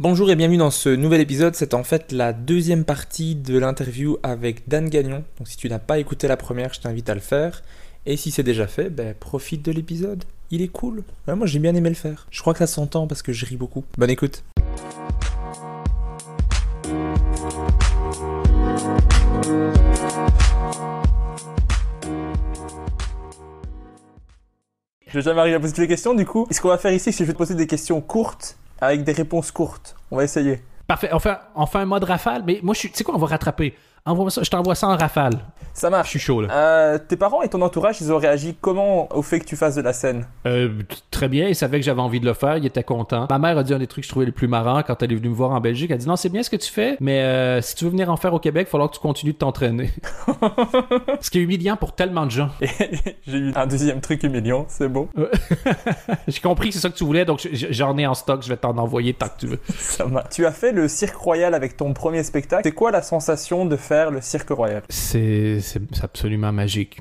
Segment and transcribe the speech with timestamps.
[0.00, 1.56] Bonjour et bienvenue dans ce nouvel épisode.
[1.56, 5.24] C'est en fait la deuxième partie de l'interview avec Dan Gagnon.
[5.38, 7.64] Donc si tu n'as pas écouté la première, je t'invite à le faire.
[8.06, 10.22] Et si c'est déjà fait, ben, profite de l'épisode.
[10.52, 11.02] Il est cool.
[11.26, 12.28] Moi j'ai bien aimé le faire.
[12.30, 13.84] Je crois que ça s'entend parce que je ris beaucoup.
[13.96, 14.44] Bonne écoute.
[25.08, 26.92] Je vais jamais arriver à poser toutes les questions, du coup, ce qu'on va faire
[26.92, 29.96] ici, c'est que je vais te poser des questions courtes avec des réponses courtes.
[30.10, 30.62] On va essayer.
[30.86, 31.10] Parfait.
[31.12, 32.74] On fait, on fait un mode rafale, mais moi.
[32.74, 33.74] Tu sais quoi, on va rattraper.
[34.06, 35.34] Ça, je t'envoie ça en rafale.
[35.78, 36.08] Ça marche.
[36.08, 36.48] Je suis chaud, là.
[36.50, 39.76] Euh, tes parents et ton entourage, ils ont réagi comment au fait que tu fasses
[39.76, 40.26] de la scène?
[40.44, 40.70] Euh,
[41.12, 43.28] très bien, ils savaient que j'avais envie de le faire, ils étaient contents.
[43.30, 45.12] Ma mère a dit un des trucs que je trouvais les plus marrants quand elle
[45.12, 45.90] est venue me voir en Belgique.
[45.90, 47.90] Elle a dit non, c'est bien ce que tu fais, mais euh, si tu veux
[47.90, 49.90] venir en faire au Québec, il va falloir que tu continues de t'entraîner.
[51.20, 52.50] ce qui est humiliant pour tellement de gens.
[53.26, 55.08] J'ai eu un deuxième truc humiliant, c'est beau.
[56.28, 58.56] J'ai compris que c'est ça que tu voulais, donc j'en ai en stock, je vais
[58.56, 59.60] t'en envoyer tant que tu veux.
[59.78, 60.30] Ça marche.
[60.30, 62.62] Tu as fait le Cirque Royal avec ton premier spectacle.
[62.64, 65.60] C'est quoi la sensation de faire le Cirque Royal c'est
[66.02, 67.00] absolument magique.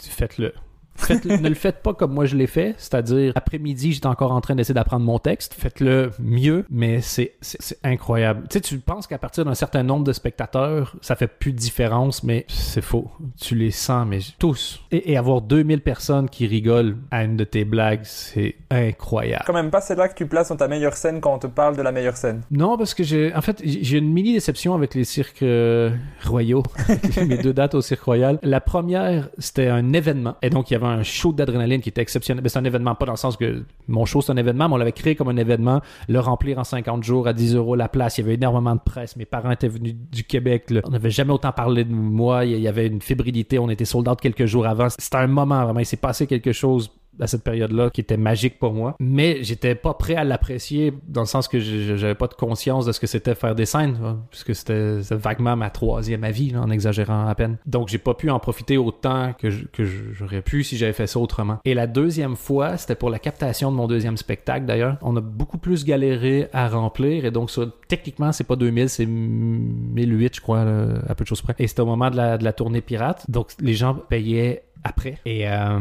[0.00, 0.54] Faites-le.
[1.08, 4.54] Ne le faites pas comme moi je l'ai fait, c'est-à-dire après-midi, j'étais encore en train
[4.54, 5.54] d'essayer d'apprendre mon texte.
[5.54, 8.42] Faites-le mieux, mais c'est c'est- c'est incroyable.
[8.50, 11.58] Tu sais, tu penses qu'à partir d'un certain nombre de spectateurs, ça fait plus de
[11.58, 13.10] différence, mais c'est faux.
[13.40, 14.80] Tu les sens, mais tous.
[14.90, 19.44] Et, et avoir 2000 personnes qui rigolent à une de tes blagues, c'est incroyable.
[19.46, 21.76] Quand même pas celle-là que tu places dans ta meilleure scène quand on te parle
[21.76, 22.42] de la meilleure scène.
[22.50, 25.90] Non, parce que j'ai, en fait, j'ai j'ai une mini déception avec les cirques euh,
[26.26, 26.62] royaux,
[27.26, 28.38] mes deux dates au cirque royal.
[28.42, 32.02] La première, c'était un événement, et donc il y avait un show d'adrénaline qui était
[32.02, 32.42] exceptionnel.
[32.42, 34.74] Mais c'est un événement, pas dans le sens que mon show c'est un événement, mais
[34.74, 37.88] on l'avait créé comme un événement, le remplir en 50 jours à 10 euros la
[37.88, 38.18] place.
[38.18, 39.16] Il y avait énormément de presse.
[39.16, 40.72] Mes parents étaient venus du Québec.
[40.84, 42.44] On n'avait jamais autant parlé de moi.
[42.44, 43.58] Il y avait une fébrilité.
[43.58, 44.88] On était sold out quelques jours avant.
[44.90, 45.80] C'était un moment vraiment.
[45.80, 46.90] Il s'est passé quelque chose
[47.20, 48.96] à cette période-là qui était magique pour moi.
[49.00, 52.92] Mais j'étais pas prêt à l'apprécier dans le sens que j'avais pas de conscience de
[52.92, 56.70] ce que c'était faire des scènes, là, puisque c'était vaguement ma troisième avis, là, en
[56.70, 57.58] exagérant à peine.
[57.66, 61.58] Donc j'ai pas pu en profiter autant que j'aurais pu si j'avais fait ça autrement.
[61.64, 64.96] Et la deuxième fois, c'était pour la captation de mon deuxième spectacle d'ailleurs.
[65.02, 69.06] On a beaucoup plus galéré à remplir et donc ça, techniquement c'est pas 2000, c'est
[69.06, 71.54] 1008 je crois, là, à peu de choses près.
[71.58, 75.18] Et c'était au moment de la, de la tournée pirate, donc les gens payaient après.
[75.24, 75.78] Et euh,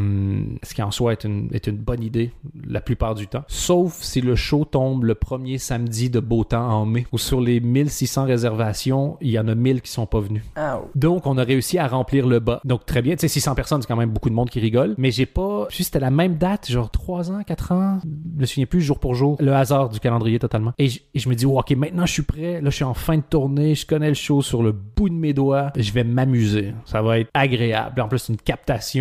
[0.64, 2.32] ce qui en soi est une, est une bonne idée
[2.68, 3.44] la plupart du temps.
[3.48, 7.42] Sauf si le show tombe le premier samedi de beau temps en mai, où sur
[7.42, 10.44] les 1600 réservations, il y en a 1000 qui sont pas venus.
[10.96, 12.62] Donc, on a réussi à remplir le bas.
[12.66, 13.16] Donc, très bien.
[13.16, 14.96] Tu sais, 600 personnes, c'est quand même beaucoup de monde qui rigole.
[14.98, 15.66] Mais j'ai pas...
[15.70, 18.00] Puis c'était la même date, genre 3 ans, 4 ans.
[18.04, 19.38] Je me souviens plus, jour pour jour.
[19.40, 20.74] Le hasard du calendrier, totalement.
[20.78, 22.62] Et je, et je me dis, oh, OK, maintenant, je suis prêt.
[22.62, 23.76] Là, je suis en fin de tournée.
[23.76, 25.72] Je connais le show sur le bout de mes doigts.
[25.76, 26.74] Je vais m'amuser.
[26.86, 28.02] Ça va être agréable.
[28.02, 28.97] En plus, une captation.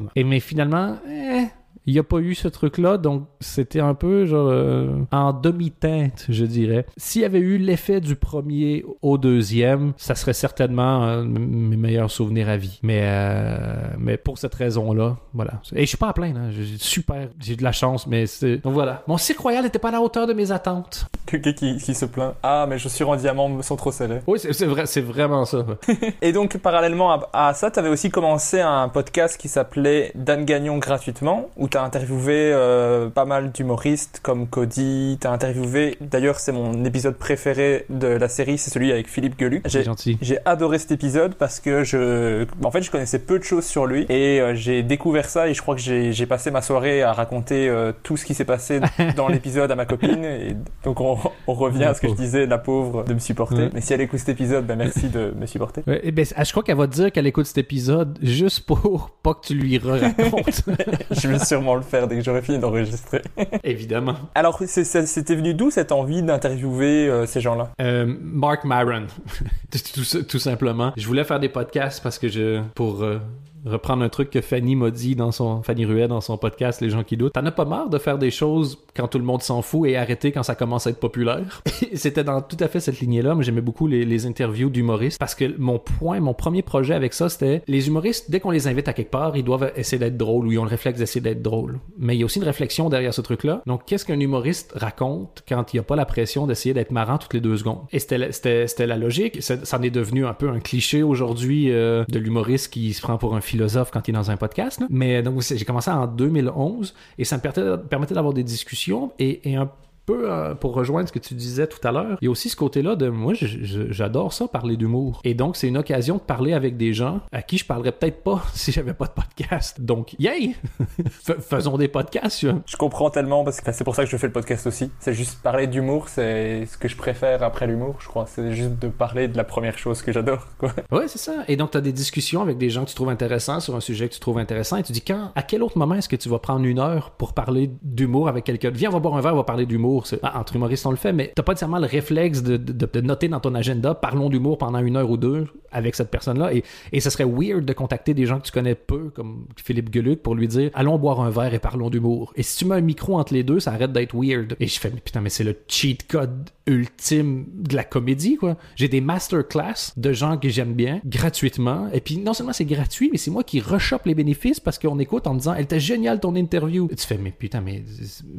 [0.00, 0.10] Là.
[0.16, 1.46] Et mais finalement, eh,
[1.86, 6.26] Il n'y a pas eu ce truc-là, donc c'était un peu genre euh, en demi-teinte,
[6.28, 6.86] je dirais.
[6.96, 12.10] S'il y avait eu l'effet du premier au deuxième, ça serait certainement euh, mes meilleurs
[12.10, 12.78] souvenirs à vie.
[12.82, 15.60] Mais, euh, mais pour cette raison-là, voilà.
[15.74, 16.50] Et je suis pas à plaindre, hein.
[16.50, 18.58] J'ai- super, j'ai de la chance, mais c'est...
[18.58, 19.02] Donc voilà.
[19.06, 21.06] Mon Cirque Royal n'était pas à la hauteur de mes attentes.
[21.26, 22.34] Quelqu'un qui, qui se plaint.
[22.42, 24.20] Ah, mes chaussures en diamant sont trop scellées.
[24.26, 25.64] Oui, c'est, c'est vrai, c'est vraiment ça.
[26.22, 30.44] Et donc, parallèlement à, à ça, tu avais aussi commencé un podcast qui s'appelait Dan
[30.44, 35.18] Gagnon gratuitement, où tu as interviewé euh, pas mal d'humoristes comme Cody.
[35.20, 39.34] Tu as interviewé, d'ailleurs, c'est mon épisode préféré de la série, c'est celui avec Philippe.
[39.38, 40.18] C'est J'ai gentil.
[40.20, 43.86] j'ai adoré cet épisode parce que je, en fait, je connaissais peu de choses sur
[43.86, 47.02] lui et euh, j'ai découvert ça et je crois que j'ai j'ai passé ma soirée
[47.02, 48.80] à raconter euh, tout ce qui s'est passé
[49.16, 50.24] dans l'épisode à ma copine.
[50.24, 53.18] Et donc on, on revient La à ce que je disais, la pauvre, de me
[53.18, 53.56] supporter.
[53.56, 53.70] Ouais.
[53.74, 55.82] Mais si elle écoute cet épisode, ben merci de me supporter.
[55.86, 59.10] Ouais, eh ben, je crois qu'elle va te dire qu'elle écoute cet épisode juste pour
[59.22, 60.62] pas que tu lui racontes.
[61.10, 63.22] je vais sûrement le faire dès que j'aurai fini d'enregistrer.
[63.64, 64.14] Évidemment.
[64.34, 67.70] Alors, c'était venu d'où cette envie d'interviewer euh, ces gens-là?
[67.80, 69.06] Euh, Mark Maron,
[69.70, 70.92] tout, tout- tout simplement.
[70.96, 73.18] Je voulais faire des podcasts parce que je, pour euh,
[73.64, 76.90] reprendre un truc que Fanny m'a dit dans son, Fanny Ruet dans son podcast Les
[76.90, 79.42] gens qui doutent, t'en as pas marre de faire des choses quand tout le monde
[79.42, 81.62] s'en fout et arrêter quand ça commence à être populaire?
[81.94, 85.54] C'était dans tout à fait cette lignée-là, mais j'aimais beaucoup les, interviews d'humoristes parce que
[85.58, 88.92] mon point, mon premier projet avec ça, c'était les humoristes, dès qu'on les invite à
[88.92, 91.78] quelque part, ils doivent essayer d'être drôles ou ils ont le réflexe d'essayer d'être drôles.
[91.98, 93.62] Mais il y a aussi une réflexion derrière ce truc-là.
[93.66, 97.18] Donc, qu'est-ce qu'un humoriste raconte quand il n'y a pas la pression d'essayer d'être marrant
[97.18, 97.82] toutes les deux secondes?
[97.92, 99.40] Et c'était la- logique.
[99.40, 103.00] Ça ça en est devenu un peu un cliché aujourd'hui euh, de l'humoriste qui se
[103.00, 104.82] prend pour un philosophe quand il est dans un podcast.
[104.90, 109.50] Mais donc, j'ai commencé en 2011 et ça me permettait, permettait d'avoir des discussions et,
[109.50, 109.70] et un
[110.12, 112.48] peu euh, pour rejoindre ce que tu disais tout à l'heure, il y a aussi
[112.48, 115.20] ce côté-là de moi, je- je- j'adore ça, parler d'humour.
[115.24, 118.22] Et donc, c'est une occasion de parler avec des gens à qui je parlerais peut-être
[118.22, 119.80] pas si j'avais pas de podcast.
[119.80, 120.54] Donc, yay!
[121.10, 122.38] Fais- Faisons des podcasts.
[122.40, 122.60] tu vois.
[122.66, 124.90] Je comprends tellement parce que c'est pour ça que je fais le podcast aussi.
[124.98, 128.24] C'est juste parler d'humour, c'est ce que je préfère après l'humour, je crois.
[128.26, 130.46] C'est juste de parler de la première chose que j'adore.
[130.90, 131.32] Ouais, c'est ça.
[131.48, 133.80] Et donc, tu as des discussions avec des gens que tu trouves intéressants sur un
[133.80, 136.16] sujet que tu trouves intéressant et tu dis quand, à quel autre moment est-ce que
[136.16, 138.70] tu vas prendre une heure pour parler d'humour avec quelqu'un?
[138.70, 139.97] Viens, on va boire un verre, on va parler d'humour.
[140.22, 143.28] Ah, entre humoristes, on le fait, mais t'as pas nécessairement le réflexe de, de- noter
[143.28, 146.54] dans ton agenda parlons d'humour pendant une heure ou deux avec cette personne-là.
[146.54, 149.92] Et, et ce serait weird de contacter des gens que tu connais peu, comme Philippe
[149.92, 152.32] Geluc, pour lui dire allons boire un verre et parlons d'humour.
[152.36, 154.56] Et si tu mets un micro entre les deux, ça arrête d'être weird.
[154.60, 158.56] Et je fais mais putain, mais c'est le cheat code ultime de la comédie, quoi.
[158.76, 161.88] J'ai des masterclass de gens que j'aime bien, gratuitement.
[161.92, 164.98] Et puis, non seulement c'est gratuit, mais c'est moi qui rechoppe les bénéfices parce qu'on
[164.98, 166.88] écoute en disant, elle était géniale ton interview.
[166.90, 167.82] Et tu fais, mais putain, mais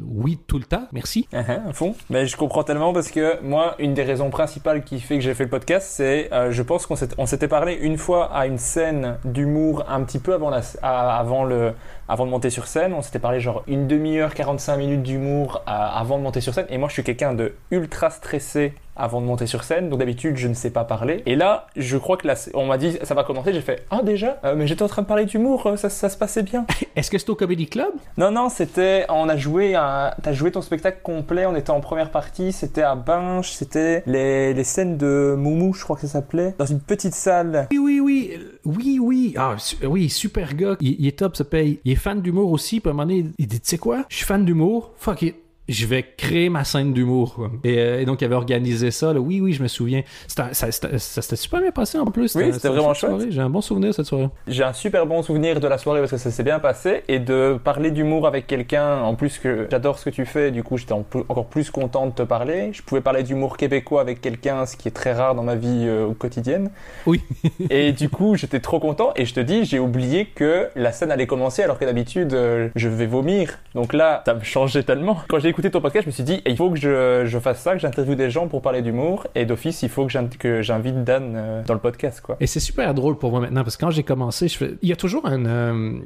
[0.06, 1.26] oui, tout le temps, merci.
[1.72, 1.94] Fond.
[2.08, 5.34] Mais je comprends tellement parce que moi, une des raisons principales qui fait que j'ai
[5.34, 9.16] fait le podcast, c'est, euh, je pense qu'on s'était parlé une fois à une scène
[9.24, 12.92] d'humour un petit peu avant de monter sur scène.
[12.92, 16.66] On s'était parlé genre une demi-heure, 45 minutes d'humour euh, avant de monter sur scène.
[16.70, 19.88] Et moi, je suis quelqu'un de ultra stressé avant de monter sur scène.
[19.88, 21.22] Donc d'habitude, je ne sais pas parler.
[21.26, 23.52] Et là, je crois que là, on m'a dit, ça va commencer.
[23.52, 24.38] J'ai fait, ah déjà?
[24.44, 26.66] Euh, Mais j'étais en train de parler d'humour, euh, ça, ça se passait bien.
[26.96, 27.92] Est-ce que c'est au Comedy Club?
[28.16, 29.06] Non, non, c'était.
[29.08, 29.74] On a joué.
[29.74, 30.12] Un...
[30.22, 31.46] T'as joué ton spectacle complet.
[31.46, 32.52] On était en première partie.
[32.52, 33.50] C'était à Binge.
[33.50, 34.52] C'était les...
[34.54, 36.54] les scènes de Moumou, je crois que ça s'appelait.
[36.58, 37.68] Dans une petite salle.
[37.72, 38.30] Oui, oui, oui.
[38.36, 39.34] euh, Oui, oui.
[39.36, 40.76] Ah, su- oui, super gars.
[40.80, 41.80] Il, il est top, ça paye.
[41.84, 42.80] Il est fan d'humour aussi.
[42.80, 44.04] Puis à un moment donné, il dit, tu sais quoi?
[44.08, 44.92] Je suis fan d'humour.
[44.96, 45.36] Fuck it.
[45.72, 47.48] Je vais créer ma scène d'humour.
[47.64, 49.12] Et, euh, et donc, il avait organisé ça.
[49.12, 49.20] là.
[49.20, 50.02] Oui, oui, je me souviens.
[50.38, 52.34] Un- ça s'était super bien passé en plus.
[52.34, 53.30] Oui, c'était vraiment chouette.
[53.30, 54.28] J'ai un bon souvenir de cette soirée.
[54.48, 57.02] J'ai un super bon souvenir de la soirée parce que ça s'est bien passé.
[57.08, 60.62] Et de parler d'humour avec quelqu'un, en plus que j'adore ce que tu fais, du
[60.62, 62.70] coup j'étais en encore plus content de te parler.
[62.72, 65.84] Je pouvais parler d'humour québécois avec quelqu'un, ce qui est très rare dans ma vie
[65.86, 66.70] euh, quotidienne.
[67.06, 67.22] Oui.
[67.70, 69.12] Et du coup, j'étais trop content.
[69.16, 72.68] Et je te dis, j'ai oublié que la scène allait commencer alors que d'habitude, euh,
[72.74, 73.58] je vais vomir.
[73.74, 75.18] Donc là, ça me changeait tellement.
[75.28, 77.60] Quand j'ai écouté ton podcast, je me suis dit, il faut que je, je fasse
[77.60, 79.26] ça, que j'interviewe des gens pour parler d'humour.
[79.34, 82.36] Et d'office, il faut que j'in- que j'invite Dan euh, dans le podcast, quoi.
[82.40, 84.46] Et c'est super drôle pour moi maintenant parce que quand j'ai commencé,
[84.82, 85.98] il y a toujours un, euh,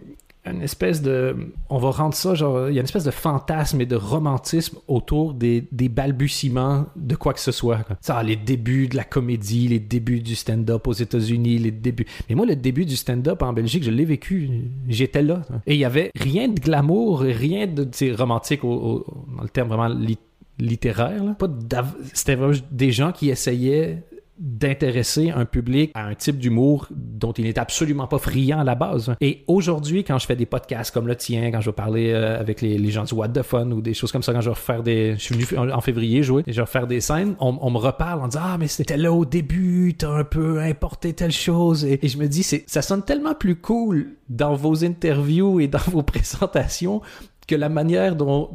[0.47, 1.35] une espèce de.
[1.71, 2.69] On va rendre ça genre.
[2.69, 7.15] Il y a une espèce de fantasme et de romantisme autour des, des balbutiements de
[7.17, 7.81] quoi que ce soit.
[8.01, 12.07] Ça, les débuts de la comédie, les débuts du stand-up aux États-Unis, les débuts.
[12.29, 14.49] Mais moi, le début du stand-up en Belgique, je l'ai vécu.
[14.89, 15.43] J'étais là.
[15.67, 19.05] Et il y avait rien de glamour, rien de romantique au-
[19.37, 20.19] dans le terme vraiment lit-
[20.59, 21.25] littéraire.
[21.25, 21.35] là.
[21.39, 24.03] Pas d'av- C'était vraiment des gens qui essayaient
[24.39, 28.75] d'intéresser un public à un type d'humour dont il n'est absolument pas friand à la
[28.75, 29.15] base.
[29.21, 32.39] Et aujourd'hui, quand je fais des podcasts comme le tien, quand je vais parler euh,
[32.39, 34.57] avec les, gens du What the Fun ou des choses comme ça, quand je vais
[34.57, 35.15] faire des...
[35.17, 38.21] Je suis venu en février jouer et je vais des scènes, on, on me reparle
[38.21, 42.09] en disant «Ah, mais c'était là au début, t'as un peu importé telle chose.» Et,
[42.09, 47.03] je me dis, ça sonne tellement plus cool dans vos interviews et dans vos présentations
[47.47, 48.51] que la manière dont,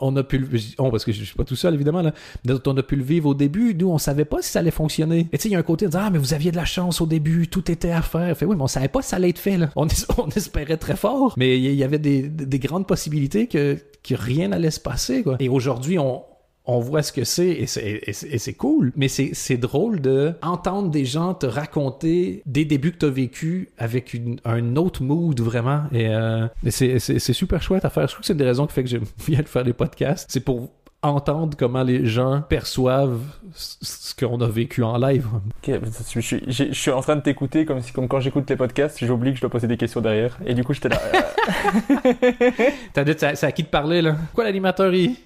[0.00, 2.12] on a pu le on, parce que je suis pas tout seul évidemment là,
[2.44, 4.70] dont on a pu le vivre au début, nous on savait pas si ça allait
[4.70, 5.28] fonctionner.
[5.32, 6.56] Et tu sais, il y a un côté de dire, ah mais vous aviez de
[6.56, 8.36] la chance au début, tout était à faire.
[8.36, 9.70] Fait oui, mais on savait pas si ça allait être fait là.
[9.76, 9.86] On,
[10.36, 14.70] espérait très fort, mais il y, avait des, des grandes possibilités que, que rien n'allait
[14.70, 15.36] se passer quoi.
[15.40, 16.22] Et aujourd'hui, on
[16.66, 18.92] on voit ce que c'est et c'est cool.
[18.96, 23.68] Mais c'est drôle de entendre des gens te raconter des débuts que tu as vécu
[23.78, 25.84] avec une, un autre mood vraiment.
[25.92, 28.06] Et, euh, c'est super chouette à faire.
[28.06, 29.72] Je trouve que c'est une des raisons qui fait que j'aime bien de faire des
[29.72, 30.26] podcasts.
[30.30, 30.70] C'est pour
[31.02, 33.20] entendre comment les gens perçoivent
[33.54, 35.26] ce qu'on a vécu en live.
[35.64, 39.04] je, suis, je, suis, en train de t'écouter comme, si, comme quand j'écoute les podcasts,
[39.04, 40.36] j'oublie que je dois poser des questions derrière.
[40.44, 41.00] Et du coup, j'étais là.
[42.92, 44.16] T'as dit, c'est à qui de parler là?
[44.34, 45.16] Quoi l'animateur il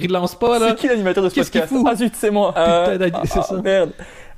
[0.00, 0.68] il, lance pas là.
[0.70, 1.72] C'est qui l'animateur de ce podcast?
[1.86, 2.54] Ah zut, c'est moi.
[2.56, 3.60] Euh, c'est ah, ça.
[3.62, 3.92] Merde.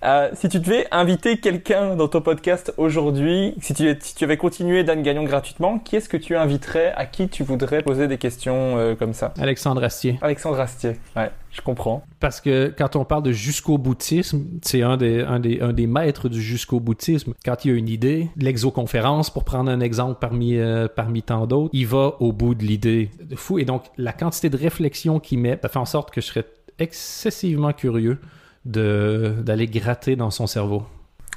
[0.04, 4.36] Euh, si tu devais inviter quelqu'un dans ton podcast aujourd'hui, si tu, si tu avais
[4.36, 8.18] continué Dan Gagnon gratuitement, qui est-ce que tu inviterais À qui tu voudrais poser des
[8.18, 9.32] questions euh, comme ça?
[9.40, 10.18] Alexandre Astier.
[10.20, 12.04] Alexandre Astier, ouais, je comprends.
[12.20, 15.86] Parce que quand on parle de jusqu'au boutisme, c'est un des, un, des, un des
[15.86, 17.32] maîtres du jusqu'au boutisme.
[17.42, 21.46] Quand il y a une idée, l'exoconférence, pour prendre un exemple parmi, euh, parmi tant
[21.46, 23.08] d'autres, il va au bout de l'idée.
[23.36, 23.58] Fou.
[23.58, 26.44] Et donc, la quantité de réflexion qu'il met, ça fait en sorte que je serais
[26.78, 28.18] excessivement curieux
[28.64, 30.84] d'aller gratter dans son cerveau.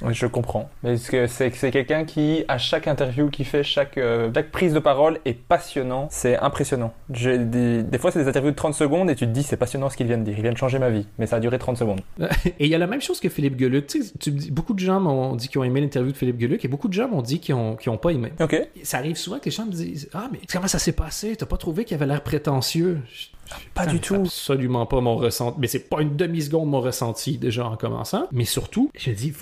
[0.02, 0.70] Oui, je comprends.
[0.82, 5.18] Mais c'est quelqu'un qui, à chaque interview qu'il fait, chaque, euh, chaque prise de parole
[5.24, 6.06] est passionnant.
[6.10, 6.92] C'est impressionnant.
[7.08, 9.90] Des, des, fois, c'est des interviews de 30 secondes et tu te dis, c'est passionnant
[9.90, 10.34] ce qu'il vient de dire.
[10.36, 11.06] Il vient de changer ma vie.
[11.18, 12.00] Mais ça a duré 30 secondes.
[12.20, 12.30] et
[12.60, 13.86] il y a la même chose que Philippe Geluc.
[13.88, 16.64] Tu, sais, tu beaucoup de gens m'ont dit qu'ils ont aimé l'interview de Philippe Geluc
[16.64, 18.32] et beaucoup de gens m'ont dit qu'ils n'ont ont pas aimé.
[18.40, 18.56] OK.
[18.84, 21.34] Ça arrive souvent que les gens me disent, ah, mais comment ça s'est passé?
[21.36, 23.00] T'as pas trouvé qu'il avait l'air prétentieux?
[23.74, 24.14] Pas du tout.
[24.14, 25.58] Absolument pas mon ressenti.
[25.60, 28.28] Mais c'est pas une demi-seconde mon ressenti déjà en commençant.
[28.32, 29.32] Mais surtout, je dis,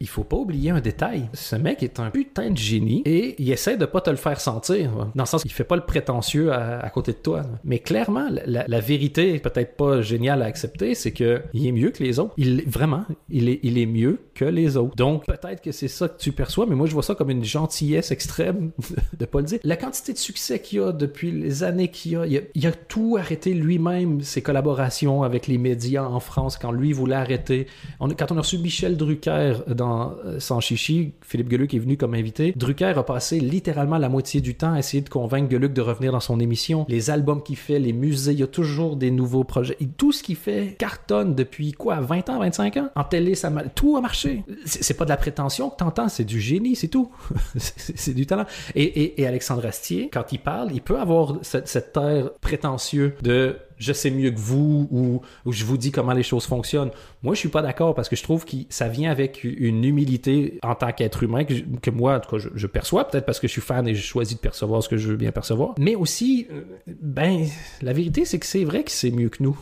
[0.00, 1.28] il faut pas oublier un détail.
[1.32, 4.40] Ce mec est un putain de génie et il essaie de pas te le faire
[4.40, 4.90] sentir.
[5.14, 7.42] Dans le sens qu'il fait pas le prétentieux à, côté de toi.
[7.64, 12.02] Mais clairement, la, vérité, peut-être pas géniale à accepter, c'est que il est mieux que
[12.02, 12.34] les autres.
[12.36, 14.96] Il, vraiment, il est, il est mieux que les autres.
[14.96, 17.44] Donc, peut-être que c'est ça que tu perçois, mais moi, je vois ça comme une
[17.44, 18.70] gentillesse extrême
[19.18, 19.58] de pas le dire.
[19.64, 22.72] La quantité de succès qu'il a depuis les années qu'il a, il a, il a
[22.72, 27.66] tout arrêté lui-même ses collaborations avec les médias en France quand lui voulait arrêter.
[28.00, 32.14] quand on a reçu Michel Drucker dans euh, Sans Chichi, Philippe Geluc est venu comme
[32.14, 32.52] invité.
[32.56, 36.12] Drucker a passé littéralement la moitié du temps à essayer de convaincre Geluc de revenir
[36.12, 36.86] dans son émission.
[36.88, 39.76] Les albums qu'il fait, les musées, il y a toujours des nouveaux projets.
[39.80, 42.88] Et tout ce qu'il fait cartonne depuis quoi 20 ans, 25 ans?
[42.94, 43.34] En télé,
[43.74, 44.44] tout a marché.
[44.64, 47.10] C'est pas de la prétention que t'entends, c'est du génie, c'est tout.
[47.56, 48.46] c'est du talent.
[48.74, 53.45] Et, Alexandre Astier, quand il parle, il peut avoir cette, cette air prétentieux de
[53.78, 56.90] je sais mieux que vous ou, je vous dis comment les choses fonctionnent.
[57.22, 60.58] Moi, je suis pas d'accord parce que je trouve que ça vient avec une humilité
[60.62, 63.52] en tant qu'être humain que, moi, en tout cas, je, perçois, peut-être parce que je
[63.52, 65.74] suis fan et je choisis de percevoir ce que je veux bien percevoir.
[65.78, 66.62] Mais aussi, euh,
[67.00, 67.46] ben,
[67.82, 69.58] la vérité, c'est que c'est vrai que c'est mieux que nous.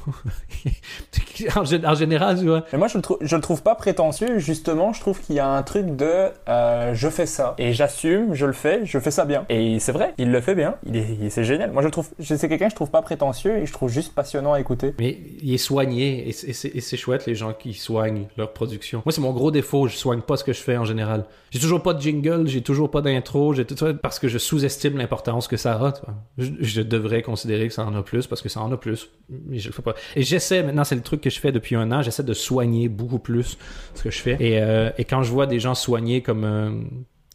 [1.56, 2.64] en, général, tu vois.
[2.72, 4.38] Mais moi, je le, je le trouve pas prétentieux.
[4.38, 8.34] Justement, je trouve qu'il y a un truc de euh, je fais ça et j'assume,
[8.34, 9.44] je le fais, je fais ça bien.
[9.48, 10.76] Et c'est vrai, il le fait bien.
[10.86, 11.72] Il est, c'est génial.
[11.72, 14.03] Moi, je le trouve, c'est quelqu'un que je trouve pas prétentieux et je trouve juste
[14.08, 14.94] passionnant à écouter.
[14.98, 19.02] Mais il est soigné et c'est chouette les gens qui soignent leur production.
[19.04, 19.86] Moi, c'est mon gros défaut.
[19.88, 21.24] Je soigne pas ce que je fais en général.
[21.50, 24.38] J'ai toujours pas de jingle, j'ai toujours pas d'intro, j'ai tout ça parce que je
[24.38, 25.92] sous-estime l'importance que ça a.
[26.38, 29.58] Je, devrais considérer que ça en a plus parce que ça en a plus, mais
[29.58, 29.94] je le fais pas.
[30.16, 32.02] Et j'essaie maintenant, c'est le truc que je fais depuis un an.
[32.02, 33.56] J'essaie de soigner beaucoup plus
[33.94, 34.36] ce que je fais.
[34.40, 36.70] Et, euh, quand je vois des gens soigner comme euh,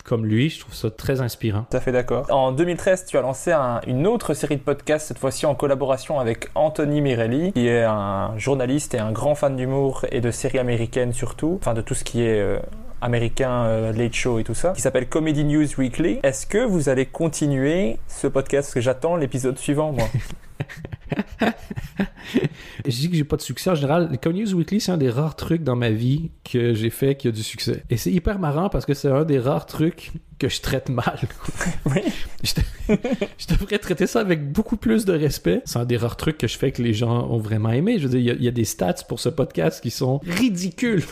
[0.03, 0.49] comme lui.
[0.49, 1.65] Je trouve ça très inspirant.
[1.69, 2.25] Tout à fait d'accord.
[2.29, 3.53] En 2013, tu as lancé
[3.87, 8.37] une autre série de podcasts, cette fois-ci en collaboration avec Anthony Mirelli, qui est un
[8.37, 12.03] journaliste et un grand fan d'humour et de séries américaines surtout, enfin de tout ce
[12.03, 12.59] qui est euh,
[13.01, 16.19] américain, euh, late show et tout ça, qui s'appelle Comedy News Weekly.
[16.23, 18.67] Est-ce que vous allez continuer ce podcast?
[18.67, 20.07] Parce que j'attends l'épisode suivant, moi.
[22.85, 24.09] je dis que j'ai pas de succès en général.
[24.11, 27.15] Le Comedy News Weekly, c'est un des rares trucs dans ma vie que j'ai fait
[27.15, 27.83] qui a du succès.
[27.89, 31.19] Et c'est hyper marrant parce que c'est un des rares trucs que je traite mal.
[31.85, 32.01] oui.
[32.43, 35.61] Je, devrais traiter ça avec beaucoup plus de respect.
[35.65, 37.99] C'est un des rares trucs que je fais que les gens ont vraiment aimé.
[37.99, 41.03] Je veux dire, il y, a, des stats pour ce podcast qui sont ridicules.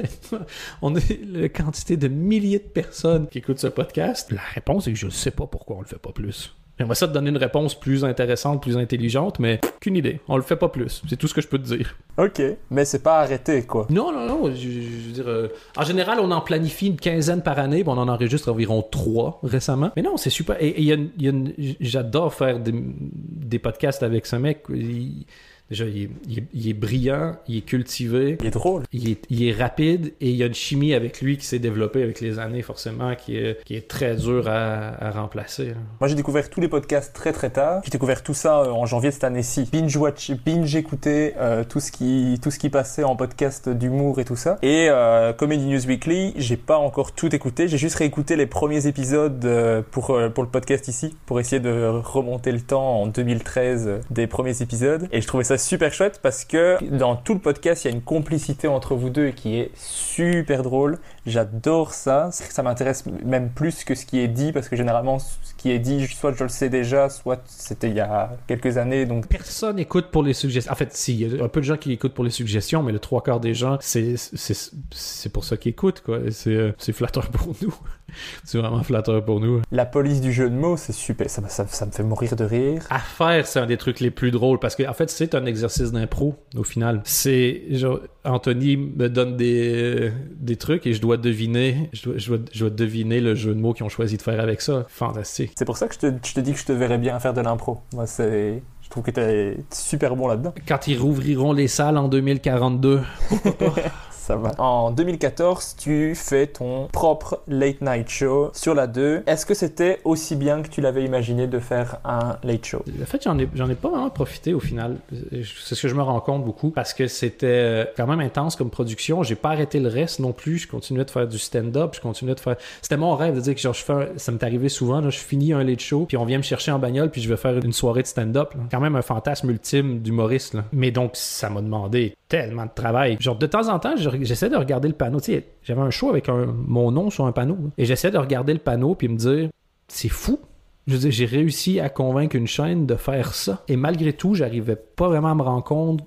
[0.82, 1.00] On a
[1.32, 4.32] la quantité de milliers de personnes qui écoutent ce podcast.
[4.32, 6.54] La réponse est que je ne sais pas pourquoi on le fait pas plus.
[6.78, 10.20] J'aimerais ça te donner une réponse plus intéressante, plus intelligente, mais qu'une idée.
[10.26, 11.02] On le fait pas plus.
[11.08, 11.96] C'est tout ce que je peux te dire.
[12.18, 13.86] Ok, mais c'est pas arrêté, quoi.
[13.90, 14.54] Non, non, non.
[14.54, 17.98] Je, veux dire, euh, en général, on en planifie une quinzaine par année, puis on
[17.98, 19.92] en enregistre environ trois récemment.
[19.94, 20.60] Mais non, c'est super.
[20.60, 24.02] Et et il y a une- il y a une- j'adore faire des, des podcasts
[24.02, 24.62] avec ce mec.
[24.70, 25.26] Il-
[25.70, 28.36] déjà, il est, il est- il est brillant, il est cultivé.
[28.40, 28.82] Il est drôle.
[28.92, 31.58] Il est, il est rapide et il y a une chimie avec lui qui s'est
[31.58, 35.66] développée avec les années, forcément, qui est, qui très dur à, à remplacer.
[35.68, 35.74] là.
[36.00, 37.82] Moi, j'ai découvert tous les podcasts très très tard.
[37.84, 39.68] J'ai découvert tout ça euh, en janvier de cette année-ci.
[39.72, 44.20] Binge watch, binge écouter euh, tout ce qui tout ce qui passait en podcast d'humour
[44.20, 44.58] et tout ça.
[44.62, 47.68] Et euh, Comedy News Weekly, j'ai pas encore tout écouté.
[47.68, 51.88] J'ai juste réécouté les premiers épisodes euh, pour pour le podcast ici, pour essayer de
[52.04, 55.08] remonter le temps en 2013 euh, des premiers épisodes.
[55.12, 57.94] Et je trouvais ça super chouette parce que dans tout le podcast, il y a
[57.94, 60.98] une complicité entre vous deux qui est super drôle.
[61.26, 62.30] J'adore ça.
[62.30, 65.78] Ça m'intéresse même plus que ce qui est dit parce que généralement, ce qui est
[65.78, 69.06] dit, soit je le sais déjà, soit c'était il y a quelques années.
[69.06, 70.70] Donc, Personne écoute pour les suggestions.
[70.70, 72.82] En fait, si, il y a un peu de gens qui écoutent pour les suggestions,
[72.82, 76.18] mais le trois quarts des gens, c'est c'est- c'est pour ça qu'ils écoutent, quoi.
[76.46, 77.74] Euh, c'est flatteur pour nous.
[78.44, 79.62] c'est vraiment flatteur pour nous.
[79.72, 81.30] la police du jeu de mots, c'est super.
[81.30, 82.82] Ça, ça, ça me fait mourir de rire.
[82.90, 85.46] À faire, c'est un des trucs les plus drôles parce que en fait, c'est un
[85.46, 87.00] exercice d'impro au final.
[87.04, 92.28] C'est genre Anthony me donne des, des trucs et je dois deviner, je dois, je
[92.28, 94.86] dois, je dois deviner le jeu de mots qu'ils ont choisi de faire avec ça.
[94.88, 95.52] Fantastique.
[95.56, 97.34] C'est pour ça que je te, je te dis que je te verrais bien faire
[97.34, 97.80] de l'impro.
[97.92, 98.62] Moi, c'est.
[98.82, 100.54] Je trouve que t'es super bon là-dedans.
[100.68, 103.00] Quand ils rouvriront les salles en 2042,
[104.26, 104.52] Ça va.
[104.58, 109.22] En 2014, tu fais ton propre late night show sur la 2.
[109.26, 112.82] Est-ce que c'était aussi bien que tu l'avais imaginé de faire un late show?
[113.02, 114.96] En fait, j'en ai, j'en ai pas vraiment profité au final.
[115.12, 118.56] C'est ce que je me rends compte beaucoup parce que c'était euh, quand même intense
[118.56, 119.22] comme production.
[119.22, 120.56] J'ai pas arrêté le reste non plus.
[120.56, 121.92] Je continuais de faire du stand-up.
[121.94, 122.56] Je continuais de faire.
[122.80, 125.02] C'était mon rêve de dire que genre, je fais un- ça m'est arrivé souvent.
[125.02, 127.28] Là, je finis un late show, puis on vient me chercher en bagnole, puis je
[127.28, 128.54] vais faire une soirée de stand-up.
[128.54, 128.60] là.
[128.70, 130.54] Quand même un fantasme ultime d'humoriste.
[130.54, 130.64] là.
[130.72, 133.16] Mais donc, ça m'a demandé tellement de travail.
[133.20, 135.20] Genre, de temps en temps, je- j'essaie de regarder le panneau.
[135.20, 137.56] Tu sais, j'avais un show avec mon nom sur un panneau.
[137.78, 139.48] Et j'essaie de regarder le panneau, puis me dire,
[139.88, 140.40] c'est fou.
[140.86, 143.62] Je veux j'ai réussi à convaincre une chaîne de faire ça.
[143.68, 146.00] Et malgré tout, j'arrivais pas vraiment à me rendre compte.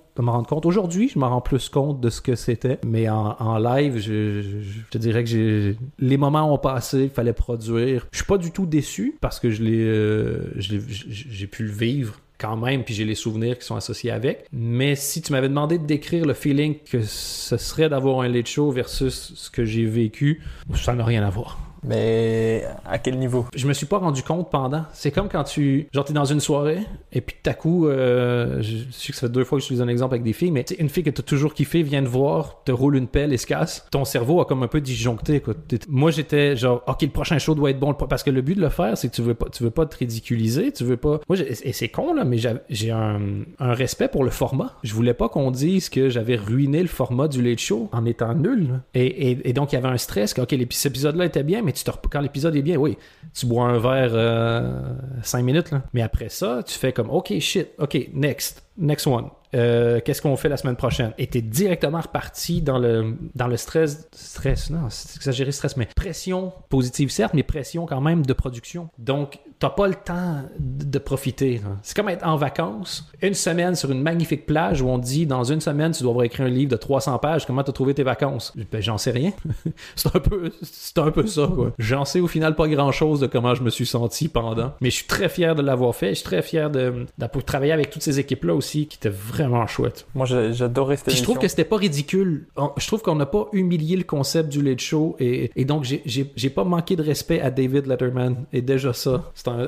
[0.48, 0.65] Compte.
[0.65, 2.79] Aujourd'hui, je me rends plus compte de ce que c'était.
[2.86, 4.41] Mais en, live, je,
[4.89, 8.07] te dirais que les moments ont passé, il fallait produire.
[8.12, 12.19] Je suis pas du tout déçu parce que je l'ai, euh, j'ai pu le vivre
[12.38, 14.46] quand même, puis j'ai les souvenirs qui sont associés avec.
[14.51, 18.48] Mais si tu m'avais demandé de décrire le feeling que ce serait d'avoir un late
[18.48, 20.41] show versus ce que j'ai vécu,
[20.75, 21.66] ça n'a rien à voir.
[21.84, 23.46] Mais à quel niveau?
[23.55, 24.86] Je me suis pas rendu compte pendant.
[24.93, 25.88] C'est comme quand tu.
[25.93, 26.80] Genre, t'es dans une soirée,
[27.12, 29.67] et puis tout à coup, euh, je sais que ça fait deux fois que je
[29.67, 32.08] utilise un exemple avec des filles, mais une fille que t'as toujours kiffé vient te
[32.08, 33.88] voir, te roule une pelle et se casse.
[33.91, 35.41] Ton cerveau a comme un peu disjoncté,
[35.88, 37.93] Moi, j'étais genre, OK, le prochain show doit être bon.
[37.93, 39.86] Parce que le but de le faire, c'est que tu veux pas, tu veux pas
[39.86, 41.19] te ridiculiser, tu veux pas.
[41.30, 42.38] Moi, et c'est con, là, mais
[42.69, 43.19] j'ai un,
[43.60, 44.73] respect pour le format.
[44.84, 48.34] Je voulais pas qu'on dise que j'avais ruiné le format du late show en étant
[48.34, 48.82] nul.
[48.93, 51.84] Et, donc, il y avait un stress que, OK, cet épisode-là était bien, mais tu
[51.84, 52.97] te rep- quand l'épisode est bien, oui,
[53.34, 55.71] tu bois un verre euh, cinq minutes.
[55.93, 59.30] Mais après ça, tu fais comme, OK, shit, OK, next, next one.
[59.56, 61.13] Euh, Qu'est-ce qu'on fait la semaine prochaine?
[61.18, 64.08] Et t'es directement reparti dans le, dans le stress.
[64.12, 68.90] Stress, non, c'est exagéré stress, mais pression positive, certes, mais pression quand même de production.
[68.98, 71.62] Donc, t'as pas le temps de de profiter.
[71.84, 75.44] C'est comme être en vacances, une semaine sur une magnifique plage où on dit dans
[75.44, 77.46] une semaine, tu dois avoir écrit un livre de 300 pages.
[77.46, 78.54] Comment t'as trouvé tes vacances?
[78.72, 79.32] Ben, j'en sais rien.
[79.96, 81.74] c'est un peu, c'est un peu ça, quoi.
[81.78, 84.74] J'en sais au final pas grand chose de comment je me suis senti pendant.
[84.82, 86.10] Mais je suis très fier de l'avoir fait.
[86.10, 89.65] Je suis très fier de, de travailler avec toutes ces équipes-là aussi qui étaient vraiment
[89.67, 90.06] chouettes.
[90.15, 91.34] Moi, j'adorais cette Puis je émission.
[91.34, 92.45] trouve que c'était pas ridicule.
[92.56, 95.84] On- Je trouve qu'on n'a pas humilié le concept du late show et, et donc
[95.84, 98.45] j'ai- pas manqué de respect à David Letterman.
[98.53, 99.67] Et déjà ça, c'est un,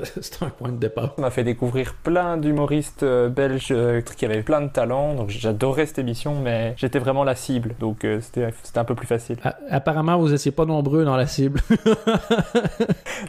[0.58, 1.14] point de départ.
[1.16, 5.14] Ça m'a fait découvrir plein d'humoristes euh, belges euh, qui avaient plein de talent.
[5.14, 7.74] Donc j'adorais cette émission, mais j'étais vraiment la cible.
[7.80, 9.36] Donc euh, c'était un peu plus facile.
[9.44, 11.60] A- apparemment, vous étiez pas nombreux dans la cible.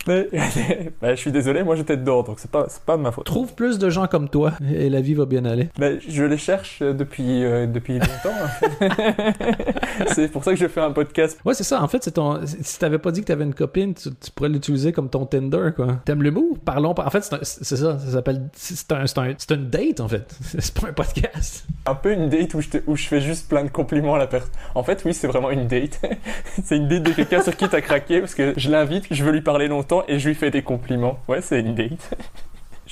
[0.07, 0.27] Mais,
[1.01, 3.25] bah, je suis désolé, moi j'étais dedans, donc c'est pas, c'est pas de ma faute.
[3.25, 5.60] Trouve plus de gens comme toi et la vie va bien aller.
[5.79, 8.35] Mais je les cherche euh, depuis, euh, depuis longtemps.
[8.59, 10.05] fait.
[10.13, 11.39] c'est pour ça que je fais un podcast.
[11.45, 11.81] Ouais, c'est ça.
[11.81, 12.39] En fait, c'est ton.
[12.45, 15.69] Si t'avais pas dit que t'avais une copine, tu, tu pourrais l'utiliser comme ton Tinder,
[15.75, 15.97] quoi.
[16.05, 16.57] T'aimes l'humour?
[16.63, 16.93] Parlons.
[16.97, 17.99] En fait, c'est un- ça.
[17.99, 18.49] Ça s'appelle.
[18.53, 20.35] C'est un, un, une date, en fait.
[20.59, 21.65] C'est pas un podcast.
[21.85, 24.19] Un peu une date où je, te- où je fais juste plein de compliments à
[24.19, 24.51] la personne.
[24.75, 25.99] En fait, oui, c'est vraiment une date.
[26.63, 29.31] c'est une date de quelqu'un sur qui t'as craqué parce que je l'invite, je veux
[29.31, 31.19] lui parler longtemps et je lui fais des compliments.
[31.27, 32.09] Ouais, c'est une date.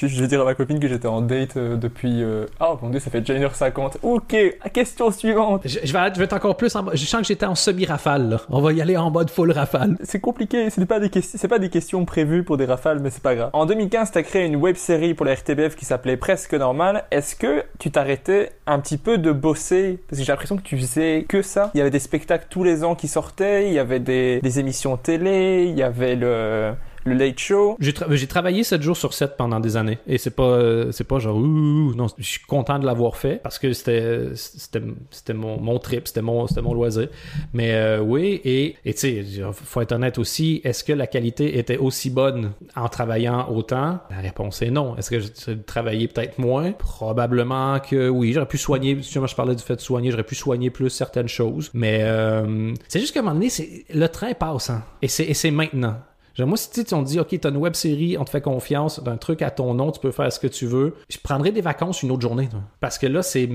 [0.08, 2.24] Je, vais dire à ma copine que j'étais en date euh, depuis.
[2.24, 3.96] euh, Oh mon dieu, ça fait déjà 1h50.
[4.02, 4.36] Ok,
[4.74, 5.62] question suivante.
[5.66, 7.56] Je, je vais, je vais être encore plus en mode- Je sens que j'étais en
[7.56, 8.40] semi-rafale.
[8.50, 9.98] On va y aller en mode full rafale.
[10.04, 13.10] C'est compliqué, c'est pas des questions, c'est pas des questions prévues pour des rafales, mais
[13.10, 13.50] c'est pas grave.
[13.54, 17.04] En 2015, t'as créé une web série pour la RTBF qui s'appelait Presque Normal.
[17.12, 20.00] Est-ce que tu t'arrêtais un petit peu de bosser?
[20.10, 21.72] Parce que j'ai l'impression que tu faisais que ça.
[21.74, 24.60] Il y avait des spectacles tous les ans qui sortaient, il y avait des, des
[24.60, 26.72] émissions télé, il y avait le,
[27.06, 27.78] le Late Show.
[27.80, 29.98] J'ai tra- j'ai travaillé 7 jours sur 7 pendant des années.
[30.08, 33.40] Et c'est pas, euh, c'est pas genre, ouh, non, je suis content de l'avoir fait
[33.42, 37.08] parce que c'était, c'était, mon, mon trip, c'était mon, c'était mon loisir.
[37.54, 41.78] Mais euh, oui, et, tu sais, faut être honnête aussi, est-ce que la qualité était
[41.78, 44.00] aussi bonne en travaillant autant?
[44.10, 44.96] La réponse est non.
[44.98, 46.72] Est-ce que j'ai travaillé peut-être moins?
[46.74, 48.34] Probablement que oui.
[48.34, 51.28] J'aurais pu soigner, justement, je parlais du fait de soigner, j'aurais pu soigner plus certaines
[51.28, 51.70] choses.
[51.74, 53.50] Mais euh, c'est juste qu'à un moment donné,
[53.94, 55.98] le train passe, hein, et c'est maintenant.
[56.46, 59.12] Moi, si tu on dit, OK, t'as une web série, on te fait confiance, t'as
[59.12, 61.62] un truc à ton nom, tu peux faire ce que tu veux, je prendrais des
[61.62, 62.50] vacances une autre journée.
[62.80, 63.50] Parce que là, c'est.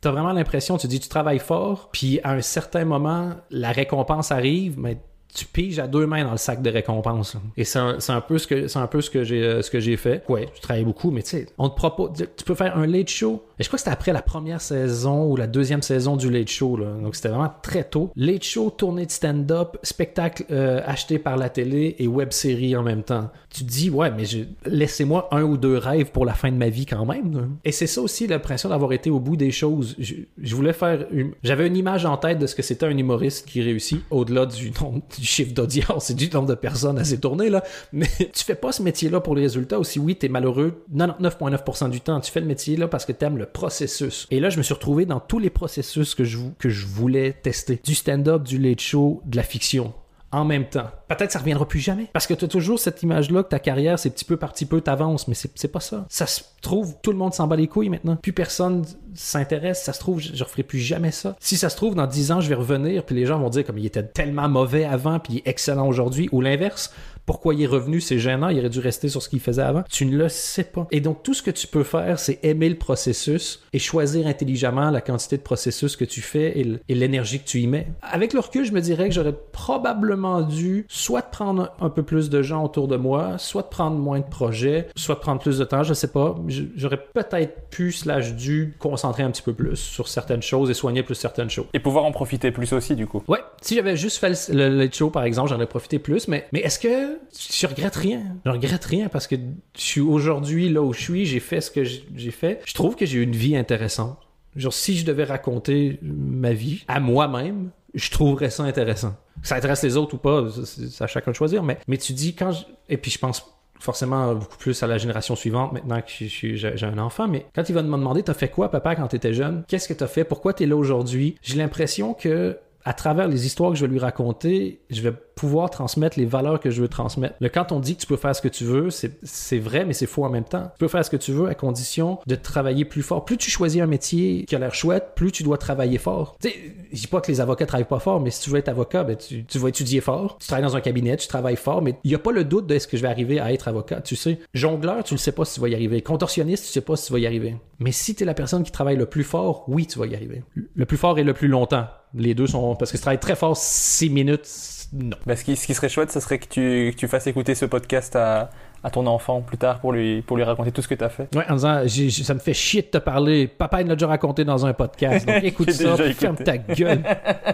[0.00, 4.32] T'as vraiment l'impression, tu dis, tu travailles fort, puis à un certain moment, la récompense
[4.32, 4.98] arrive, mais
[5.34, 7.36] tu piges à deux mains dans le sac de récompense.
[7.56, 10.24] Et c'est un, un peu ce que euh, ce que j'ai fait.
[10.28, 13.08] Ouais, je travaille beaucoup, mais tu sais, on te propose, tu peux faire un late
[13.08, 13.42] show.
[13.62, 16.48] Et je crois que c'était après la première saison ou la deuxième saison du late
[16.48, 16.76] show.
[16.76, 16.86] Là.
[17.00, 18.10] Donc c'était vraiment très tôt.
[18.16, 22.82] Late show, tournée de stand-up, spectacle euh, acheté par la télé et web série en
[22.82, 23.30] même temps.
[23.50, 24.24] Tu te dis ouais, mais
[24.66, 27.36] laissez-moi un ou deux rêves pour la fin de ma vie quand même.
[27.36, 27.42] là.
[27.64, 29.94] Et c'est ça aussi l'impression d'avoir été au bout des choses.
[29.96, 31.30] Je, voulais faire une...
[31.44, 34.72] J'avais une image en tête de ce que c'était un humoriste qui réussit, au-delà du
[34.80, 37.62] nombre du chiffre d'audience et du nombre de personnes à ses tournées, là.
[37.92, 39.78] Mais tu fais pas ce métier-là pour les résultats.
[39.78, 42.18] Aussi, oui, t'es malheureux 99,9% du temps.
[42.18, 44.26] Tu fais le métier-là parce que t'aimes le processus.
[44.30, 47.80] Et là, je me suis retrouvé dans tous les processus que je, voulais tester.
[47.84, 49.94] Du stand-up, du late show, de la fiction
[50.32, 50.90] en même temps.
[51.08, 52.08] Peut-être que ça reviendra plus jamais.
[52.14, 54.64] Parce que tu as toujours cette image-là que ta carrière, c'est petit peu par petit
[54.64, 56.06] peu, t'avances, mais c'est pas ça.
[56.08, 58.16] Ça se trouve, tout le monde s'en bat les couilles maintenant.
[58.16, 58.82] Plus personne
[59.14, 59.82] s'intéresse.
[59.82, 61.36] Ça se trouve, je, je referai plus jamais ça.
[61.38, 63.64] Si ça se trouve, dans 10 ans, je vais revenir, puis les gens vont dire
[63.64, 66.94] comme il était tellement mauvais avant, puis il excellent aujourd'hui, ou l'inverse.
[67.32, 69.84] Pourquoi il est revenu, c'est gênant, il aurait dû rester sur ce qu'il faisait avant.
[69.88, 70.86] Tu ne le sais pas.
[70.90, 74.90] Et donc, tout ce que tu peux faire, c'est aimer le processus et choisir intelligemment
[74.90, 77.86] la quantité de processus que tu fais et l'énergie que tu y mets.
[78.02, 82.28] Avec le recul, je me dirais que j'aurais probablement dû soit prendre un peu plus
[82.28, 85.84] de gens autour de moi, soit prendre moins de projets, soit prendre plus de temps,
[85.84, 86.34] je sais pas.
[86.76, 91.02] J'aurais peut-être pu, slash dû, concentrer un petit peu plus sur certaines choses et soigner
[91.02, 91.68] plus certaines choses.
[91.72, 93.22] Et pouvoir en profiter plus aussi, du coup.
[93.26, 96.46] Ouais, si j'avais juste fait le, le show, par exemple, j'en aurais profité plus, mais,
[96.52, 98.22] mais est-ce que je regrette rien?
[98.44, 101.70] Je regrette rien parce que je suis aujourd'hui là où je suis, j'ai fait ce
[101.70, 102.60] que j'ai fait.
[102.64, 104.18] Je trouve que j'ai eu une vie intéressante.
[104.56, 109.14] Genre, si je devais raconter ma vie à moi-même, je trouverais ça intéressant.
[109.42, 112.52] Ça intéresse les autres ou pas, c'est à chacun de choisir, mais, tu dis quand
[112.52, 112.64] je...
[112.88, 113.48] Et puis je pense
[113.80, 117.74] forcément beaucoup plus à la génération suivante maintenant que j'ai un enfant, mais quand il
[117.74, 120.52] va me demander t'as fait quoi papa quand t'étais jeune, qu'est-ce que t'as fait, pourquoi
[120.52, 124.80] t'es là aujourd'hui, j'ai l'impression que à travers les histoires que je vais lui raconter,
[124.90, 127.34] je vais pouvoir transmettre les valeurs que je veux transmettre.
[127.52, 130.06] Quand on dit que tu peux faire ce que tu veux, c'est vrai, mais c'est
[130.06, 130.70] faux en même temps.
[130.74, 133.24] Tu peux faire ce que tu veux à condition de travailler plus fort.
[133.24, 136.36] Plus tu choisis un métier qui a l'air chouette, plus tu dois travailler fort.
[136.40, 136.56] Tu sais,
[136.92, 139.04] je dis pas que les avocats travaillent pas fort, mais si tu veux être avocat,
[139.04, 140.36] ben tu, vas étudier fort.
[140.38, 142.66] Tu travailles dans un cabinet, tu travailles fort, mais il y a pas le doute
[142.66, 144.00] de est-ce que je vais arriver à être avocat.
[144.00, 146.02] Tu sais, jongleur, tu ne sais pas si tu vas y arriver.
[146.02, 147.56] Contorsionniste, tu sais pas si tu vas y arriver.
[147.82, 150.14] Mais si tu es la personne qui travaille le plus fort, oui, tu vas y
[150.14, 150.44] arriver.
[150.74, 151.86] Le plus fort et le plus longtemps.
[152.14, 154.48] Les deux sont parce que tu travailles très fort 6 minutes.
[154.92, 155.16] Non.
[155.26, 157.54] Bah, ce, qui, ce qui serait chouette, ce serait que tu, que tu fasses écouter
[157.54, 158.50] ce podcast à,
[158.84, 161.08] à ton enfant plus tard pour lui, pour lui raconter tout ce que tu as
[161.08, 161.28] fait.
[161.34, 161.82] Ouais, en disant,
[162.24, 163.46] ça me fait chier de te parler.
[163.46, 165.26] Papa, il l'a déjà raconté dans un podcast.
[165.26, 167.02] Donc écoute ça, ferme ta gueule.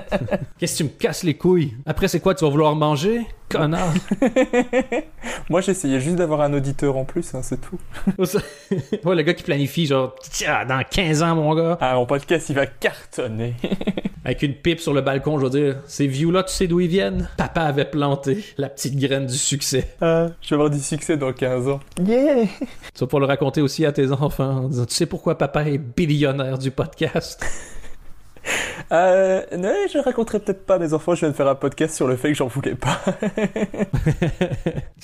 [0.58, 1.74] Qu'est-ce que tu me casses les couilles?
[1.86, 2.34] Après, c'est quoi?
[2.34, 3.26] Tu vas vouloir manger?
[3.48, 3.94] Connard.
[5.50, 7.78] Moi, j'essayais juste d'avoir un auditeur en plus, hein, c'est tout.
[8.18, 12.48] ouais, le gars qui planifie, genre, tiens, dans 15 ans, mon gars, Ah, mon podcast,
[12.50, 13.54] il va cartonner.
[14.24, 16.88] avec une pipe sur le balcon, je veux dire, ces views-là, tu sais d'où ils
[16.88, 17.28] viennent?
[17.38, 19.94] Papa avait planté la petite graine du succès.
[20.02, 21.80] Ah, je vais avoir du succès dans 15 ans.
[22.02, 22.46] Yeah!
[22.94, 25.64] Tu vas pouvoir le raconter aussi à tes enfants en disant, tu sais pourquoi papa
[25.64, 27.44] est billionnaire du podcast?
[28.90, 31.94] Euh, non, je raconterai peut-être pas à mes enfants, je viens de faire un podcast
[31.94, 32.98] sur le fait que j'en voulais pas.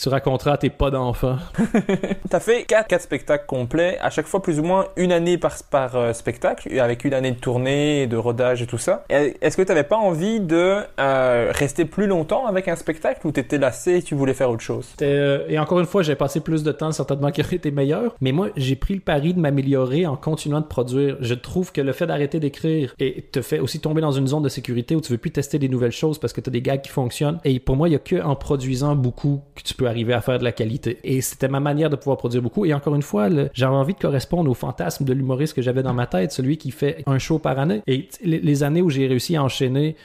[0.00, 1.36] tu raconteras tes pas d'enfants.
[2.30, 5.54] T'as fait 4, quatre spectacles complets, à chaque fois plus ou moins une année par,
[5.70, 9.04] par euh, spectacle, avec une année de tournée, de rodage et tout ça.
[9.10, 13.58] Est-ce que t'avais pas envie de euh, rester plus longtemps avec un spectacle ou t'étais
[13.58, 14.94] lassé et tu voulais faire autre chose?
[15.02, 18.14] Euh, et encore une fois, j'ai passé plus de temps, certainement qui aurait été meilleur.
[18.20, 21.16] Mais moi, j'ai pris le pari de m'améliorer en continuant de produire.
[21.20, 24.42] Je trouve que le fait d'arrêter d'écrire et te fait aussi tomber dans une zone
[24.42, 26.62] de sécurité où tu veux plus tester des nouvelles choses parce que tu as des
[26.62, 27.40] gags qui fonctionnent.
[27.44, 30.20] Et pour moi, il y a que en produisant beaucoup que tu peux arriver à
[30.20, 30.98] faire de la qualité.
[31.02, 32.64] Et c'était ma manière de pouvoir produire beaucoup.
[32.64, 35.94] Et encore une fois, j'avais envie de correspondre au fantasme de l'humoriste que j'avais dans
[35.94, 37.82] ma tête, celui qui fait un show par année.
[37.86, 39.96] Et les, années où j'ai réussi à enchaîner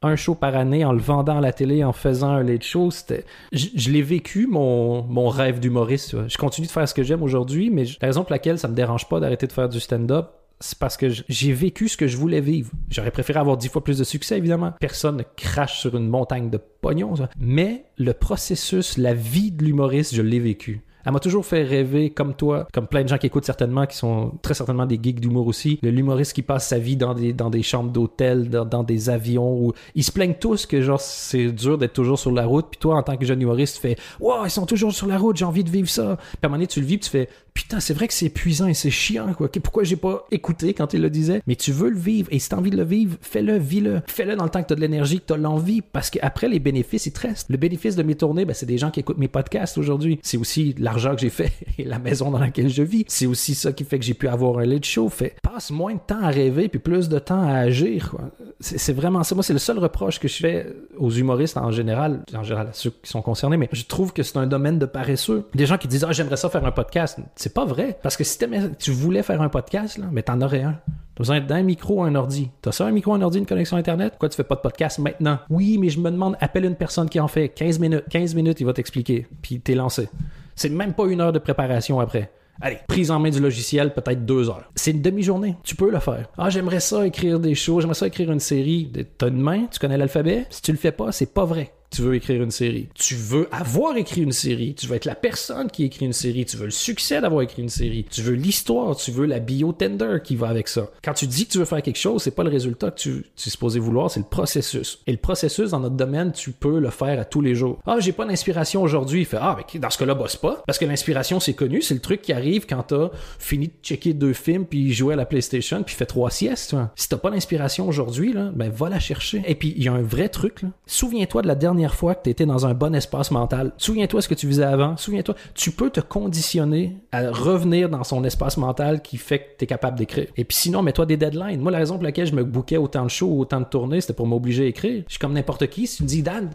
[0.00, 2.90] un show par année en le vendant à la télé, en faisant un late show,
[2.90, 3.24] c'était...
[3.52, 6.16] Je, l'ai vécu, mon, mon rêve d'humoriste.
[6.28, 8.74] Je continue de faire ce que j'aime aujourd'hui, mais la raison pour laquelle ça me
[8.74, 12.16] dérange pas d'arrêter de faire du stand-up, c'est parce que j'ai vécu ce que je
[12.16, 12.70] voulais vivre.
[12.90, 14.72] J'aurais préféré avoir dix fois plus de succès, évidemment.
[14.80, 20.14] Personne ne crache sur une montagne de pognon, mais le processus, la vie de l'humoriste,
[20.14, 20.82] je l'ai vécu.
[21.06, 23.96] Elle m'a toujours fait rêver, comme toi, comme plein de gens qui écoutent certainement, qui
[23.96, 27.32] sont très certainement des geeks d'humour aussi, de l'humoriste qui passe sa vie dans des,
[27.32, 31.00] dans des chambres d'hôtel, dans, dans des avions, où ils se plaignent tous que genre
[31.00, 33.80] c'est dur d'être toujours sur la route, puis toi, en tant que jeune humoriste, tu
[33.80, 36.46] fais «Wow, ils sont toujours sur la route, j'ai envie de vivre ça!» Puis à
[36.46, 38.68] un moment donné, tu le vis, puis tu fais «Putain, c'est vrai que c'est épuisant
[38.68, 39.50] et c'est chiant, quoi.
[39.50, 42.48] Pourquoi j'ai pas écouté quand il le disait?» Mais tu veux le vivre, et si
[42.48, 44.00] t'as envie de le vivre, fais-le, vis-le.
[44.06, 47.06] Fais-le dans le temps que t'as de l'énergie, que t'as l'envie, parce qu'après, les bénéfices,
[47.06, 47.50] ils te restent.
[47.50, 50.20] Le bénéfice de mes tournées, ben, c'est des gens qui écoutent mes podcasts aujourd'hui.
[50.22, 53.04] C'est aussi l'argent que j'ai fait et la maison dans laquelle je vis.
[53.08, 55.08] C'est aussi ça qui fait que j'ai pu avoir un late show.
[55.08, 58.30] Fait, passe moins de temps à rêver puis plus de temps à agir, quoi.
[58.60, 59.36] C'est vraiment ça.
[59.36, 60.66] Moi, c'est le seul reproche que je fais
[60.96, 64.24] aux humoristes en général, en général à ceux qui sont concernés, mais je trouve que
[64.24, 65.44] c'est un domaine de paresseux.
[65.54, 67.18] Des gens qui disent Ah, j'aimerais ça faire un podcast.
[67.52, 67.98] Pas vrai.
[68.02, 68.38] Parce que si
[68.78, 70.78] tu voulais faire un podcast, mais t'en aurais un.
[71.14, 72.50] T'as besoin d'un micro, un ordi.
[72.62, 74.10] T'as ça, un micro, un ordi, une connexion Internet?
[74.12, 75.40] Pourquoi tu fais pas de podcast maintenant?
[75.50, 78.04] Oui, mais je me demande, appelle une personne qui en fait 15 minutes.
[78.10, 79.26] 15 minutes, il va t'expliquer.
[79.42, 80.08] Puis t'es lancé.
[80.54, 82.30] C'est même pas une heure de préparation après.
[82.60, 84.70] Allez, prise en main du logiciel, peut-être deux heures.
[84.74, 85.56] C'est une demi-journée.
[85.62, 86.28] Tu peux le faire.
[86.36, 88.90] Ah, j'aimerais ça écrire des shows, j'aimerais ça écrire une série.
[89.16, 90.46] T'as une main, tu connais l'alphabet?
[90.50, 91.72] Si tu le fais pas, c'est pas vrai.
[91.90, 92.88] Tu veux écrire une série.
[92.94, 94.74] Tu veux avoir écrit une série.
[94.74, 96.44] Tu veux être la personne qui écrit une série.
[96.44, 98.04] Tu veux le succès d'avoir écrit une série.
[98.10, 98.96] Tu veux l'histoire.
[98.96, 100.90] Tu veux la bio tender qui va avec ça.
[101.02, 103.10] Quand tu dis que tu veux faire quelque chose, c'est pas le résultat que tu,
[103.18, 105.00] es supposé vouloir, c'est le processus.
[105.06, 107.78] Et le processus, dans notre domaine, tu peux le faire à tous les jours.
[107.86, 109.20] Ah, j'ai pas d'inspiration aujourd'hui.
[109.20, 110.62] Il fait, ah, mais dans ce cas-là, bosse pas.
[110.66, 111.82] Parce que l'inspiration, c'est connu.
[111.82, 115.16] C'est le truc qui arrive quand t'as fini de checker deux films puis jouer à
[115.16, 116.74] la PlayStation puis fait trois siestes.
[116.74, 116.90] vois.
[116.96, 119.42] Si t'as pas d'inspiration aujourd'hui, ben, va la chercher.
[119.46, 120.62] Et puis, il y a un vrai truc.
[120.86, 123.72] Souviens-toi de la dernière fois que tu étais dans un bon espace mental.
[123.76, 124.96] Souviens-toi ce que tu faisais avant.
[124.96, 125.34] Souviens-toi.
[125.54, 129.66] Tu peux te conditionner à revenir dans son espace mental qui fait que tu es
[129.66, 130.26] capable d'écrire.
[130.36, 131.60] Et puis sinon, mets-toi des deadlines.
[131.60, 134.14] Moi, la raison pour laquelle je me bouquais autant de shows, autant de tournées, c'était
[134.14, 135.04] pour m'obliger à écrire.
[135.06, 135.86] Je suis comme n'importe qui.
[135.86, 136.50] Si tu me dis, Dan,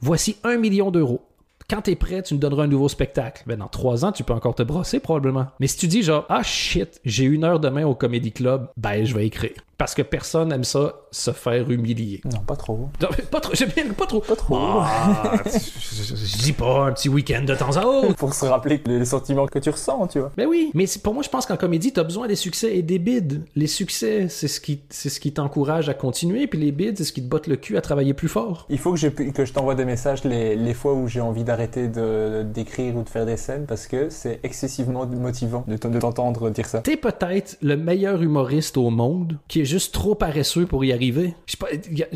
[0.00, 1.20] voici un million d'euros.
[1.70, 3.44] Quand t'es prêt, tu me donneras un nouveau spectacle.
[3.46, 5.46] Ben, dans trois ans, tu peux encore te brosser, probablement.
[5.60, 9.04] Mais si tu dis genre, ah shit, j'ai une heure demain au Comedy Club, ben,
[9.04, 9.52] je vais écrire.
[9.78, 12.20] Parce que personne aime ça, se faire humilier.
[12.26, 12.90] Non, pas trop.
[13.00, 14.20] Non, pas trop, j'aime bien, pas trop.
[14.20, 14.54] Pas trop.
[14.58, 18.14] Ah, je, je- je dis pas un petit week-end de temps à autre.
[18.16, 20.32] Pour se rappeler les sentiments que tu ressens, tu vois.
[20.36, 22.98] Ben oui, mais pour moi, je pense qu'en comédie, t'as besoin des succès et des
[22.98, 23.40] bids.
[23.56, 27.04] Les succès, c'est ce qui, c'est ce qui t'encourage à continuer, puis les bids, c'est
[27.04, 28.66] ce qui te botte le cul à travailler plus fort.
[28.68, 31.44] Il faut que, pu- que je t'envoie des messages les, les fois où j'ai envie
[31.44, 36.50] d'arrêter de, d'écrire ou de faire des scènes parce que c'est excessivement motivant de, t'entendre
[36.50, 36.80] dire ça.
[36.80, 41.34] T'es peut-être le meilleur humoriste au monde qui est juste trop paresseux pour y arriver.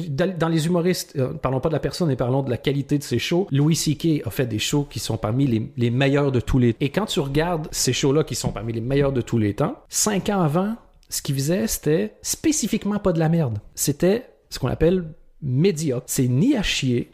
[0.09, 3.03] Dans, les humoristes, euh, parlons pas de la personne, mais parlons de la qualité de
[3.03, 3.47] ses shows.
[3.51, 4.27] Louis C.K.
[4.27, 6.75] a fait des shows qui sont parmi les, les meilleurs de tous les.
[6.81, 9.77] Et quand tu regardes ces shows-là qui sont parmi les meilleurs de tous les temps,
[9.89, 10.75] cinq ans avant,
[11.09, 13.59] ce qu'il faisait, c'était spécifiquement pas de la merde.
[13.75, 15.05] C'était ce qu'on appelle
[15.43, 16.05] médiocre.
[16.07, 17.11] C'est ni à chier,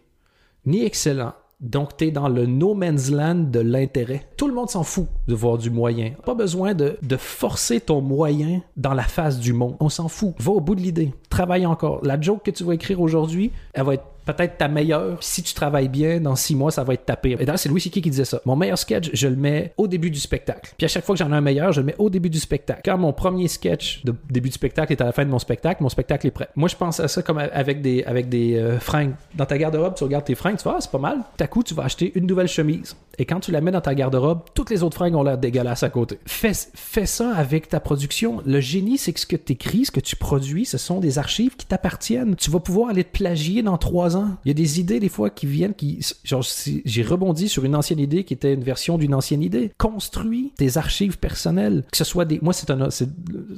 [0.65, 1.35] ni excellent.
[1.61, 4.27] Donc, tu es dans le no man's land de l'intérêt.
[4.37, 6.13] Tout le monde s'en fout de voir du moyen.
[6.25, 9.77] Pas besoin de, de forcer ton moyen dans la face du monde.
[9.81, 10.35] On s'en fout.
[10.39, 11.13] Va au bout de l'idée.
[11.29, 12.01] Travaille encore.
[12.03, 15.23] La joke que tu vas écrire aujourd'hui, elle va être peut-être ta meilleure.
[15.23, 17.41] Si tu travailles bien, dans six mois, ça va être ta pire.
[17.41, 18.01] Et d'ailleurs, c'est Louis C.K.
[18.01, 18.41] qui disait ça.
[18.45, 20.73] Mon meilleur sketch, je le mets au début du spectacle.
[20.77, 22.39] Puis à chaque fois que j'en ai un meilleur, je le mets au début du
[22.39, 22.81] spectacle.
[22.85, 25.83] Quand mon premier sketch de début du spectacle est à la fin de mon spectacle,
[25.83, 26.49] mon spectacle est prêt.
[26.57, 29.15] Moi, je pense à ça comme avec des, avec des euh, fringues.
[29.35, 31.19] Dans ta garde-robe, tu regardes tes fringues, tu vas, ah, c'est pas mal.
[31.37, 32.97] Tout à coup, tu vas acheter une nouvelle chemise.
[33.19, 35.83] Et quand tu la mets dans ta garde-robe, toutes les autres fringues ont l'air dégueulasses
[35.83, 36.19] à côté.
[36.25, 38.41] Fais, fais ça avec ta production.
[38.47, 41.19] Le génie, c'est que ce que tu écris, ce que tu produis, ce sont des
[41.19, 42.37] archives qui t'appartiennent.
[42.37, 44.10] Tu vas pouvoir aller te plagier dans trois
[44.45, 46.01] Il y a des idées, des fois, qui viennent, qui.
[46.25, 46.45] Genre,
[46.85, 49.73] j'ai rebondi sur une ancienne idée qui était une version d'une ancienne idée.
[49.79, 51.85] Construis des archives personnelles.
[51.91, 52.39] Que ce soit des.
[52.43, 52.89] Moi, c'est un.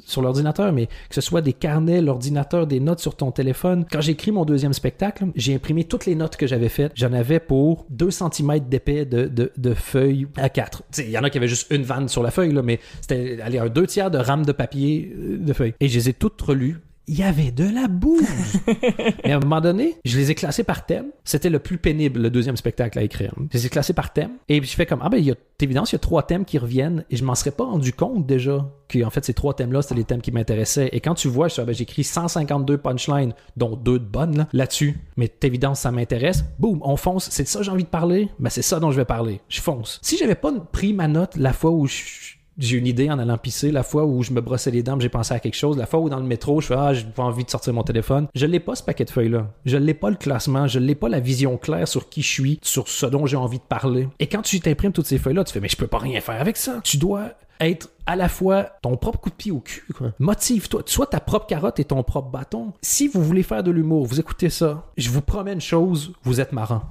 [0.05, 3.85] Sur l'ordinateur, mais que ce soit des carnets, l'ordinateur, des notes sur ton téléphone.
[3.91, 6.91] Quand j'ai écrit mon deuxième spectacle, j'ai imprimé toutes les notes que j'avais faites.
[6.95, 10.83] J'en avais pour 2 cm d'épais de, de, feuilles à 4.
[10.99, 13.39] Il y en a qui avaient juste une vanne sur la feuille, là, mais c'était
[13.41, 15.73] un deux tiers de rame de papier euh, de feuilles.
[15.79, 16.79] Et je les ai toutes relues.
[17.07, 18.23] Il y avait de la bouse.
[19.25, 21.07] Mais à un moment donné, je les ai classés par thème.
[21.23, 23.33] C'était le plus pénible, le deuxième spectacle à écrire.
[23.51, 24.31] Je les ai classés par thème.
[24.49, 26.23] Et puis je fais comme, ah ben, il y a, évidence, il y a trois
[26.23, 27.05] thèmes qui reviennent.
[27.09, 29.95] Et je m'en serais pas rendu compte déjà que, en fait, ces trois thèmes-là, c'était
[29.95, 30.89] les thèmes qui m'intéressaient.
[30.91, 34.47] Et quand tu vois, je ben, j'ai écrit 152 punchlines, dont deux de bonnes, là,
[34.53, 34.97] là-dessus.
[35.17, 36.45] Mais évidence, ça m'intéresse.
[36.59, 37.29] Boum, on fonce.
[37.29, 38.29] C'est de ça que j'ai envie de parler?
[38.39, 39.41] Ben, c'est ça dont je vais parler.
[39.49, 39.99] Je fonce.
[40.01, 43.37] Si j'avais pas pris ma note la fois où je j'ai une idée en allant
[43.37, 45.85] pisser, la fois où je me brossais les dents, j'ai pensé à quelque chose, la
[45.85, 48.27] fois où dans le métro, je fais ah, j'ai pas envie de sortir mon téléphone.
[48.35, 49.47] Je l'ai pas ce paquet de feuilles là.
[49.65, 52.59] Je l'ai pas le classement, je l'ai pas la vision claire sur qui je suis,
[52.61, 54.07] sur ce dont j'ai envie de parler.
[54.19, 56.19] Et quand tu t'imprimes toutes ces feuilles là, tu fais mais je peux pas rien
[56.21, 56.81] faire avec ça.
[56.83, 59.87] Tu dois être à la fois ton propre coup de pied au cul.
[60.19, 60.83] Motive-toi.
[60.85, 62.73] Sois ta propre carotte et ton propre bâton.
[62.81, 64.91] Si vous voulez faire de l'humour, vous écoutez ça.
[64.97, 66.81] Je vous promets une chose, vous êtes marrant.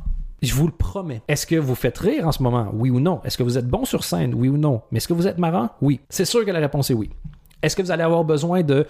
[0.43, 1.23] Je vous le promets.
[1.29, 2.69] Est-ce que vous faites rire en ce moment?
[2.75, 3.21] Oui ou non?
[3.25, 4.35] Est-ce que vous êtes bon sur scène?
[4.35, 4.83] Oui ou non?
[4.91, 5.71] Mais est-ce que vous êtes marrant?
[5.81, 6.01] Oui.
[6.09, 7.11] C'est sûr que la réponse est oui.
[7.63, 8.87] Est-ce que vous allez avoir besoin de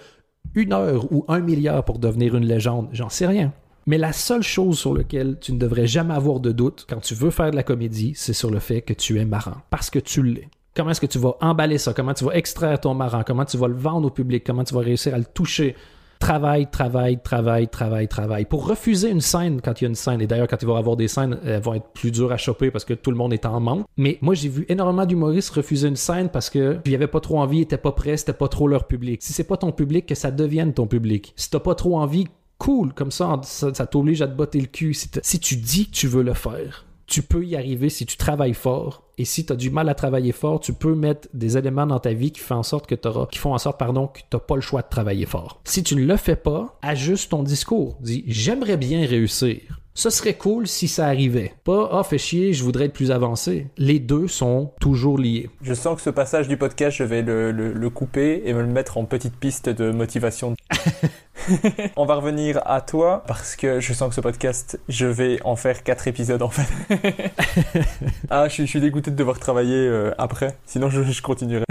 [0.55, 2.89] une heure ou un milliard pour devenir une légende?
[2.91, 3.53] J'en sais rien.
[3.85, 7.13] Mais la seule chose sur laquelle tu ne devrais jamais avoir de doute quand tu
[7.13, 9.57] veux faire de la comédie, c'est sur le fait que tu es marrant.
[9.69, 10.49] Parce que tu l'es.
[10.75, 11.93] Comment est-ce que tu vas emballer ça?
[11.93, 13.21] Comment tu vas extraire ton marrant?
[13.23, 14.43] Comment tu vas le vendre au public?
[14.43, 15.75] Comment tu vas réussir à le toucher?
[16.23, 18.45] Travail, travail, travail, travail, travail.
[18.45, 20.77] Pour refuser une scène quand il y a une scène, et d'ailleurs quand il va
[20.77, 23.33] avoir des scènes, elles vont être plus dures à choper parce que tout le monde
[23.33, 23.85] est en manque.
[23.97, 27.39] Mais moi j'ai vu énormément d'humoristes refuser une scène parce que n'y avait pas trop
[27.39, 29.21] envie, ils étaient pas prêts, c'était pas trop leur public.
[29.21, 31.33] Si c'est pas ton public, que ça devienne ton public.
[31.35, 34.93] Si t'as pas trop envie, cool, comme ça, ça, t'oblige à te botter le cul.
[34.93, 38.53] si tu dis que tu veux le faire, tu peux y arriver si tu travailles
[38.53, 39.02] fort.
[39.17, 41.99] Et si tu as du mal à travailler fort, tu peux mettre des éléments dans
[41.99, 42.95] ta vie qui font en sorte que
[43.25, 45.61] qui font en sorte pardon, que tu n'as pas le choix de travailler fort.
[45.65, 47.97] Si tu ne le fais pas, ajuste ton discours.
[48.01, 49.59] Dis j'aimerais bien réussir.
[49.95, 51.53] Ce serait cool si ça arrivait.
[51.63, 53.67] Pas ah fais chier, je voudrais être plus avancé.
[53.77, 55.51] Les deux sont toujours liés.
[55.61, 58.67] Je sens que ce passage du podcast, je vais le, le couper et me le
[58.67, 60.55] mettre en petite piste de motivation.
[61.95, 65.55] on va revenir à toi parce que je sens que ce podcast, je vais en
[65.55, 66.67] faire quatre épisodes en fait.
[68.29, 71.65] ah, je, suis dégoûté de devoir travailler euh, après, sinon je, je continuerai.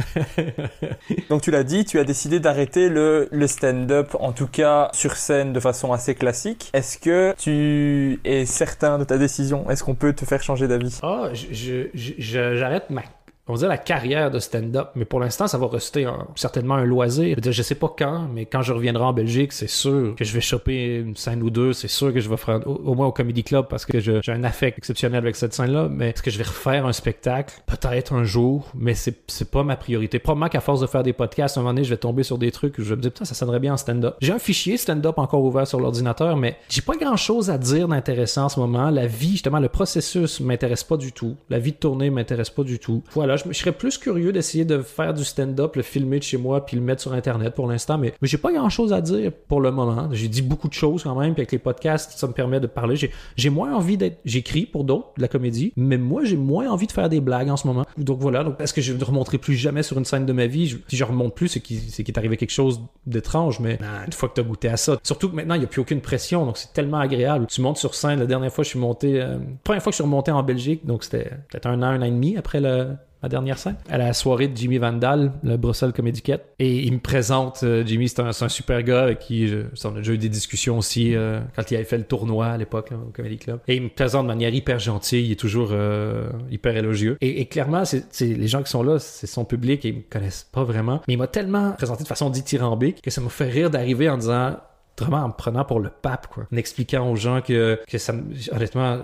[1.30, 5.16] Donc tu l'as dit, tu as décidé d'arrêter le, le stand-up, en tout cas sur
[5.16, 6.70] scène de façon assez classique.
[6.72, 9.70] Est-ce que tu es certain de ta décision?
[9.70, 11.00] Est-ce qu'on peut te faire changer d'avis?
[11.32, 13.02] Je, j'arrête ma
[13.48, 17.36] on va la carrière de stand-up, mais pour l'instant, ça va rester certainement un loisir.
[17.44, 20.40] Je, sais pas quand, mais quand je reviendrai en Belgique, c'est sûr que je vais
[20.40, 21.72] choper une scène ou deux.
[21.72, 24.44] C'est sûr que je vais faire au, moins au Comedy Club parce que j'ai un
[24.44, 25.88] affect exceptionnel avec cette scène-là.
[25.90, 27.52] Mais est-ce que je vais refaire un spectacle?
[27.66, 30.20] Peut-être un jour, mais c'est, pas ma priorité.
[30.20, 32.52] Probablement qu'à force de faire des podcasts, un moment donné, je vais tomber sur des
[32.52, 34.14] trucs où je vais me dire, putain, ça sonnerait bien en stand-up.
[34.20, 38.44] J'ai un fichier stand-up encore ouvert sur l'ordinateur, mais j'ai pas grand-chose à dire d'intéressant
[38.44, 38.90] en ce moment.
[38.90, 41.36] La vie, justement, le processus m'intéresse pas du tout.
[41.50, 43.02] La vie de tournée m'intéresse pas du tout.
[43.14, 46.64] Voilà, je, serais plus curieux d'essayer de faire du stand-up, le filmer de chez moi,
[46.66, 49.70] puis le mettre sur Internet pour l'instant, mais, j'ai pas grand-chose à dire pour le
[49.70, 50.08] moment.
[50.12, 52.66] J'ai dit beaucoup de choses quand même, puis avec les podcasts, ça me permet de
[52.66, 52.96] parler.
[53.36, 54.18] J'ai moins envie d'être...
[54.24, 57.48] J'écris pour d'autres, de la comédie, mais moi, j'ai moins envie de faire des blagues
[57.48, 57.84] en ce moment.
[57.96, 60.78] Donc voilà, donc que je ne remonterai plus jamais sur une scène de ma vie?
[60.88, 64.34] si je remonte plus, c'est qu'il est arrivé quelque chose d'étrange, mais une fois que
[64.34, 66.58] tu as goûté à ça, surtout que maintenant, il n'y a plus aucune pression, donc
[66.58, 67.46] c'est tellement agréable.
[67.48, 69.20] Tu montes sur scène, la dernière fois, je suis monté...
[69.20, 72.02] Euh, première fois que je suis remonté en Belgique, donc c'était peut-être un an, un
[72.02, 72.88] an et demi après le,
[73.22, 76.40] la dernière scène, à la soirée de Jimmy Vandal, le Brussels Comedy Cat.
[76.58, 79.98] Et il me présente, euh, Jimmy, c'est un, super gars avec qui je, on a
[79.98, 83.10] déjà eu des discussions aussi euh, quand il avait fait le tournoi à l'époque au
[83.12, 83.60] Comedy Club.
[83.68, 87.16] Et il me présente de manière hyper gentille, il est toujours euh, hyper élogieux.
[87.20, 90.48] Et, clairement, c'est, les gens qui sont là, c'est son public et ils me connaissent
[90.50, 91.00] pas vraiment.
[91.06, 94.18] Mais il m'a tellement présenté de façon dithyrambique que ça m'a fait rire d'arriver en
[94.18, 94.56] disant
[94.98, 96.46] vraiment en me prenant pour le pape, quoi.
[96.52, 98.14] En expliquant aux gens que, que ça
[98.52, 98.98] honnêtement,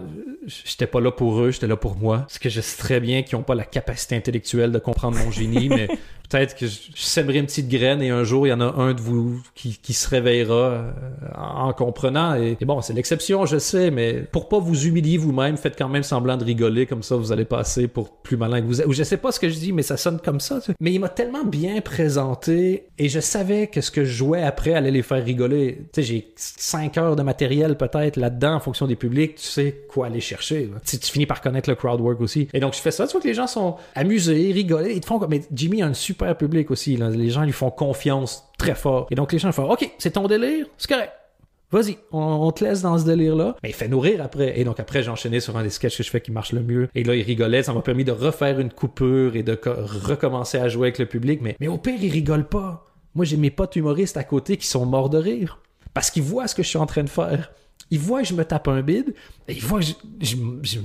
[0.47, 2.19] j'étais pas là pour eux, j'étais là pour moi.
[2.19, 5.31] Parce que je sais très bien qu'ils ont pas la capacité intellectuelle de comprendre mon
[5.31, 5.89] génie, mais
[6.29, 8.93] peut-être que je, sèmerai une petite graine et un jour, il y en a un
[8.93, 10.91] de vous qui, qui se réveillera euh,
[11.37, 12.35] en, comprenant.
[12.35, 16.03] Et, bon, c'est l'exception, je sais, mais pour pas vous humilier vous-même, faites quand même
[16.03, 18.87] semblant de rigoler, comme ça vous allez passer pour plus malin que vous êtes.
[18.87, 20.61] Ou je sais pas ce que je dis, mais ça sonne comme ça.
[20.81, 24.75] Mais il m'a tellement bien présenté et je savais que ce que je jouais après
[24.75, 25.78] allait les faire rigoler.
[25.97, 30.21] J'ai 5 heures de matériel peut-être là-dedans en fonction des publics, tu sais quoi aller
[30.21, 30.71] chercher.
[30.87, 32.49] Tu, tu finis par connaître le crowd work aussi.
[32.53, 35.07] Et donc je fais ça, tu vois que les gens sont amusés, rigolés, ils te
[35.07, 35.21] font.
[35.29, 36.97] Mais Jimmy a un super public aussi.
[36.97, 39.07] Les gens lui font confiance très fort.
[39.11, 41.13] Et donc les gens font OK, c'est ton délire, c'est correct.
[41.71, 43.57] Vas-y, on, te laisse dans ce délire-là.
[43.63, 44.59] Mais il fait nourrir après.
[44.59, 46.89] Et donc après, j'ai sur un des sketchs que je fais qui marche le mieux.
[46.95, 47.63] Et là, il rigolait.
[47.63, 51.41] Ça m'a permis de refaire une coupure et de recommencer à jouer avec le public.
[51.43, 52.87] Mais, mais au pire, il rigole pas.
[53.15, 55.61] Moi, j'ai mes potes humoristes à côté qui sont morts de rire.
[55.99, 57.51] Parce qu'ils voient ce que je suis en train de faire.
[57.91, 59.15] il voit que je me tape un bide,
[59.49, 60.79] et il voit que je, je- je-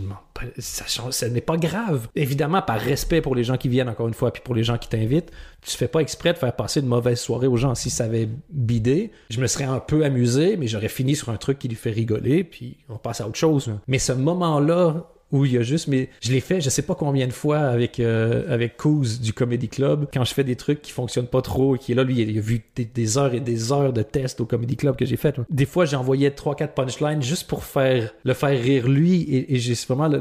[0.61, 2.07] ça, ça n'est pas grave.
[2.15, 4.77] Évidemment, par respect pour les gens qui viennent, encore une fois, puis pour les gens
[4.79, 5.29] qui t'invitent,
[5.61, 7.75] tu fais pas exprès de faire passer une mauvaise soirée aux gens.
[7.75, 11.37] Si ça avait bidé, je me serais un peu amusé, mais j'aurais fini sur un
[11.37, 13.71] truc qui lui fait rigoler, puis on passe à autre chose.
[13.87, 16.95] Mais ce moment-là, où il y a juste, mais je l'ai fait, je sais pas
[16.95, 20.81] combien de fois avec euh, avec Coos du Comedy Club, quand je fais des trucs
[20.81, 23.39] qui fonctionnent pas trop, et qui est là, lui, il a vu des, heures et
[23.41, 25.37] des heures de tests au Comedy Club que j'ai fait.
[25.37, 25.43] là.
[25.49, 29.73] Des fois, j'envoyais 3-4 punchlines juste pour faire le faire rire lui, et, et j'ai
[29.89, 30.19] vraiment le,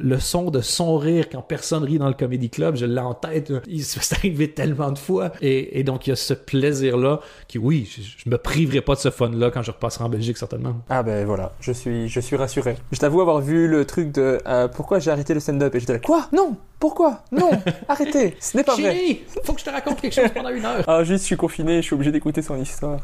[0.00, 3.14] le- son de son rire quand personne rit dans le Comedy Club, je l'ai en
[3.14, 3.50] tête.
[3.50, 3.60] là.
[3.66, 7.90] Il s'est arrivé tellement de fois, et, donc il y a ce plaisir-là, qui oui,
[7.90, 10.76] je, je me priverai pas de ce fun-là quand je repasserai en Belgique, certainement.
[10.88, 12.76] Ah ben voilà, je suis, je suis rassuré.
[12.92, 15.74] Je t'avoue avoir vu le truc de euh, pourquoi j'ai arrêté le stand-up?
[15.74, 16.28] Et j'étais là quoi?
[16.32, 17.22] Non Pourquoi?
[17.32, 17.50] Non
[17.88, 18.82] Arrêtez Ce n'est pas vrai.
[18.92, 20.84] Chérie, faut que je te raconte quelque chose pendant une heure.
[20.86, 23.00] Ah juste je suis confiné, je suis obligé d'écouter son histoire.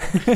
[0.14, 0.30] Je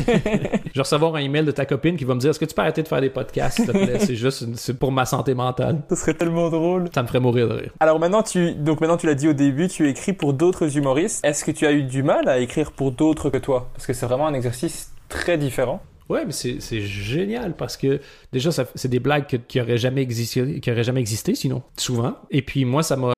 [0.74, 2.62] vais recevoir un email de ta copine qui va me dire Est-ce que tu peux
[2.62, 3.98] arrêter de faire des podcasts, s'il te plaît?
[4.00, 5.80] C'est juste une- c'est pour ma santé mentale.
[5.88, 6.88] Ce serait tellement drôle.
[6.94, 7.70] Ça me ferait mourir de rire.
[7.80, 11.24] Alors maintenant tu, donc maintenant tu l'as dit au début, tu écris pour d'autres humoristes.
[11.24, 13.68] Est-ce que tu as eu du mal à écrire pour d'autres que toi?
[13.74, 15.80] Parce que c'est vraiment un exercice très différent.
[16.08, 18.00] Ouais, mais c'est génial parce que
[18.32, 22.16] déjà, c'est des blagues que- qui auraient jamais existé, qui auraient jamais existé sinon, souvent.
[22.30, 23.12] Et puis moi, ça m'a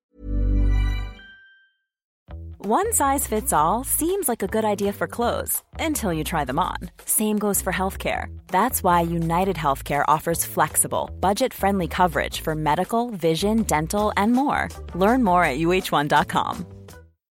[2.68, 6.59] One size fits all seems like a good idea for clothes until you try them
[6.59, 6.91] on.
[7.05, 8.26] Same goes for healthcare.
[8.49, 14.68] That's why United Healthcare offers flexible, budget friendly coverage for medical, vision, dental, and more.
[14.97, 16.66] Learn more at uh1.com.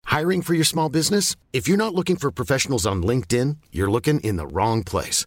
[0.05, 1.35] Hiring for your small business?
[1.53, 5.27] If you're not looking for professionals on LinkedIn, you're looking in the wrong place.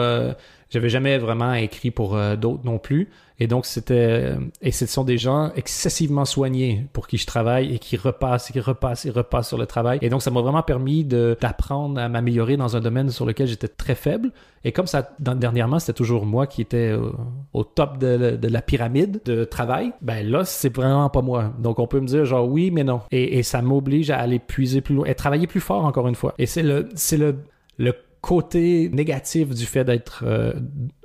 [0.00, 0.34] Euh,
[0.70, 3.08] j'avais jamais vraiment écrit pour euh, d'autres non plus.
[3.40, 3.94] Et donc, c'était.
[4.34, 8.50] euh, et ce sont des gens excessivement soignés pour qui je travaille et qui repassent
[8.50, 9.98] et qui repassent et repassent sur le travail.
[10.02, 13.68] Et donc, ça m'a vraiment permis d'apprendre à m'améliorer dans un domaine sur lequel j'étais
[13.68, 14.30] très faible.
[14.64, 17.12] Et comme ça, dernièrement, c'était toujours moi qui étais euh,
[17.54, 21.52] au top de, de la pyramide de travail, ben là, c'est vraiment pas moi.
[21.60, 23.00] Donc, on peut me dire genre oui, mais non.
[23.10, 26.16] Et, et ça m'oblige à aller puiser plus loin et travailler plus fort encore une
[26.16, 26.34] fois.
[26.38, 27.36] Et c'est le, c'est le,
[27.78, 30.52] le côté négatif du fait d'être euh,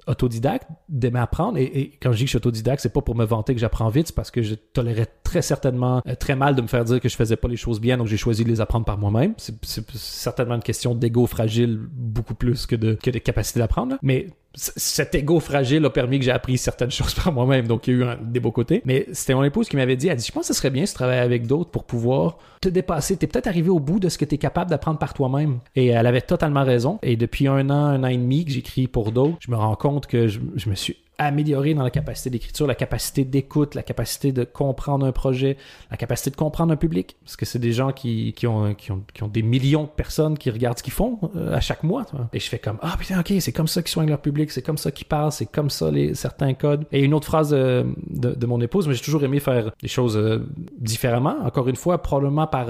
[0.08, 1.58] autodidacte, d'aimer apprendre.
[1.58, 3.90] Et, quand je dis que je suis autodidacte, c'est pas pour me vanter que j'apprends
[3.90, 7.00] vite, c'est parce que je tolérais très certainement euh, très mal de me faire dire
[7.00, 9.34] que je faisais pas les choses bien, donc j'ai choisi de les apprendre par moi-même.
[9.38, 9.56] C'est,
[9.94, 13.98] certainement une question d'ego fragile beaucoup plus que de, que de capacité d'apprendre.
[14.02, 17.94] Mais cet ego fragile a permis que j'ai appris certaines choses par moi-même, donc il
[17.94, 18.82] y a eu un, des beaux côtés.
[18.86, 20.86] Mais c'était mon épouse qui m'avait dit, elle dit, je pense que ce serait bien
[20.86, 23.18] si tu travaillais avec d'autres pour pouvoir te dépasser.
[23.18, 25.60] T'es peut-être arrivé au bout de ce que tu es capable d'apprendre par toi-même.
[25.76, 27.00] Et elle avait totalement raison.
[27.02, 29.76] Et depuis un an, un an et demi que j'écris pour d'autres, je me rends
[29.76, 33.84] compte que je, je me suis amélioré dans la capacité d'écriture, la capacité d'écoute, la
[33.84, 35.58] capacité de comprendre un projet,
[35.92, 37.18] la capacité de comprendre un public.
[37.24, 39.90] Parce que c'est des gens qui, qui, ont, qui, ont, qui ont des millions de
[39.90, 42.06] personnes qui regardent ce qu'ils font euh, à chaque mois.
[42.34, 44.62] Et je fais comme, ah putain, ok, c'est comme ça qu'ils soignent leur public, c'est
[44.62, 46.86] comme ça qu'ils parlent, c'est comme ça les, certains codes.
[46.92, 49.88] Et une autre phrase euh, de, de mon épouse, mais j'ai toujours aimé faire des
[49.88, 50.46] choses euh,
[50.78, 51.36] différemment.
[51.44, 52.68] Encore une fois, probablement par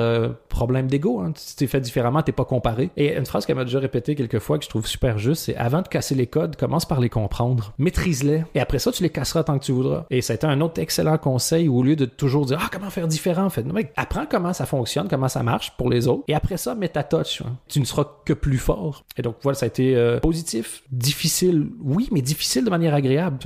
[0.49, 1.19] problème d'ego.
[1.19, 1.33] Hein.
[1.35, 2.89] Si tu fait différemment, t'es pas comparé.
[2.97, 5.55] Et une phrase qu'elle m'a déjà répétée quelques fois que je trouve super juste, c'est
[5.55, 7.73] avant de casser les codes, commence par les comprendre.
[7.77, 8.42] Maîtrise-les.
[8.55, 10.05] Et après ça, tu les casseras tant que tu voudras.
[10.09, 13.07] Et été un autre excellent conseil où au lieu de toujours dire, ah, comment faire
[13.07, 16.23] différent, fait, non, mec, apprends comment ça fonctionne, comment ça marche pour les autres.
[16.27, 17.41] Et après ça, mets ta touch.
[17.41, 17.55] hein.
[17.67, 19.03] Tu ne seras que plus fort.
[19.17, 23.37] Et donc, voilà, ça a été euh, positif, difficile, oui, mais difficile de manière agréable.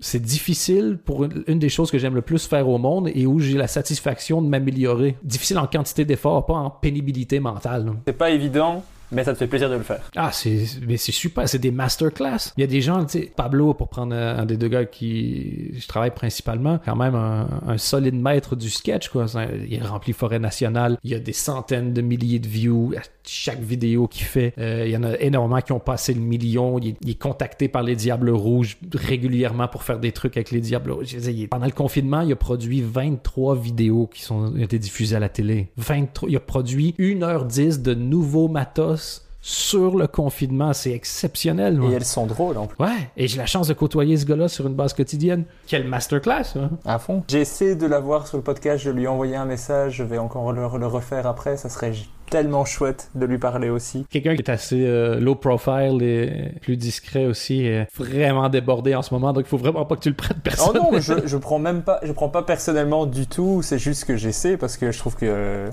[0.00, 3.26] C'est, difficile pour une, une des choses que j'aime le plus faire au monde et
[3.26, 5.16] où j'ai la satisfaction de m'améliorer.
[5.22, 7.92] Difficile en quantité d'effort, pas en pénibilité mentale.
[8.06, 8.82] C'est pas évident,
[9.12, 10.00] mais ça te fait plaisir de le faire.
[10.16, 12.52] Ah, c'est, mais c'est super, c'est des masterclass.
[12.56, 15.72] Il y a des gens, tu Pablo, pour prendre un, un des deux gars qui
[15.78, 19.26] je travaille principalement, quand même un, un solide maître du sketch, quoi.
[19.68, 22.94] Il remplit Forêt Nationale, il y a des centaines de milliers de views
[23.28, 24.54] chaque vidéo qu'il fait.
[24.58, 26.78] Euh, il y en a énormément qui ont passé le million.
[26.78, 30.90] Il est, contacté par les Diables Rouges régulièrement pour faire des trucs avec les Diables
[30.90, 31.16] Rouges.
[31.50, 35.68] Pendant le confinement, il a produit 23 vidéos qui ont été diffusées à la télé.
[35.76, 40.72] 23, il a produit 1h10 de nouveaux matos sur le confinement.
[40.72, 41.76] C'est exceptionnel.
[41.78, 41.90] moi.
[41.90, 42.82] Et elles sont drôles en plus.
[42.84, 45.44] Ouais, et j'ai la chance de côtoyer ce gars-là sur une base quotidienne.
[45.68, 46.70] Quelle masterclass, hein?
[46.84, 47.22] À fond.
[47.28, 50.18] J'ai essayé de l'avoir sur le podcast, je lui ai envoyé un message, je vais
[50.18, 51.92] encore le, le refaire après, ça serait
[52.28, 54.04] tellement chouette de lui parler aussi.
[54.10, 59.02] Quelqu'un qui est assez euh, low profile et plus discret aussi, est vraiment débordé en
[59.02, 60.82] ce moment, donc il faut vraiment pas que tu le prennes Oh personnel.
[60.90, 64.16] non, je, je prends même pas, je prends pas personnellement du tout, c'est juste que
[64.16, 65.66] j'essaie parce que je trouve que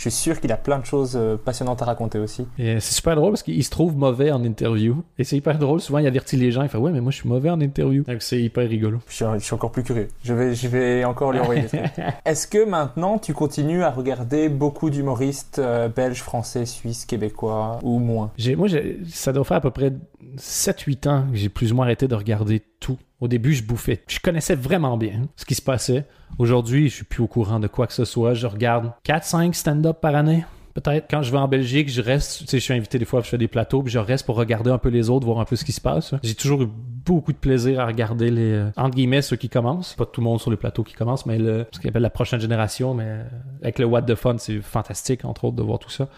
[0.00, 2.46] je suis sûr qu'il a plein de choses euh, passionnantes à raconter aussi.
[2.58, 5.04] Et c'est super drôle parce qu'il se trouve mauvais en interview.
[5.18, 5.82] Et c'est hyper drôle.
[5.82, 6.62] Souvent, il avertit les gens.
[6.62, 8.02] Il fait Ouais, mais moi, je suis mauvais en interview.
[8.04, 9.00] Donc, c'est hyper rigolo.
[9.08, 10.08] Je suis, je suis encore plus curieux.
[10.24, 11.82] Je vais, je vais encore lui envoyer des trucs.
[12.24, 17.98] Est-ce que maintenant tu continues à regarder beaucoup d'humoristes euh, belges, français, suisses, québécois ou
[17.98, 18.30] moins?
[18.56, 18.68] Moi,
[19.06, 19.92] ça doit faire à peu près
[20.38, 22.96] 7-8 ans que j'ai plus ou moins arrêté de regarder tout.
[23.20, 24.02] Au début, je bouffais.
[24.08, 26.06] Je connaissais vraiment bien ce qui se passait.
[26.38, 28.32] Aujourd'hui, je suis plus au courant de quoi que ce soit.
[28.32, 30.44] Je regarde 4-5 stand-up par année.
[30.72, 33.20] Peut-être quand je vais en Belgique, je reste, tu sais, je suis invité des fois,
[33.22, 35.44] je fais des plateaux, puis je reste pour regarder un peu les autres, voir un
[35.44, 36.14] peu ce qui se passe.
[36.22, 36.68] J'ai toujours eu
[37.04, 39.94] beaucoup de plaisir à regarder les, euh, entre guillemets, ceux qui commencent.
[39.94, 42.40] Pas tout le monde sur les plateaux qui commence, mais ce qu'on appelle la prochaine
[42.40, 43.18] génération, mais
[43.60, 46.08] avec le What the Fun, c'est fantastique, entre autres, de voir tout ça.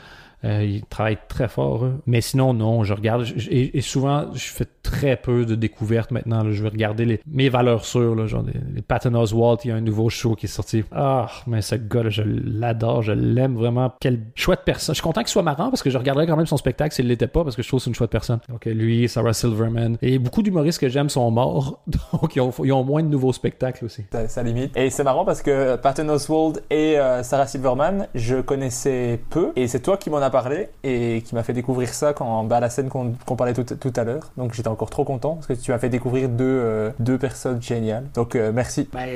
[0.45, 1.85] Euh, ils travaillent très fort.
[1.85, 2.01] eux.
[2.07, 3.25] Mais sinon, non, je regarde.
[3.51, 6.43] et, et souvent, je fais très peu de découvertes maintenant.
[6.43, 6.51] là.
[6.53, 8.15] Je vais regarder les, mes valeurs sûres.
[8.15, 10.85] Là, genre les, les Patton Oswalt, il y a un nouveau show qui est sorti.
[10.93, 13.03] Ah, mais ce gars-là, je l'adore.
[13.03, 13.93] Je l'aime vraiment.
[14.01, 14.95] Quelle chouette personne.
[14.95, 17.07] Je suis content qu'il soit marrant parce que je regarderais quand même son spectacle s'il
[17.07, 18.41] l'était pas parce que je trouve que c'est une chouette personne.
[18.49, 19.97] Donc, euh, lui, Sarah Silverman.
[20.03, 21.81] Et beaucoup d'humoristes que j'aime sont morts.
[22.13, 24.05] Donc, ils ont, ils ont moins de nouveaux spectacles aussi.
[24.13, 24.77] ça, ça limite.
[24.77, 29.53] Et c'est marrant parce que Patton Oswald et euh, Sarah Silverman, je connaissais peu.
[29.57, 30.31] Et c'est toi qui m'en as
[30.85, 34.33] et qui m'a fait découvrir ça quand bah, la scène qu'on parlait tout, à l'heure.
[34.37, 38.07] Donc j'étais encore trop content parce que tu m'as fait découvrir deux, euh, personnes géniales.
[38.15, 38.89] Donc euh, merci.
[38.93, 39.09] Ben,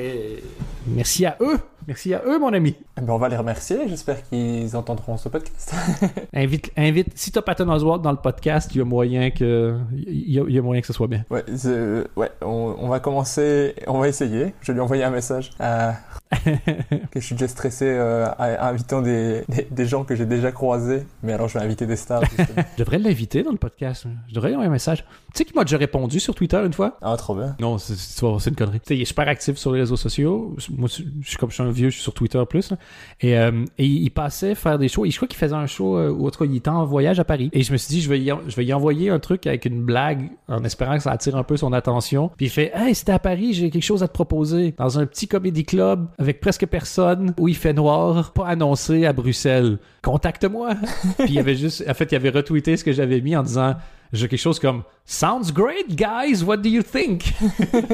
[0.87, 1.59] merci à eux.
[1.87, 2.74] Merci à eux, mon ami.
[2.99, 3.89] Eh ben, on va les remercier.
[3.89, 5.72] J'espère qu'ils entendront ce podcast.
[6.34, 7.09] Invite, invite.
[7.14, 10.45] Si t'as Patton Oswalt dans le podcast, il y a moyen que, il y a,
[10.49, 11.24] il y a moyen que ce soit bien.
[11.30, 11.45] ouais,
[12.16, 13.74] ouais on, on va commencer.
[13.87, 14.53] On va essayer.
[14.62, 15.51] Je vais lui envoyer un message.
[17.12, 20.51] Que je suis déjà stressé euh, à- invitant des, des, des gens que j'ai déjà
[20.51, 21.07] croisés.
[21.22, 22.22] Mais alors je vais inviter des stars.
[22.39, 24.07] Je devrais l'inviter dans le podcast.
[24.28, 25.05] Je devrais lui envoyer un message.
[25.32, 26.99] Tu sais qu'il m'a déjà répondu sur Twitter une fois?
[27.01, 27.55] ah, trop bien.
[27.61, 28.80] Non, c'est une connerie.
[28.80, 30.57] Tu sais, il est super actif sur les réseaux sociaux.
[30.76, 32.72] Moi, je je suis comme je suis un vieux, je suis sur Twitter plus.
[33.20, 35.05] Et, euh, il passait faire des shows.
[35.07, 37.24] Et je crois qu'il faisait un show, euh, ou en il était en voyage à
[37.24, 37.51] Paris.
[37.53, 39.64] Et je me suis dit, je vais, y, je vais y envoyer un truc avec
[39.64, 42.31] une blague en espérant que ça attire un peu son attention.
[42.37, 44.74] Puis il fait, hey, c'était à Paris, j'ai quelque chose à te proposer.
[44.79, 49.12] Dans un petit comédie club avec presque personne, où il fait noir, pas annoncé à
[49.12, 49.79] Bruxelles.
[50.03, 50.74] Contacte-moi.
[51.18, 53.74] Puis il avait juste, en fait, il avait retweeté ce que j'avais mis en disant,
[54.13, 56.43] j'ai quelque chose comme Sounds great, guys.
[56.45, 57.33] What do you think?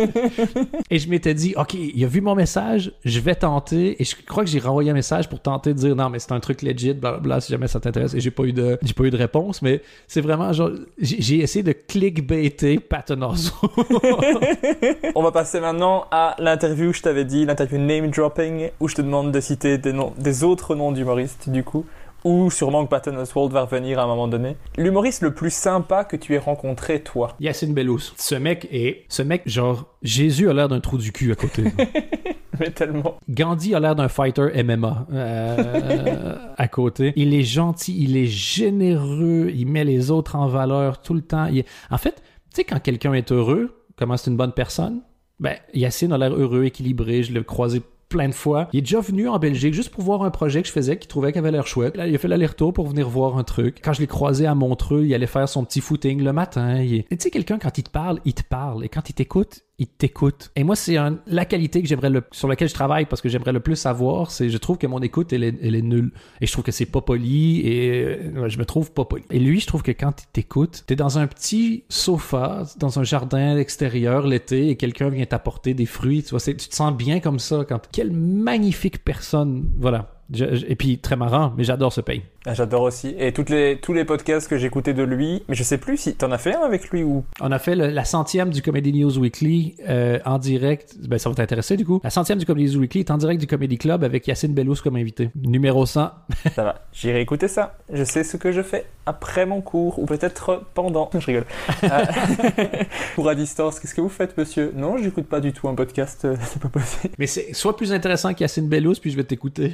[0.90, 4.00] et je m'étais dit, OK, il a vu mon message, je vais tenter.
[4.00, 6.32] Et je crois que j'ai renvoyé un message pour tenter de dire non, mais c'est
[6.32, 8.14] un truc legit, blablabla, si jamais ça t'intéresse.
[8.14, 11.40] Et j'ai pas eu de, j'ai pas eu de réponse, mais c'est vraiment genre, j'ai
[11.40, 13.72] essayé de clickbaiter Patton Oswalt.
[15.14, 18.94] On va passer maintenant à l'interview que je t'avais dit, l'interview name dropping, où je
[18.94, 21.84] te demande de citer des, noms, des autres noms d'humoristes, du coup,
[22.24, 24.56] ou sûrement que Patton Oswalt va revenir à un moment donné.
[24.76, 27.34] L'humoriste le plus sympa que tu aies rencontré, toi?
[27.40, 28.12] Yacine Bellous.
[28.16, 31.64] Ce mec est, ce mec, genre, Jésus a l'air d'un trou du cul à côté.
[32.60, 33.16] Mais tellement.
[33.28, 37.12] Gandhi a l'air d'un fighter MMA euh, à côté.
[37.16, 41.46] Il est gentil, il est généreux, il met les autres en valeur tout le temps.
[41.46, 45.00] Il est- En fait, tu sais, quand quelqu'un est heureux, comment c'est une bonne personne,
[45.40, 47.82] ben, Yacine a l'air heureux, équilibré, je l'ai croisé
[48.12, 48.68] plein de fois.
[48.72, 51.08] Il est déjà venu en Belgique juste pour voir un projet que je faisais qu'il
[51.08, 51.96] trouvait qu'il avait l'air chouette.
[51.96, 53.78] Là, il a fait l'aller-retour pour venir voir un truc.
[53.82, 56.84] Quand je l'ai croisé à Montreux, il allait faire son petit footing le matin.
[56.84, 58.84] Tu sais, quelqu'un, quand il te parle, il te parle.
[58.84, 60.50] Et quand il t'écoute, il t'écoute.
[60.54, 60.96] Et moi, c'est
[61.26, 64.30] la qualité que j'aimerais le, sur laquelle je travaille parce que j'aimerais le plus savoir,
[64.30, 66.12] c'est je trouve que mon écoute, elle est, elle est nulle.
[66.40, 69.24] Et je trouve que c'est pas poli et je me trouve pas poli.
[69.30, 73.04] Et lui, je trouve que quand il t'écoute, t'es dans un petit sofa, dans un
[73.04, 76.22] jardin extérieur l'été et quelqu'un vient t'apporter des fruits.
[76.22, 77.64] Tu vois, tu te sens bien comme ça.
[77.68, 79.70] Quand, quelle magnifique personne.
[79.78, 80.21] Voilà.
[80.34, 82.22] Je- je- et puis, très marrant, mais j'adore ce pays.
[82.44, 83.14] Ah, J'adore aussi.
[83.18, 86.14] Et toutes les, tous les podcasts que j'écoutais de lui, mais je sais plus si
[86.16, 87.24] t'en as fait un avec lui ou.
[87.40, 90.96] On a fait le- la centième du Comedy News Weekly euh, en direct.
[91.06, 92.00] Ben, ça va t'intéresser du coup.
[92.02, 94.76] La centième du Comedy News Weekly est en direct du Comedy Club avec Yacine Bellous
[94.82, 95.30] comme invité.
[95.36, 96.10] Numéro 100.
[96.54, 97.76] Ça va, j'irai écouter ça.
[97.92, 101.08] Je sais ce que je fais après mon cours, ou peut-être pendant.
[101.14, 101.44] Je rigole.
[101.84, 102.04] Euh,
[103.14, 104.72] Pour à distance, qu'est-ce que vous faites, monsieur?
[104.74, 107.12] Non, j'écoute pas du tout un podcast, euh, c'est pas possible.
[107.18, 109.72] Mais c'est soit plus intéressant qu'Yacine Bellous, puis je vais t'écouter.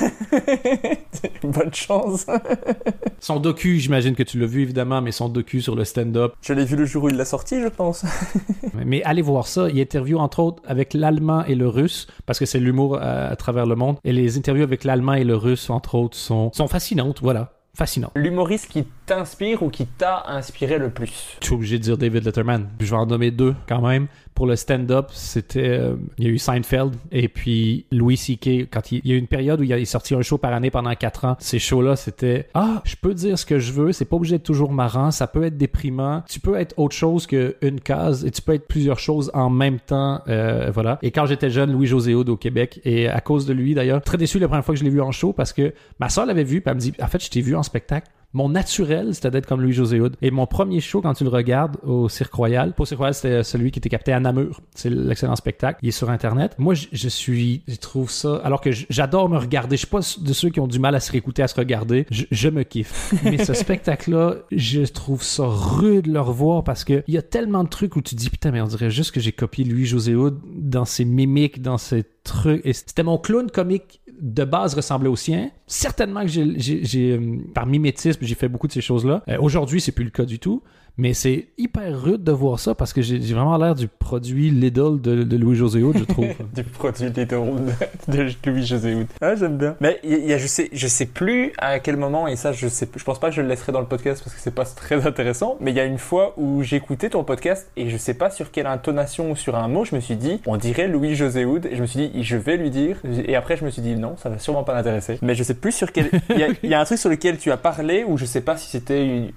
[1.42, 2.26] Bonne chance.
[3.20, 6.34] Son docu, j'imagine que tu l'as vu évidemment, mais son docu sur le stand-up.
[6.40, 8.04] Je l'ai vu le jour où il l'a sorti, je pense.
[8.86, 9.68] Mais allez voir ça.
[9.68, 13.36] Il interview entre autres avec l'allemand et le russe, parce que c'est l'humour à, à
[13.36, 13.96] travers le monde.
[14.04, 17.18] Et les interviews avec l'allemand et le russe, entre autres, sont, sont fascinantes.
[17.22, 17.52] Voilà.
[17.76, 18.10] fascinant.
[18.14, 21.36] L'humoriste qui t'inspire ou qui t'a inspiré le plus?
[21.40, 22.68] Je suis obligé de dire David Letterman.
[22.80, 24.06] Je vais en nommer deux quand même.
[24.38, 25.66] Pour le stand-up, c'était.
[25.80, 28.68] euh, il y a eu Seinfeld et puis Louis C.K.
[28.70, 30.94] Quand il, y a eu une période où il a un show par année pendant
[30.94, 31.36] quatre ans.
[31.40, 33.90] Ces shows-là, c'était Ah, je peux dire ce que je veux.
[33.90, 35.10] C'est pas obligé d'être toujours marrant.
[35.10, 36.22] Ça peut être déprimant.
[36.28, 39.80] Tu peux être autre chose qu'une case et tu peux être plusieurs choses en même
[39.80, 40.20] temps.
[40.28, 41.00] euh, voilà.
[41.02, 42.80] Et quand j'étais jeune, Louis-José Houd au Québec.
[42.84, 45.00] Et à cause de lui, d'ailleurs, très déçu la première fois que je l'ai vu
[45.00, 46.60] en show parce que ma soeur l'avait vu.
[46.60, 48.08] Puis elle me dit En fait, je t'ai vu en spectacle.
[48.34, 50.16] Mon naturel, c'était d'être comme Louis-José Hood.
[50.20, 53.42] Et mon premier show, quand tu le regardes au Cirque Royal, pour Cirque Royal, c'était
[53.42, 54.60] celui qui était capté à Namur.
[54.74, 55.78] C'est l'excellent spectacle.
[55.82, 56.54] Il est sur Internet.
[56.58, 59.76] Moi, je, je suis, je trouve ça, alors que j'adore me regarder.
[59.76, 62.06] Je suis pas de ceux qui ont du mal à se réécouter, à se regarder.
[62.10, 63.14] Je, je me kiffe.
[63.24, 67.22] Mais ce spectacle-là, je trouve ça rude de le revoir parce que il y a
[67.22, 70.14] tellement de trucs où tu dis, putain, mais on dirait juste que j'ai copié Louis-José
[70.14, 72.60] Hood dans ses mimiques, dans ses trucs.
[72.64, 75.50] Et c'était mon clown comique de base ressemblait au sien.
[75.66, 79.22] Certainement que j'ai, euh, par mimétisme, j'ai fait beaucoup de ces choses-là.
[79.28, 80.62] Euh, aujourd'hui, c'est plus le cas du tout.
[80.98, 85.00] Mais c'est hyper rude de voir ça parce que j'ai, vraiment l'air du produit Lidl
[85.00, 86.26] de, Louis-José je trouve.
[86.54, 89.06] du produit des de, Louis-José.
[89.20, 89.76] Ah, j'aime bien.
[89.80, 92.66] Mais il y a- je sais, je sais plus à quel moment, et ça, je
[92.66, 94.64] sais, je pense pas que je le laisserai dans le podcast parce que c'est pas
[94.64, 98.14] très intéressant, mais il y a une fois où j'écoutais ton podcast et je sais
[98.14, 101.46] pas sur quelle intonation ou sur un mot, je me suis dit, on dirait Louis-José
[101.70, 103.94] et je me suis dit, je vais lui dire, et après je me suis dit,
[103.94, 105.20] non, ça va sûrement pas l'intéresser.
[105.22, 107.52] Mais je sais plus sur quel, il y, y a un truc sur lequel tu
[107.52, 109.30] as parlé où je sais pas si c'était une,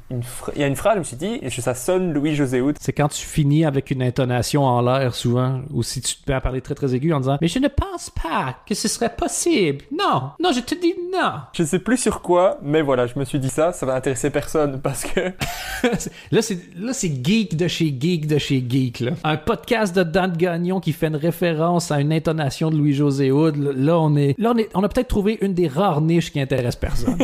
[0.56, 2.78] il y a une phrase, je me suis dit, ça sonne Louis-José Hood.
[2.80, 6.36] C'est quand tu finis avec une intonation en l'air souvent, ou si tu te mets
[6.36, 9.14] à parler très très aigu en disant Mais je ne pense pas que ce serait
[9.14, 9.84] possible.
[9.92, 11.34] Non, non, je te dis non.
[11.54, 14.30] Je sais plus sur quoi, mais voilà, je me suis dit ça, ça va intéresser
[14.30, 15.20] personne parce que
[16.32, 19.00] là, c'est là, c'est geek de chez geek de chez geek.
[19.02, 19.12] Là.
[19.24, 23.58] Un podcast de Dan Gagnon qui fait une référence à une intonation de Louis-José Hood.
[23.58, 26.40] Là, on est, là, on est, on a peut-être trouvé une des rares niches qui
[26.40, 27.18] intéresse personne.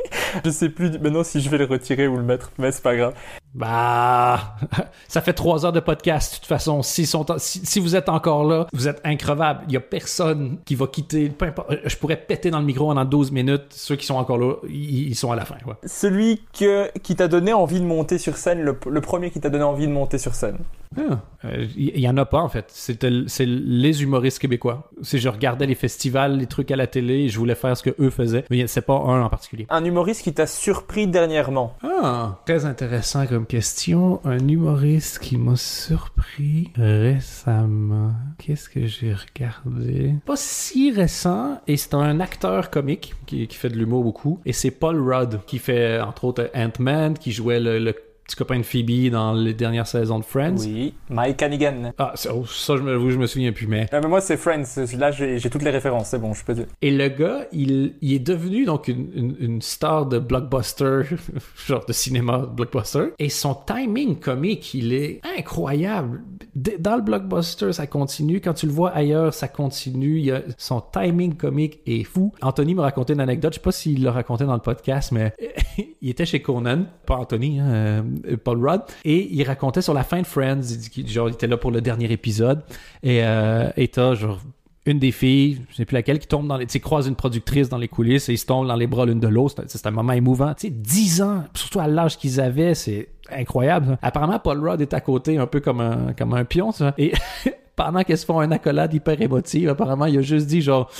[0.44, 2.96] je sais plus maintenant si je vais le retirer ou le mettre, mais c'est pas
[2.96, 3.14] grave.
[3.54, 3.69] Bah,
[5.08, 6.34] ça fait trois heures de podcast.
[6.34, 9.62] De toute façon, sont, si, si vous êtes encore là, vous êtes increvable.
[9.68, 11.28] Il y a personne qui va quitter.
[11.28, 11.72] Peu importe.
[11.84, 13.66] Je pourrais péter dans le micro pendant 12 minutes.
[13.70, 15.56] Ceux qui sont encore là, ils, sont à la fin.
[15.66, 15.74] ouais.
[15.84, 19.50] Celui que, qui t'a donné envie de monter sur scène, le, le premier qui t'a
[19.50, 20.58] donné envie de monter sur scène.
[20.98, 22.66] Ah, euh, Il y, y en a pas en fait.
[22.68, 23.02] C'est
[23.46, 24.90] les humoristes québécois.
[25.02, 27.94] C'est je regardais les festivals, les trucs à la télé, je voulais faire ce que
[28.00, 28.44] eux faisaient.
[28.50, 29.66] Mais c'est pas un en particulier.
[29.70, 31.76] Un humoriste qui t'a surpris dernièrement.
[31.84, 34.20] Ah, très intéressant comme question.
[34.24, 38.12] Un humoriste qui m'a surpris récemment.
[38.38, 40.14] Qu'est-ce que j'ai regardé?
[40.24, 44.38] Pas si récent, et c'est un acteur comique qui, fait de l'humour beaucoup.
[44.46, 47.92] Et c'est Paul Rudd, qui fait entre autres Ant-Man, qui jouait le, le
[48.30, 50.56] petit copain de Phoebe dans les dernières saisons de Friends.
[50.60, 51.92] Oui, Mike Hannigan.
[51.98, 54.62] Ah, ça, oh, ça, je me, je me souviens plus, mais mais moi, c'est Friends.
[54.98, 56.08] Là, j'ai toutes les références.
[56.08, 56.66] C'est bon, je peux dire.
[56.82, 61.02] Et le gars, il, il est devenu donc une, une- une star de blockbuster,
[61.66, 63.08] genre de cinéma blockbuster.
[63.18, 66.22] Et son timing comique, il est incroyable.
[66.54, 68.40] Dans le blockbuster, ça continue.
[68.40, 70.18] Quand tu le vois ailleurs, ça continue.
[70.18, 72.32] Il y a- son timing comique est fou.
[72.42, 73.52] Anthony me racontait une anecdote.
[73.54, 75.32] Je sais pas s'il l'a raconté dans le podcast, mais
[76.00, 78.02] il était chez Conan, pas Anthony, hein, euh,
[78.44, 80.62] Paul Rudd, et il racontait sur la fin de Friends.
[81.06, 82.62] Genre, il était là pour le dernier épisode.
[83.02, 84.40] Et, euh, t'as genre
[84.86, 87.76] une des filles, je sais plus laquelle, qui tombe dans les, croise une productrice dans
[87.76, 89.62] les coulisses et ils se tombent dans les bras l'une de l'autre.
[89.66, 90.54] C'est- un moment émouvant.
[90.54, 93.98] Tu sais, 10 ans, surtout à l'âge qu'ils avaient, c'est incroyable.
[94.02, 96.70] Apparemment, Paul Rudd est à côté un peu comme un, comme un pion.
[96.96, 97.12] Et
[97.76, 100.90] pendant qu'elles se font un accolade hyper émotive, apparemment, il a juste dit genre,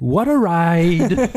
[0.00, 0.38] What a
[0.76, 1.18] ride!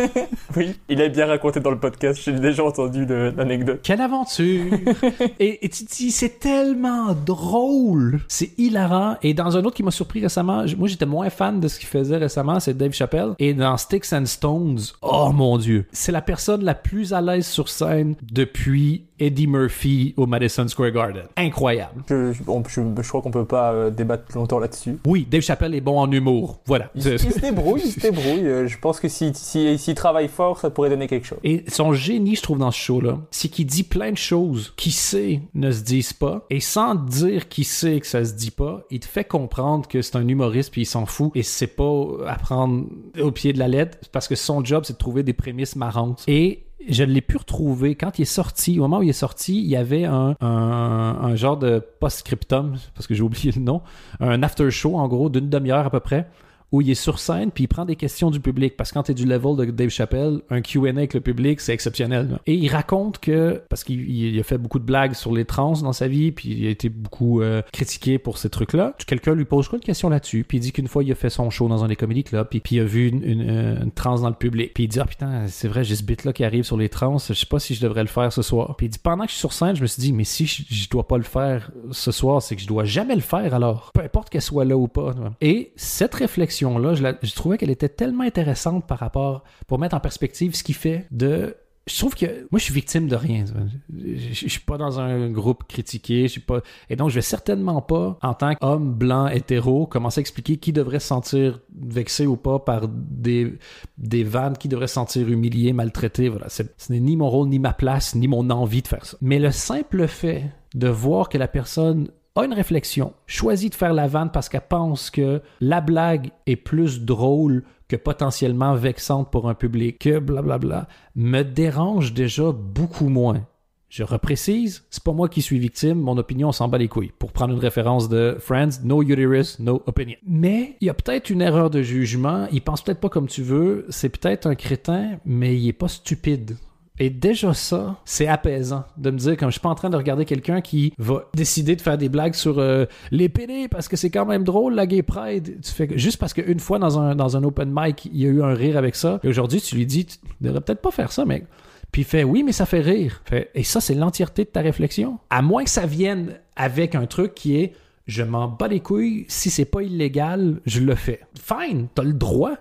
[0.57, 2.22] Oui, il a bien raconté dans le podcast.
[2.26, 3.80] J'ai déjà entendu l'anecdote.
[3.84, 4.65] Quelle aventure!
[5.39, 8.19] et, et tu dis, c'est tellement drôle!
[8.28, 9.15] C'est hilarant.
[9.22, 11.88] Et dans un autre qui m'a surpris récemment, moi j'étais moins fan de ce qu'il
[11.88, 13.30] faisait récemment, c'est Dave Chappelle.
[13.39, 15.86] Et dans Sticks and Stones, oh mon dieu!
[15.93, 20.91] C'est la personne la plus à l'aise sur scène depuis Eddie Murphy au Madison Square
[20.91, 21.24] Garden.
[21.38, 22.01] Incroyable.
[22.09, 24.97] Je, je, on- je- je crois qu'on peut pas euh, débattre plus longtemps là-dessus.
[25.05, 26.59] Oui, Dave Chappelle est bon en humour.
[26.65, 26.89] Voilà.
[26.95, 28.11] Il, il se débrouille, il se débrouille.
[28.18, 31.39] Euh, Je pense que s'il si, s'il travaille fort, ça pourrait donner quelque chose.
[31.43, 34.91] Et son génie, je trouve, dans ce show-là, c'est qu'il dit plein de choses qui
[34.91, 36.45] sait ne se disent pas.
[36.49, 40.01] Et sans dire qu'il sait que ça se dit pas, il te fait comprendre que
[40.01, 41.32] c'est un humoriste puis il s'en fout.
[41.36, 42.86] Et c'est pas à prendre
[43.20, 46.24] au pied de la lettre parce que son job, c'est de trouver des prémices marrantes.
[46.28, 48.80] Et je l'ai pu retrouver quand il est sorti.
[48.80, 53.07] Au moment où il est sorti, il y avait un, un, genre de post-scriptum, parce
[53.07, 53.82] que j'ai oublié le nom,
[54.20, 56.28] un after show en gros d'une demi-heure à peu près
[56.72, 58.78] où il est sur scène puis il prend des questions du public.
[58.78, 61.74] Parce que quand t'es du level de Dave Chappelle, un Q&A avec le public, c'est
[61.74, 62.39] exceptionnel.
[62.47, 65.74] Et il raconte que parce qu'il il a fait beaucoup de blagues sur les trans
[65.74, 68.95] dans sa vie puis il a été beaucoup euh, critiqué pour ces trucs-là.
[69.05, 71.30] Quelqu'un lui pose quoi une question là-dessus puis il dit qu'une fois il a fait
[71.30, 74.30] son show dans un des comedy clubs puis, il a vu euh, une trans dans
[74.30, 74.74] le public.
[74.74, 76.89] Puis il dit ah putain c'est vrai j'ai ce bit là qui arrive sur les
[76.89, 79.24] trans je sais pas si je devrais le faire ce soir puis il dit pendant
[79.24, 81.17] que je suis sur scène je me suis dit mais si je, je dois pas
[81.17, 83.91] le faire ce soir c'est que je dois jamais le faire alors.
[83.93, 87.89] Peu importe qu'elle soit là ou pas et cette réflexion là je, trouvais qu'elle était
[87.89, 91.55] tellement intéressante par rapport pour mettre en perspective ce qui fait de
[91.88, 93.43] je trouve que moi je suis victime de rien.
[93.89, 97.16] Je, je- je suis pas dans un groupe critiqué, je suis pas et donc je
[97.16, 101.59] vais certainement pas en tant qu'homme blanc hétéro commencer à expliquer qui devrait se sentir
[101.76, 103.57] vexé ou pas par des
[103.97, 106.30] des vannes, qui devrait se sentir humilié, maltraité.
[106.30, 109.18] Voilà, ce n'est ni mon rôle, ni ma place, ni mon envie de faire ça.
[109.22, 110.43] Mais le simple fait
[110.76, 114.61] de voir que la personne a une réflexion, choisit de faire la vanne parce qu'elle
[114.61, 120.88] pense que la blague est plus drôle que potentiellement vexante pour un public, que blablabla,
[121.15, 123.45] me dérange déjà beaucoup moins.
[123.89, 127.11] Je reprécise, c'est pas moi qui suis victime, mon opinion s'en bat les couilles.
[127.19, 130.15] Pour prendre une référence de Friends, no uterus, no opinion.
[130.25, 133.41] Mais il y a peut-être une erreur de jugement, il pense peut-être pas comme tu
[133.41, 136.55] veux, c'est peut-être un crétin, mais il est pas stupide.
[137.00, 139.98] Et déjà ça, c'est apaisant de me dire comme je suis pas en train de
[139.98, 143.96] regarder quelqu'un qui va décider de faire des blagues sur euh, les PD parce que
[143.96, 145.62] c'est quand même drôle la gay pride.
[145.64, 148.30] Tu fais juste parce qu'une fois dans un dans un open mic, il y a
[148.30, 149.20] eu un rire avec ça.
[149.24, 151.46] Et aujourd'hui, tu lui dis tu devrais peut-être pas faire ça, mec.
[151.92, 153.24] Puis il fait oui, mais ça fait rire.
[153.56, 155.20] Et ça, c'est l'entièreté de ta réflexion.
[155.30, 157.74] À moins que ça vienne avec un truc qui est
[158.08, 161.22] je m'en bats les couilles, si c'est pas illégal, je le fais.
[161.39, 162.54] Fine, t'as le droit.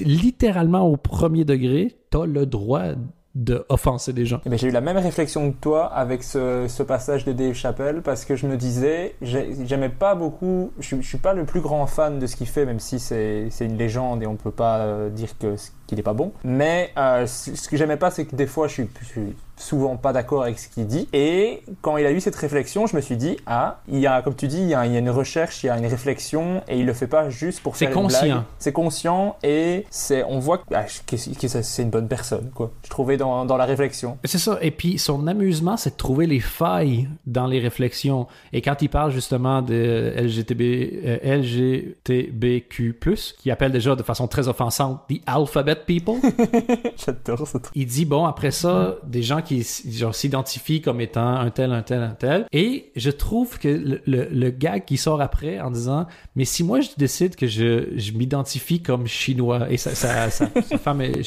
[0.00, 2.92] Littéralement au premier degré, t'as le droit
[3.34, 4.40] de offenser des gens.
[4.46, 7.54] Eh ben, j'ai eu la même réflexion que toi avec ce, ce passage de Dave
[7.54, 11.60] Chappelle parce que je me disais, j'ai- j'aimais pas beaucoup, je, suis- pas le plus
[11.60, 14.50] grand fan de ce qu'il fait, même si c'est c'est une légende et on peut
[14.52, 15.56] pas euh, dire que
[15.94, 16.32] qu'il est pas bon.
[16.44, 19.96] Mais euh, ce que j'aimais pas, c'est que des fois, je suis, je suis souvent
[19.96, 21.08] pas d'accord avec ce qu'il dit.
[21.12, 24.22] Et quand il a eu cette réflexion, je me suis dit, ah, il y a,
[24.22, 25.86] comme tu dis, il y a, il y a une recherche, il y a une
[25.86, 28.26] réflexion, et il le fait pas juste pour faire une conscient.
[28.26, 28.42] blague.
[28.58, 32.70] C'est conscient et c'est, on voit que, ah, que c'est une bonne personne, quoi.
[32.84, 34.18] Je trouvais dans, dans la réflexion.
[34.24, 34.58] C'est ça.
[34.60, 38.26] Et puis, son amusement, c'est de trouver les failles dans les réflexions.
[38.52, 40.60] Et quand il parle justement de LGTB,
[41.04, 42.94] euh, LGTBQ+,
[43.38, 46.16] qui appelle déjà de façon très offensante «the alphabet people»,
[47.04, 47.72] J'adore ce truc.
[47.74, 52.02] il dit, bon, après ça, des gens qui s'identifient comme étant un tel, un tel,
[52.02, 52.46] un tel.
[52.52, 56.06] Et je trouve que le, le, le gag qui sort après en disant,
[56.36, 60.48] mais si moi je décide que je, je m'identifie comme chinois et sa, sa, sa,
[60.62, 61.20] sa femme est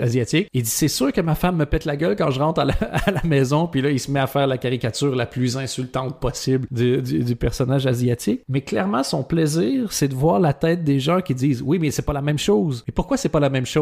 [0.00, 2.60] asiatique, il dit, c'est sûr que ma femme me pète la gueule quand je rentre
[2.60, 2.74] à la,
[3.06, 6.20] à la maison, puis là, il se met à faire la caricature la plus insultante
[6.20, 8.42] possible du, du, du personnage asiatique.
[8.48, 11.90] Mais clairement, son plaisir, c'est de voir la tête des gens qui disent, oui, mais
[11.90, 12.84] c'est pas la même chose.
[12.88, 13.81] Et pourquoi c'est pas la même chose?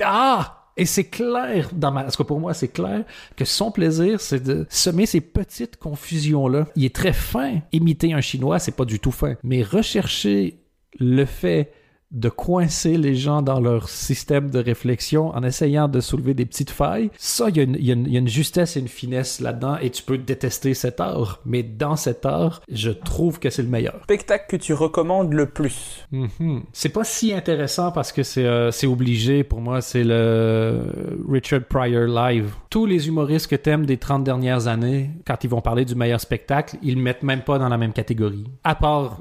[0.00, 0.58] Ah!
[0.76, 2.04] Et c'est clair, dans ma...
[2.04, 3.04] pour moi, c'est clair
[3.36, 6.66] que son plaisir, c'est de semer ces petites confusions-là.
[6.76, 7.60] Il est très fin.
[7.72, 9.34] Imiter un Chinois, c'est pas du tout fin.
[9.42, 10.60] Mais rechercher
[10.98, 11.72] le fait
[12.12, 16.70] de coincer les gens dans leur système de réflexion en essayant de soulever des petites
[16.70, 19.40] failles, ça, il y, a une- il y y a une justesse et une finesse
[19.40, 21.40] là-dedans et tu peux détester cet art.
[21.46, 24.00] Mais dans cet art, je trouve que c'est le meilleur.
[24.04, 26.06] Spectacle que tu recommandes le plus.
[26.12, 26.62] Mhm.
[26.72, 30.82] C'est pas si intéressant parce que c'est euh, obligé pour moi, c'est le
[31.28, 32.54] Richard Pryor Live.
[32.70, 36.20] Tous les humoristes que t'aimes des 30 dernières années, quand ils vont parler du meilleur
[36.20, 38.44] spectacle, ils le mettent même pas dans la même catégorie.
[38.64, 39.18] À part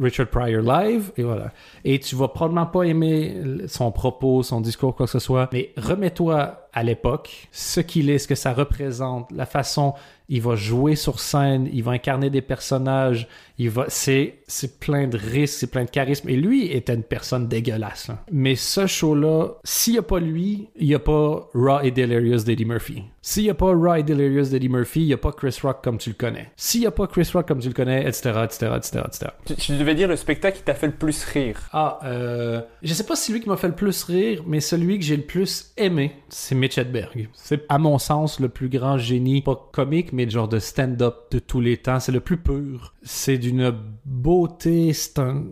[0.00, 1.52] Richard Pryor Live, et voilà.
[1.84, 3.36] Et tu vas probablement pas aimer
[3.66, 8.18] son propos, son discours, quoi que ce soit, mais remets-toi à l'époque, ce qu'il est,
[8.18, 9.94] ce que ça représente, la façon
[10.28, 13.26] il va jouer sur scène, il va incarner des personnages,
[13.58, 16.28] il va, c'est, c'est plein de risques, c'est plein de charisme.
[16.28, 18.08] Et lui était une personne dégueulasse.
[18.08, 18.22] là.
[18.30, 22.44] Mais ce show-là, s'il n'y a pas lui, il n'y a pas Raw et Delirious
[22.44, 23.02] d'Eddie Murphy.
[23.20, 25.82] S'il n'y a pas Raw et Delirious d'Eddie Murphy, il n'y a pas Chris Rock
[25.82, 26.50] comme tu le connais.
[26.56, 29.26] S'il n'y a pas Chris Rock comme tu le connais, etc., etc., etc., etc.
[29.44, 31.58] Tu, tu devais dire le spectacle qui t'a fait le plus rire.
[31.72, 34.98] Ah, euh, je sais pas si celui qui m'a fait le plus rire, mais celui
[34.98, 37.28] que j'ai le plus aimé, c'est Mitch Hedberg.
[37.34, 41.38] C'est, à mon sens, le plus grand génie, pas comique, mais genre de stand-up de
[41.38, 42.00] tous les temps.
[42.00, 42.94] C'est le plus pur.
[43.10, 45.44] C'est d'une beauté, c'est un,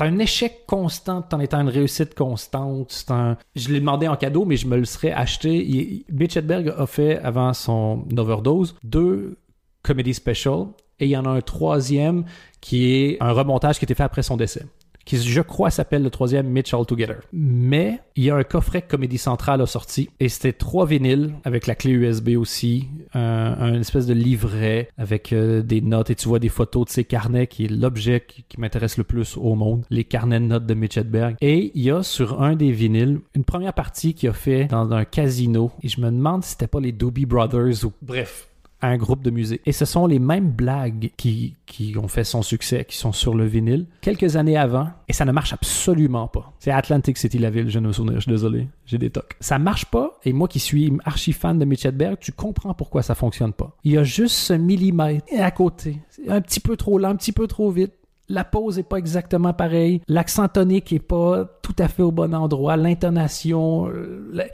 [0.00, 3.06] un échec constant en étant une réussite constante.
[3.54, 5.64] Je l'ai demandé en cadeau, mais je me le serais acheté.
[5.64, 9.38] Il, Mitch a fait, avant son overdose, deux
[9.84, 10.66] comedy specials,
[10.98, 12.24] et il y en a un troisième
[12.60, 14.66] qui est un remontage qui a été fait après son décès
[15.04, 17.16] qui je crois s'appelle le troisième Mitch All Together.
[17.32, 21.34] Mais il y a un coffret que Comédie Centrale a sorti et c'était trois vinyles
[21.44, 26.28] avec la clé USB aussi, un, espèce de livret avec euh, des notes et tu
[26.28, 29.84] vois des photos de ces carnets qui est l'objet qui, m'intéresse le plus au monde,
[29.90, 31.36] les carnets de notes de Mitch Hedberg.
[31.40, 34.92] Et il y a sur un des vinyles une première partie qui a fait dans
[34.92, 38.48] un casino et je me demande si c'était pas les Doobie Brothers ou bref
[38.84, 39.60] un groupe de musique.
[39.66, 43.34] Et ce sont les mêmes blagues qui, qui ont fait son succès, qui sont sur
[43.34, 46.52] le vinyle, quelques années avant, et ça ne marche absolument pas.
[46.58, 49.36] C'est Atlantic City, la ville, je ne me souviens, je suis désolé, j'ai des tocs.
[49.40, 53.02] Ça marche pas, et moi qui suis archi fan de Mitch Hedberg, tu comprends pourquoi
[53.02, 53.76] ça fonctionne pas.
[53.84, 57.32] Il y a juste ce millimètre à côté, un petit peu trop lent, un petit
[57.32, 57.92] peu trop vite,
[58.28, 62.34] la pause est pas exactement pareille, l'accent tonique est pas tout à fait au bon
[62.34, 64.44] endroit, l'intonation, euh,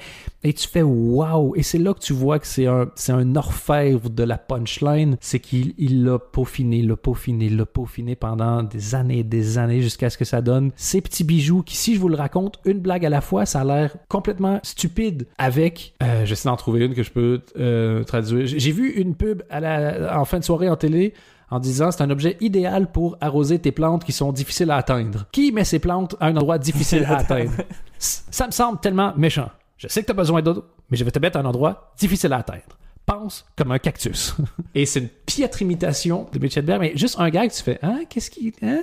[0.43, 1.55] et tu fais wow!
[1.57, 5.17] Et c'est là que tu vois que c'est un, c'est un orfèvre de la punchline,
[5.21, 10.09] c'est qu'il il l'a peaufiné, l'a peaufiné, l'a peaufiné pendant des années des années jusqu'à
[10.09, 13.05] ce que ça donne ces petits bijoux qui, si je vous le raconte, une blague
[13.05, 17.03] à la fois, ça a l'air complètement stupide avec, euh, j'essaie d'en trouver une que
[17.03, 18.47] je peux euh, traduire.
[18.47, 21.13] J'ai j'ai vu une pub à la, en fin de soirée en télé
[21.51, 25.27] en disant c'est un objet idéal pour arroser tes plantes qui sont difficiles à atteindre.
[25.33, 27.53] Qui met ses plantes à un endroit difficile à atteindre?
[27.99, 29.51] Ça me semble tellement méchant.
[29.77, 31.93] Je sais que tu as besoin d'eau, mais je vais te mettre à un endroit
[31.99, 32.79] difficile à atteindre.
[33.07, 34.37] Pense comme un cactus.
[34.75, 37.79] Et c'est une piètre imitation de Mitch Hedberg, mais juste un gars que tu fais
[37.83, 38.53] Hein, qu'est-ce qui.
[38.63, 38.83] Hein?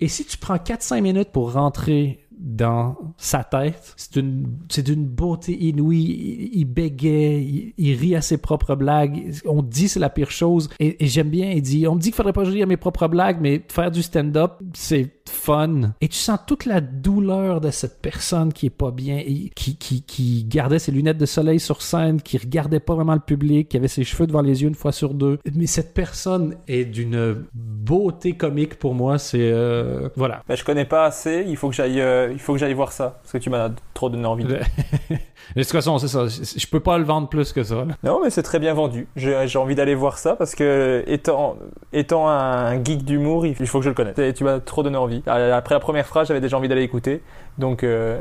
[0.00, 5.04] Et si tu prends 4-5 minutes pour rentrer dans sa tête, c'est une- c'est d'une
[5.06, 6.50] beauté inouïe.
[6.52, 9.32] Il, il bégaye, il, rit à ses propres blagues.
[9.46, 10.68] On dit c'est la pire chose.
[10.80, 13.06] Et, j'aime bien, il dit On me dit qu'il faudrait pas rire à mes propres
[13.08, 15.92] blagues, mais faire du stand-up, c'est fun.
[16.00, 19.76] Et tu sens toute la douleur de cette personne qui est pas bien, et qui,
[19.76, 23.68] qui, qui gardait ses lunettes de soleil sur scène, qui regardait pas vraiment le public,
[23.68, 25.38] qui avait ses cheveux devant les yeux une fois sur deux.
[25.54, 29.18] Mais cette personne est d'une beauté comique pour moi.
[29.18, 29.38] C'est.
[29.40, 30.42] euh, voilà.
[30.48, 32.92] Ben, je connais pas assez, il faut que j'aille euh, il faut que j'aille voir
[32.92, 34.44] ça, parce que tu m'as trop donné envie.
[35.56, 36.26] De toute façon, c'est ça.
[36.28, 37.84] Je peux pas le vendre plus que ça.
[37.84, 37.96] là.
[38.04, 39.08] Non, mais c'est très bien vendu.
[39.16, 41.56] J'ai envie d'aller voir ça parce que, étant,
[41.92, 44.16] étant un geek d'humour, il faut que je le connaisse.
[44.34, 45.21] Tu m'as trop donné envie.
[45.26, 47.22] Après la première phrase, j'avais déjà envie d'aller écouter.
[47.58, 48.20] Donc, euh,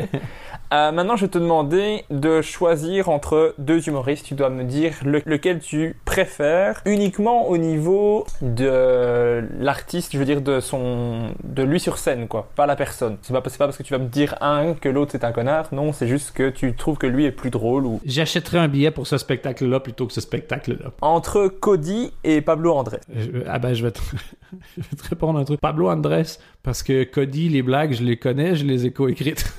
[0.72, 4.26] euh, maintenant, je vais te demander de choisir entre deux humoristes.
[4.26, 10.24] Tu dois me dire le- lequel tu préfères, uniquement au niveau de l'artiste, je veux
[10.24, 13.16] dire de son, de lui sur scène, quoi, pas la personne.
[13.22, 15.68] C'est pas, pas parce que tu vas me dire un que l'autre c'est un connard.
[15.72, 18.90] Non, c'est juste que tu trouves que lui est plus drôle ou J'achèterais un billet
[18.90, 20.90] pour ce spectacle-là plutôt que ce spectacle-là.
[21.00, 22.98] entre Cody et Pablo André.
[23.14, 24.00] Je- ah ben, je vais, te,
[24.76, 25.60] je vais te répondre un truc.
[25.60, 26.22] Pablo Andrés,
[26.62, 29.52] parce que Cody, les blagues, je les connais, je les ai coécrites.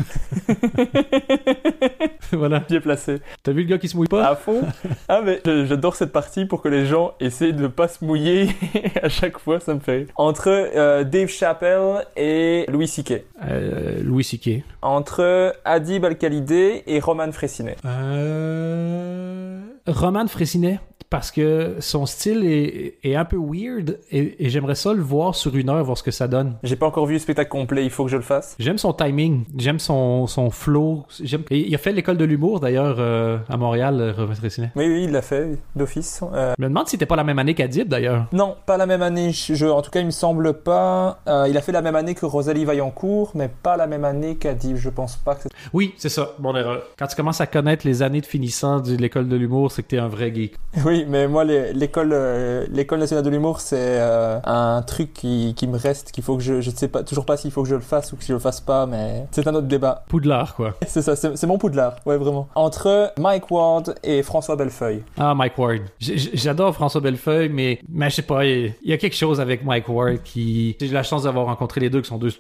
[2.32, 2.60] voilà.
[2.60, 3.20] Bien placé.
[3.43, 4.26] T'as vu le gars qui se mouille pas?
[4.26, 4.62] À fond.
[5.08, 8.49] Ah mais j'adore cette partie pour que les gens essaient de ne pas se mouiller
[9.04, 10.08] à chaque fois, ça me fait rire.
[10.16, 13.24] Entre euh, Dave Chappelle et Louis C.K.
[13.49, 14.64] Euh, Louis C.K.
[14.82, 17.76] Entre Adib Al-Khalidé et Roman Fressinet.
[17.86, 19.60] Euh...
[19.88, 20.79] Roman Fressinet,
[21.09, 25.36] parce que son style est, est un peu weird et, et j'aimerais ça le voir
[25.36, 26.55] sur une heure, voir ce que ça donne.
[26.63, 28.55] J'ai pas encore vu le spectacle complet, il faut que je le fasse.
[28.59, 31.03] J'aime son timing, j'aime son, son flow.
[31.21, 31.43] J'aime...
[31.49, 34.71] il a fait l'école de l'humour d'ailleurs euh, à Montréal, euh, Roman Fressinet.
[34.77, 36.21] Oui, oui, il l'a fait d'office.
[36.34, 38.27] Euh, Je me demande si c'était pas la même année qu'Adib d'ailleurs.
[38.32, 39.32] non, pas la même année.
[39.34, 41.19] Je- en tout cas, il me semble pas.
[41.27, 44.36] Euh, il a fait la même année que Rosalie Vaillancourt, mais pas la même année
[44.36, 44.77] qu'Adib.
[44.77, 45.49] Je pense pas que c'est.
[45.73, 46.84] Oui, c'est ça, mon erreur.
[46.97, 49.88] Quand tu commences à connaître les années de finissant de l'école de l'humour, c'est que
[49.88, 50.55] t'es un vrai geek.
[50.86, 55.67] Oui, mais moi, l'école, euh, l'école nationale de l'humour, c'est euh, un truc qui, qui
[55.67, 57.69] me reste, qu'il faut que je, je ne sais pas, toujours pas s'il faut que
[57.69, 60.05] je le fasse ou que je le fasse pas, mais c'est un autre débat.
[60.07, 60.74] Poudlard, quoi.
[60.88, 62.49] C'est ça, c'est mon poudlard, ouais, vraiment.
[62.55, 65.03] Entre Mike Ward et François Bellefeuille.
[65.17, 65.82] Ah, Mike Ward.
[65.99, 69.88] J'adore François Bellefeuille, mais, mais je sais pas, il y a quelque chose avec Mike
[69.88, 70.76] Ward qui...
[70.80, 72.32] J'ai eu la chance d'avoir rencontré les deux, qui sont deux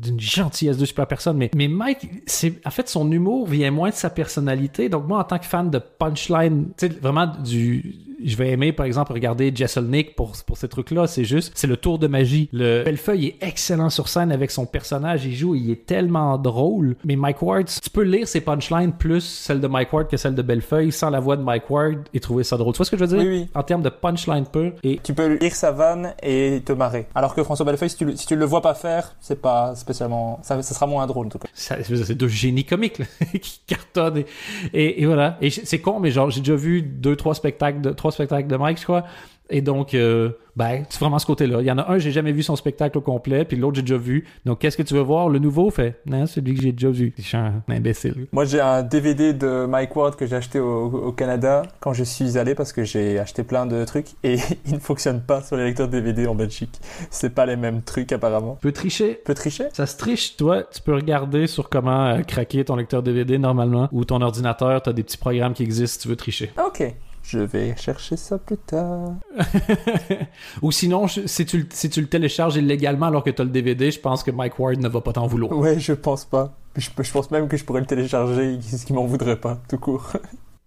[0.00, 3.90] d'une gentillesse, deux super personnes, mais, mais Mike, c'est en fait, son humour vient moins
[3.90, 4.88] de sa personnalité.
[4.88, 8.09] Donc moi, en tant que fan de punchline, sais, vraiment du...
[8.24, 11.06] Je vais aimer, par exemple, regarder Jesselnick pour, pour ces trucs-là.
[11.06, 12.48] C'est juste, c'est le tour de magie.
[12.52, 15.24] Le Bellefeuille est excellent sur scène avec son personnage.
[15.24, 16.96] Il joue, il est tellement drôle.
[17.04, 20.34] Mais Mike Ward, tu peux lire ses punchlines plus celle de Mike Ward que celle
[20.34, 22.72] de Bellefeuille sans la voix de Mike Ward et trouver ça drôle.
[22.74, 23.18] Tu vois ce que je veux dire?
[23.26, 23.48] Oui, oui.
[23.54, 24.72] En termes de punchline pur.
[24.82, 27.06] Et Tu peux lire sa vanne et te marrer.
[27.14, 29.74] Alors que François Bellefeuille, si tu, le- si tu le vois pas faire, c'est pas
[29.74, 31.48] spécialement, ça, ça sera moins drôle en tout cas.
[31.54, 33.06] c'est deux génies comiques là,
[33.40, 34.18] qui cartonnent.
[34.18, 34.24] Et,
[34.72, 35.36] et- et voilà.
[35.40, 38.56] Et c'est con, mais genre, j'ai déjà vu deux, trois spectacles de, trois spectacles de
[38.56, 39.04] Mike, je crois.
[39.52, 41.60] Et donc, euh, ben, c'est vraiment ce côté-là.
[41.60, 43.82] Il y en a un, j'ai jamais vu son spectacle au complet, puis l'autre, j'ai
[43.82, 44.24] déjà vu.
[44.44, 45.28] Donc, qu'est-ce que tu veux voir?
[45.28, 47.12] Le nouveau fait, non, c'est celui que j'ai déjà vu.
[47.18, 48.28] Je suis un imbécile.
[48.30, 52.04] Moi, j'ai un DVD de Mike Ward que j'ai acheté au, au Canada quand je
[52.04, 54.36] suis allé parce que j'ai acheté plein de trucs et
[54.66, 56.78] il ne fonctionne pas sur les lecteurs DVD en Belgique.
[57.10, 58.54] C'est pas les mêmes trucs apparemment.
[58.60, 59.16] Tu peux tricher.
[59.16, 59.64] Tu peux tricher?
[59.72, 60.62] Ça se triche, toi.
[60.62, 64.92] Tu peux regarder sur comment euh, craquer ton lecteur DVD normalement, ou ton ordinateur, t'as
[64.92, 66.52] des petits programmes qui existent si tu veux tricher.
[66.56, 66.94] Ah, Ok.
[67.22, 69.12] Je vais chercher ça plus tard.
[70.62, 73.44] Ou sinon, je- si tu, le- si tu le télécharges illégalement alors que tu as
[73.44, 75.52] le DVD, je pense que Mike Ward ne va pas t'en vouloir.
[75.56, 76.52] Ouais, je pense pas.
[76.76, 79.58] Je, je pense même que je pourrais le télécharger et ce qui m'en voudrait pas,
[79.68, 80.12] tout court.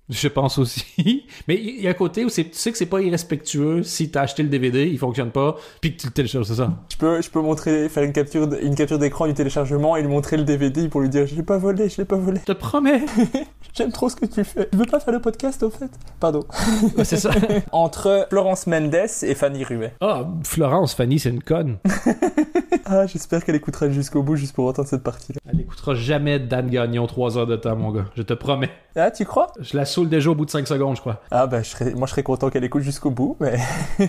[0.10, 1.26] Je pense aussi.
[1.48, 4.12] Mais il y a un côté où c'est- tu sais que c'est pas irrespectueux si
[4.12, 6.70] t'as acheté le DVD, il fonctionne pas, puis que tu le télécharges, c'est ça.
[6.92, 10.02] Je peux, je peux montrer, faire une capture, de- une capture d'écran du téléchargement et
[10.02, 12.40] lui montrer le DVD pour lui dire je l'ai pas volé, je l'ai pas volé.
[12.42, 13.06] Je te promets.
[13.74, 14.70] J'aime trop ce que tu fais.
[14.72, 15.90] Tu veux pas faire le podcast au fait?
[16.20, 16.42] Pardon.
[16.98, 17.32] Ouais, c'est ça.
[17.72, 18.94] Entre Florence Mendes
[19.24, 19.94] et Fanny Ruet.
[20.02, 21.78] Ah, Florence, Fanny, c'est une conne.
[22.86, 25.40] Ah, j'espère qu'elle écoutera jusqu'au bout juste pour entendre cette partie-là.
[25.52, 28.06] Elle écoutera jamais Dan Gagnon trois heures de temps, mon gars.
[28.16, 28.70] Je te promets.
[28.96, 29.48] Ah, tu crois?
[29.60, 31.22] Je la saoule déjà au bout de 5 secondes, je crois.
[31.32, 33.58] Ah, je serais, moi je serais content qu'elle écoute jusqu'au bout, mais.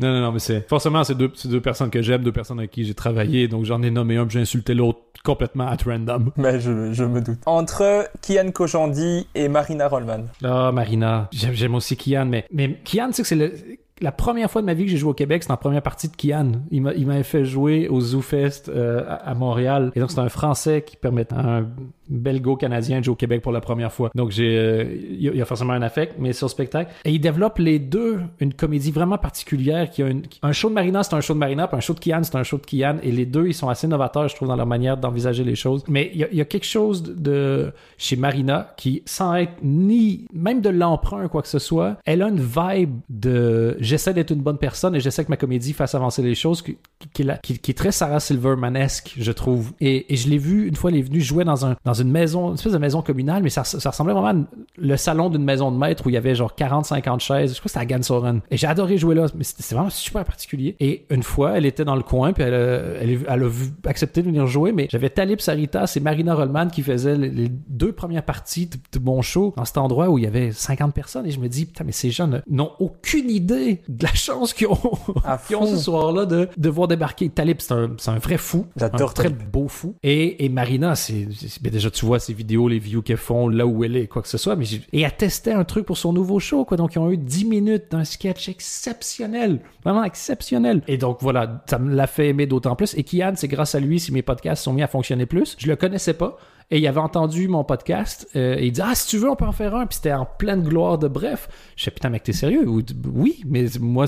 [0.00, 0.68] non, non, non, mais c'est.
[0.68, 3.64] Forcément, c'est deux, c'est deux personnes que j'aime, deux personnes avec qui j'ai travaillé, donc
[3.64, 6.30] j'en ai nommé un, j'ai insulté l'autre complètement at random.
[6.36, 7.38] mais je, je me doute.
[7.46, 10.24] Entre Kian Kojandi et Marina Rollman.
[10.42, 11.28] Ah, Marina.
[11.32, 13.52] J'aime, aussi Kian, mais, mais Kian, tu sais que c'est le-
[14.00, 16.08] la première fois de ma vie que j'ai joué au Québec, c'était en première partie
[16.08, 16.50] de Kian.
[16.72, 19.92] Il, m'a, il m'avait fait jouer au ZooFest euh, à, à Montréal.
[19.94, 21.68] Et donc, c'est un Français qui permet à un
[22.12, 24.10] belgo-canadien de jouer au Québec pour la première fois.
[24.14, 26.92] Donc, j'ai, euh, il y a- forcément un affect, mais sur le spectacle.
[27.04, 30.06] Et il développe les deux une comédie vraiment particulière qui a
[30.42, 32.36] un show de Marina, c'est un show de Marina, puis un show de Kian, c'est
[32.36, 32.96] un show de Kian.
[33.02, 35.84] Et les deux, ils sont assez novateurs, je trouve, dans leur manière d'envisager les choses.
[35.88, 40.68] Mais il y a, quelque chose de chez Marina qui, sans être ni même de
[40.68, 44.94] l'emprunt quoi que ce soit, elle a une vibe de j'essaie d'être une bonne personne
[44.94, 46.76] et j'essaie que ma comédie fasse avancer les choses qui,
[47.18, 49.72] est très Sarah Silvermanesque, je trouve.
[49.80, 52.54] Et, je l'ai vu une fois, elle est venue jouer dans un une maison, une
[52.54, 54.44] espèce de maison communale, mais ça, ça ressemblait vraiment à
[54.76, 57.54] le salon d'une maison de maître où il y avait genre 40-50 chaises.
[57.54, 58.40] Je crois que c'était à Gansoren.
[58.50, 60.76] Et j'ai adoré jouer là, mais c'était vraiment super particulier.
[60.80, 62.58] Et une fois, elle était dans le coin, puis elle, a-
[63.00, 66.34] elle, est- elle a vu- accepté de venir jouer, mais j'avais Talib Sarita, et Marina
[66.34, 70.08] Rollman qui faisaient les, les deux premières parties de, de mon show dans cet endroit
[70.10, 71.26] où il y avait 50 personnes.
[71.26, 74.66] Et je me dis, putain, mais ces gens n'ont aucune idée de la chance qu'ils
[74.68, 74.78] ont,
[75.66, 77.28] ce soir-là de, de voir débarquer.
[77.28, 78.66] Talib, c'est un, un vrai fou.
[78.76, 79.94] J'adore Un très beau fou.
[80.02, 81.26] Et, et Marina, c'est,
[81.62, 84.28] déjà, tu vois ses vidéos, les views qu'elles font, là où elle est, quoi que
[84.28, 84.56] ce soit.
[84.56, 86.76] Mais et elle testait un truc pour son nouveau show, quoi.
[86.76, 89.60] Donc, ils ont eu 10 minutes d'un sketch exceptionnel.
[89.84, 90.82] Vraiment exceptionnel.
[90.88, 92.94] Et donc, voilà, ça me l'a fait aimer d'autant plus.
[92.96, 95.56] Et Kian, c'est grâce à lui si mes podcasts sont mis à fonctionner plus.
[95.58, 96.36] Je le connaissais pas.
[96.70, 99.36] Et il avait entendu mon podcast euh, et il dit Ah, si tu veux, on
[99.36, 99.86] peut en faire un.
[99.86, 101.48] Puis c'était en pleine gloire de bref.
[101.76, 102.66] Je sais Putain, mec, t'es sérieux?
[102.66, 102.82] Ou-
[103.12, 104.06] Oui, mais moi,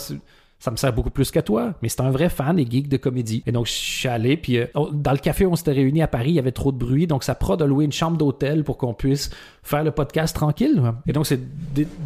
[0.64, 1.74] ça me sert beaucoup plus qu'à toi.
[1.82, 3.42] Mais c'est un vrai fan et geek de comédie.
[3.46, 6.06] Et donc, je suis allé, puis euh, dans le café où on s'était réunis à
[6.08, 7.06] Paris, il y avait trop de bruit.
[7.06, 9.28] Donc, ça prod a loué une chambre d'hôtel pour qu'on puisse
[9.62, 10.80] faire le podcast tranquille.
[11.06, 11.38] Et donc, c'est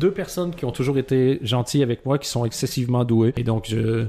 [0.01, 3.33] deux personnes qui ont toujours été gentilles avec moi, qui sont excessivement douées.
[3.37, 4.07] Et donc, je.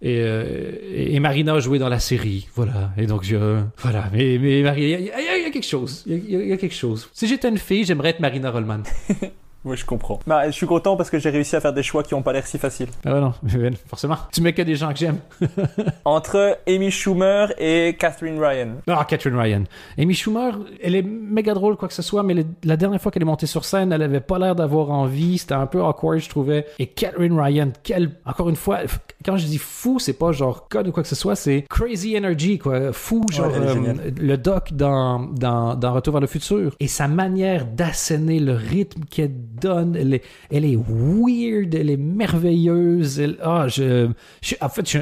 [0.00, 2.92] Et, euh, Marina a joué dans la série, voilà.
[2.96, 4.06] Et donc, je, voilà.
[4.14, 6.02] Mais, Marina, il y, a- quelque chose.
[6.06, 7.10] Il y, y a quelque chose.
[7.12, 8.84] Si j'étais une fille, j'aimerais être Marina Rollman.
[9.64, 10.18] Ouais, je comprends.
[10.26, 12.32] Bah, je suis content parce que j'ai réussi à faire des choix qui ont pas
[12.32, 12.88] l'air si faciles.
[13.04, 14.16] Ah ouais, non, mais forcément.
[14.32, 15.18] Tu mets que des gens que j'aime.
[16.04, 18.68] Entre Amy Schumer et Catherine Ryan.
[18.88, 19.64] Ah, Catherine Ryan.
[19.98, 23.12] Amy Schumer, elle est méga drôle, quoi que ce soit, mais le- la dernière fois
[23.12, 25.38] qu'elle est montée sur scène, elle avait pas l'air d'avoir envie.
[25.38, 26.66] C'était un peu awkward, je trouvais.
[26.78, 28.80] Et Catherine Ryan, quelle, encore une fois,
[29.24, 32.16] quand je dis fou, c'est pas genre code ou quoi que ce soit, c'est crazy
[32.18, 32.92] energy, quoi.
[32.92, 36.74] Fou, genre euh, le doc dans, dans, dans Retour vers le futur.
[36.80, 39.30] Et sa manière d'asséner le rythme qu'elle
[39.60, 43.20] donne, elle est, elle est weird, elle est merveilleuse.
[43.20, 44.08] Elle, ah, je,
[44.42, 44.98] je- en fait, je,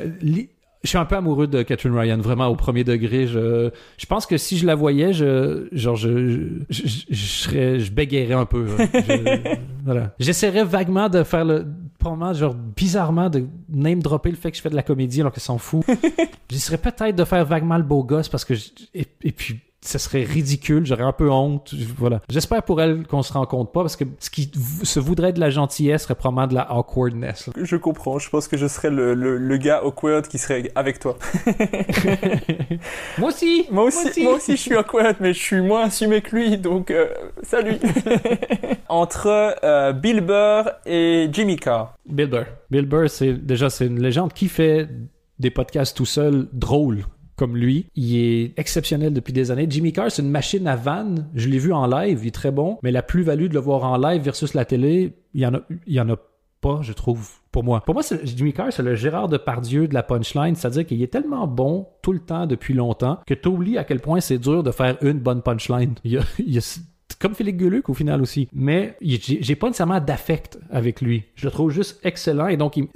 [0.84, 3.26] suis un peu amoureux de Catherine Ryan, vraiment au premier degré.
[3.26, 7.80] Je, je pense que si je la voyais, je, genre, je, je, je, je serais,
[7.80, 8.66] je bégayerais un peu.
[8.78, 8.86] hein.
[8.94, 10.14] Je- voilà.
[10.18, 11.66] J'essaierais vaguement de faire le,
[11.98, 15.32] probablement, genre, bizarrement, de name dropper le fait que je fais de la comédie alors
[15.32, 15.84] qu'elle s'en fout.
[16.50, 18.54] J'essaierais peut-être de faire vaguement le beau gosse parce que,
[18.94, 22.20] et puis, ce serait ridicule, j'aurais un peu honte, voilà.
[22.28, 24.50] J'espère pour elle qu'on se rend compte pas parce que ce qui
[24.82, 27.46] se voudrait de la gentillesse serait probablement de la awkwardness.
[27.46, 27.52] là.
[27.56, 28.18] Je comprends.
[28.18, 31.16] Je pense que je serais le, le, le gars awkward qui serait avec toi.
[33.18, 33.66] Moi aussi!
[33.70, 36.90] Moi aussi, moi aussi, je suis awkward, mais je suis moins assumé que lui, donc
[36.90, 37.08] euh,
[37.42, 37.76] salut.
[38.88, 41.96] Entre euh, Bill Burr et Jimmy Carr.
[42.06, 42.46] Bill Burr.
[42.70, 44.88] Bill Burr, c'est déjà c'est une légende qui fait
[45.38, 47.04] des podcasts tout seul drôles
[47.40, 47.86] comme lui.
[47.96, 49.66] Il est exceptionnel depuis des années.
[49.66, 51.30] Jimmy Carr, c'est une machine à vanne.
[51.34, 52.76] Je l'ai vu en live, il est très bon.
[52.82, 55.60] Mais la plus-value de le voir en live versus la télé, il y en a,
[55.86, 56.16] il y en a
[56.60, 57.80] pas, je trouve, pour moi.
[57.80, 61.46] Pour moi, Jimmy Carr, c'est le Gérard Depardieu de la punchline, c'est-à-dire qu'il est tellement
[61.46, 64.70] bon tout le temps, depuis longtemps, que tu oublies à quel point c'est dur de
[64.70, 65.94] faire une bonne punchline.
[67.18, 68.48] Comme Philippe Gueluc au final aussi.
[68.52, 71.24] Mais j'ai pas nécessairement d'affect avec lui.
[71.34, 72.88] Je le trouve juste excellent et donc il,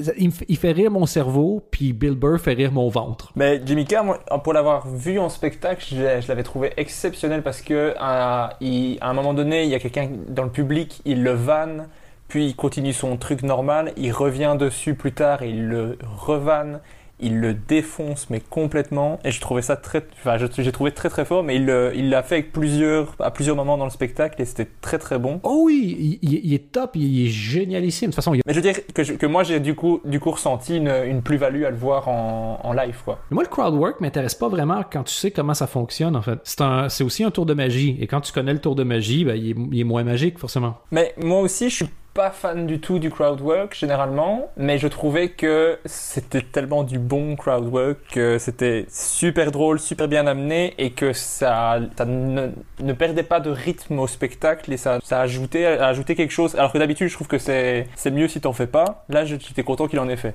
[0.56, 3.32] fait- rire mon cerveau, puis Bill Burr fait rire mon ventre.
[3.36, 8.56] Mais Jimmy Carr, pour l'avoir vu en spectacle, je, l'avais trouvé exceptionnel parce que à,
[8.60, 11.88] il- à un moment donné, il y a quelqu'un dans le public, il le vanne,
[12.28, 16.80] puis il continue son truc normal, il revient dessus plus tard, il le revanne,
[17.24, 19.18] il le défonce mais complètement.
[19.24, 21.64] Et je trouvais ça très, enfin, j'ai trouvé très très fort, mais il
[21.94, 25.18] il l'a fait avec plusieurs, à plusieurs moments dans le spectacle et c'était très très
[25.18, 25.40] bon.
[25.42, 28.08] Oh oui, il, est top, il, est génialissime.
[28.08, 30.00] De toute façon, il- Mais je veux dire que, je- que moi j'ai du coup,
[30.04, 33.18] du coup ressenti une, une plus-value à le voir en, en live quoi.
[33.30, 36.38] Moi, le crowd work m'intéresse pas vraiment quand tu sais comment ça fonctionne, en fait.
[36.44, 37.96] C'est un- c'est aussi un tour de magie.
[38.00, 40.38] Et quand tu connais le tour de magie, ben, il, est, il est moins magique,
[40.38, 40.76] forcément.
[40.90, 44.86] Mais moi aussi, je suis pas fan du tout du crowd work généralement, mais je
[44.86, 50.74] trouvais que c'était tellement du bon crowd work que c'était super drôle, super bien amené
[50.78, 56.14] et que ça, ne, perdait pas de rythme au spectacle et ça, ça ajoutait, ajoutait
[56.14, 56.54] quelque chose.
[56.54, 59.04] Alors que d'habitude, je trouve que c'est mieux si t'en fais pas.
[59.08, 60.34] Là, j'étais content qu'il en ait fait,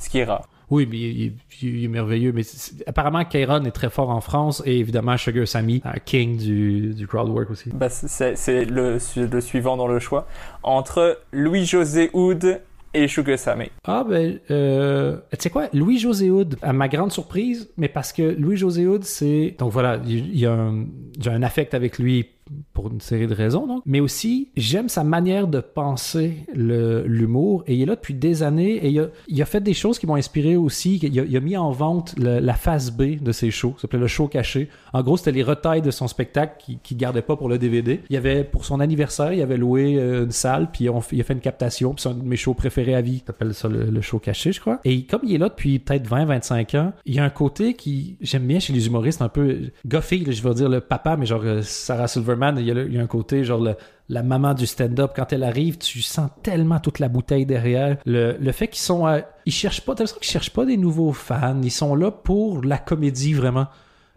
[0.00, 0.48] ce qui est rare.
[0.70, 1.34] Oui, mais il, il-
[1.78, 2.32] il est merveilleux.
[2.32, 2.42] Mais
[2.86, 7.06] apparemment, Kairon est très fort en France et évidemment, Sugar Sammy, un king du, du
[7.08, 7.70] crowd work aussi.
[7.72, 10.26] Bah, c'est le, su- le suivant dans le choix
[10.62, 12.60] entre Louis-José Hood
[12.94, 13.70] et Sugar Sammy.
[13.84, 18.22] Ah, ben, euh, tu sais quoi, Louis-José Hood, à ma grande surprise, mais parce que
[18.22, 19.54] Louis-José Hood, c'est.
[19.58, 20.86] Donc voilà, il il y a un,
[21.20, 22.26] j'ai un affect avec lui
[22.72, 23.82] pour une série de raisons.
[23.86, 27.64] Mais aussi, j'aime sa manière de penser l'humour.
[27.66, 30.16] Et il est là depuis des années et il a, fait des choses qui m'ont
[30.16, 30.98] inspiré aussi.
[31.02, 33.74] Il a, mis en vente la phase B de ses shows.
[33.76, 34.68] Ça s'appelait le show caché.
[34.92, 38.00] En gros, c'était les retailles de son spectacle qu'il qui gardait pas pour le DVD.
[38.10, 41.32] Il avait, pour son anniversaire, il avait loué euh, une salle, puis il a fait
[41.32, 43.20] une captation, puis c'est un de mes shows préférés à vie.
[43.20, 44.80] T'appelles ça le, le show caché, je crois.
[44.84, 48.16] Et comme il est là depuis peut-être 20-25 ans, il y a un côté qui,
[48.20, 51.26] j'aime bien chez les humoristes, un peu Goffy, là, je vais dire le papa, mais
[51.26, 53.66] genre euh, Sarah Silverman, il y a, un côté genre
[54.08, 57.96] la maman du stand-up, quand elle arrive, tu sens tellement toute la bouteille derrière.
[58.04, 59.06] Le, le fait qu'ils sont...
[59.06, 61.60] euh, ils cherchent pas, qu'ils cherchent pas des nouveaux fans.
[61.62, 63.68] Ils sont là pour la comédie, vraiment.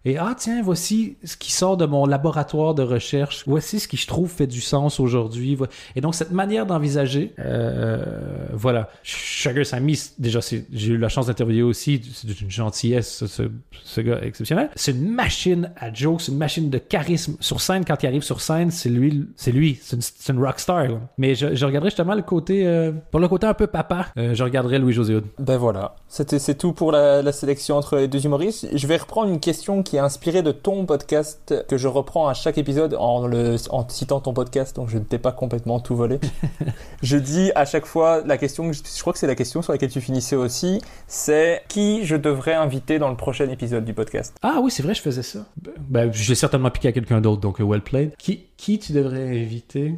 [0.05, 3.43] Et ah tiens, voici ce qui sort de mon laboratoire de recherche.
[3.47, 5.57] Voici ce qui je trouve fait du sens aujourd'hui.
[5.95, 8.03] Et donc cette manière d'envisager, euh,
[8.51, 8.89] voilà.
[9.03, 12.01] Sugar Sammy, déjà j'ai eu la chance d'interviewer aussi.
[12.13, 14.69] C'est d'une gentillesse ce, gars exceptionnel.
[14.75, 17.85] C'est une machine à jokes, c'est une machine de charisme sur scène.
[17.85, 20.87] Quand il arrive sur scène, c'est lui, c'est lui, c'est une, une rockstar.
[21.17, 24.33] Mais je, je regarderai justement le côté, euh, pour le côté un peu papa, euh,
[24.33, 25.25] je regarderai Louis José Hood.
[25.39, 28.67] Ben voilà, c'est tout pour la, la sélection entre les deux humoristes.
[28.73, 32.33] Je vais reprendre une question qui est inspirée de ton podcast que je reprends à
[32.33, 35.95] chaque épisode en le en citant ton podcast, donc je ne t'ai pas complètement tout
[35.95, 36.19] volé.
[37.03, 39.71] je dis à chaque fois la question, que je, crois que c'est la question sur
[39.71, 44.35] laquelle tu finissais aussi, c'est qui je devrais inviter dans le prochain épisode du podcast?
[44.41, 45.45] Ah oui, c'est vrai, je faisais ça.
[45.61, 48.15] Ben, ben, je l'ai certainement piqué à quelqu'un d'autre, donc euh, well played.
[48.17, 49.95] Qui, qui tu devrais inviter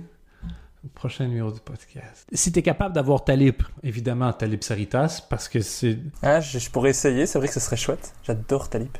[0.83, 2.27] au prochain numéro du podcast?
[2.33, 5.97] Si tu es capable d'avoir Talib, évidemment Talib Saritas, parce que c'est...
[6.21, 8.13] Ah, je, je pourrais essayer, c'est vrai que ce serait chouette.
[8.23, 8.91] J'adore Talib.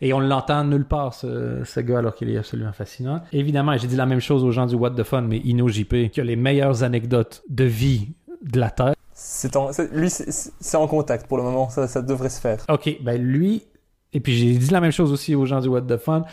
[0.00, 3.20] Et on l'entend nulle part, ce, ce gars, alors qu'il est absolument fascinant.
[3.32, 6.10] Évidemment, j'ai dit la même chose aux gens du What the Fun, mais Ino JP,
[6.10, 8.08] qui a les meilleures anecdotes de vie
[8.42, 8.94] de la Terre.
[9.12, 12.58] C'est en- lui, c'est en contact pour le moment, ça, ça devrait se faire.
[12.68, 13.62] OK, ben lui,
[14.12, 16.24] et puis j'ai dit la même chose aussi aux gens du What the Fun.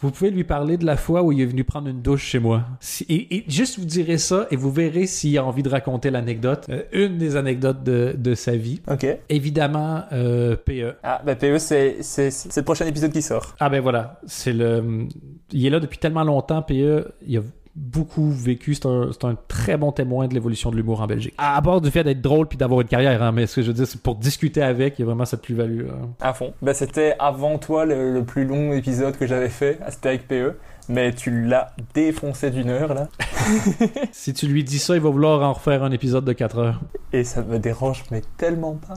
[0.00, 2.38] Vous pouvez lui parler de la fois où il est venu prendre une douche chez
[2.38, 2.64] moi.
[2.80, 6.10] Si- et, et juste vous direz ça et vous verrez s'il a envie de raconter
[6.10, 6.66] l'anecdote.
[6.68, 8.82] Euh, une des anecdotes de, de sa vie.
[8.90, 9.06] Ok.
[9.30, 10.94] Évidemment, euh, PE.
[11.02, 13.54] Ah, bah PE, c'est c'est- c'est le prochain épisode qui sort.
[13.58, 15.06] Ah ben voilà, c'est le...
[15.52, 17.06] Il est là depuis tellement longtemps, PE.
[17.26, 17.42] Il a
[17.76, 18.74] beaucoup vécu.
[18.74, 21.34] C'est un, c'est un très bon témoin de l'évolution de l'humour en Belgique.
[21.38, 23.66] À part du fait d'être drôle puis d'avoir une carrière, hein, mais ce que je
[23.68, 25.86] veux dire, c'est pour discuter avec, il y a vraiment cette plus-value.
[25.88, 26.08] hein.
[26.20, 26.54] À fond.
[26.62, 29.78] Bah, c'était avant toi le, le plus long épisode que j'avais fait.
[29.84, 30.54] Ah, C'était avec PE.
[30.88, 33.08] Mais tu l'as défoncé d'une heure, là.
[34.12, 36.80] Si tu lui dis ça, il va vouloir en refaire un épisode de 4 heures.
[37.12, 38.94] Et ça me dérange, mais tellement pas.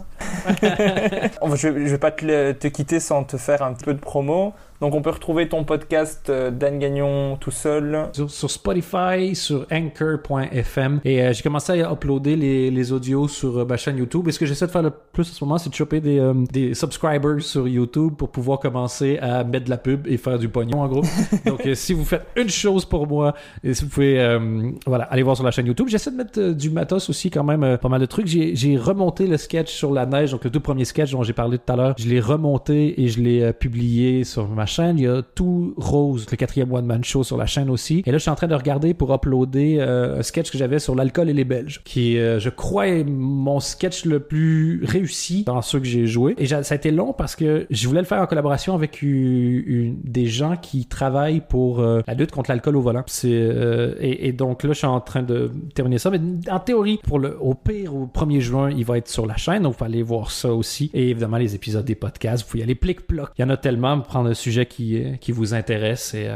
[1.42, 4.00] Enfin, je, je vais pas te, le- te quitter sans te faire un peu de
[4.00, 4.54] promo.
[4.82, 8.10] Donc, on peut retrouver ton podcast euh, Dan Gagnon tout seul.
[8.14, 11.02] sur, sur Spotify, sur Anchor.fm.
[11.04, 14.30] Et euh, j'ai commencé à uploader les, les audios sur euh, ma chaîne YouTube.
[14.30, 16.32] Et ce que j'essaie de faire le plus en ce moment, c'est de choper des,
[16.50, 20.48] des subscribers sur YouTube pour pouvoir commencer à mettre de la pub et faire du
[20.48, 21.04] pognon, en gros.
[21.46, 23.34] Donc, si vous faites une chose pour moi,
[23.66, 24.40] et si vous pouvez,
[24.88, 25.90] voilà, aller voir sur la chaîne YouTube.
[25.90, 28.28] J'essaie de mettre du matos aussi, quand même, pas mal de trucs.
[28.28, 31.34] J'ai j'ai remonté le sketch sur la neige, donc le tout premier sketch dont j'ai
[31.34, 31.96] parlé tout à l'heure.
[31.98, 34.98] Je l'ai remonté et je l'ai publié sur ma chaîne.
[34.98, 38.04] Il y a tout Rose, le quatrième One Man Show sur la chaîne aussi.
[38.06, 40.80] Et là, je suis en train de regarder pour uploader euh, un sketch que j'avais
[40.80, 45.44] sur l'alcool et les Belges, qui, euh, je crois, est mon sketch le plus réussi
[45.44, 46.36] dans ceux que j'ai joué.
[46.38, 50.26] Et ça a été long parce que je voulais le faire en collaboration avec des
[50.26, 53.04] gens qui travaillent pour euh, la lutte contre l'alcool au volant.
[53.24, 56.10] Et, donc là, je suis en train de terminer ça.
[56.10, 59.36] Mais en théorie, pour le, au pire, au 1er juin, il va être sur la
[59.36, 59.64] chaîne.
[59.64, 60.92] Donc, vous pouvez aller voir ça aussi.
[60.94, 63.30] Et évidemment, les épisodes des podcasts, vous pouvez y aller plic-ploc.
[63.38, 66.30] Il y en a tellement, prendre un sujet qui, qui vous intéresse et,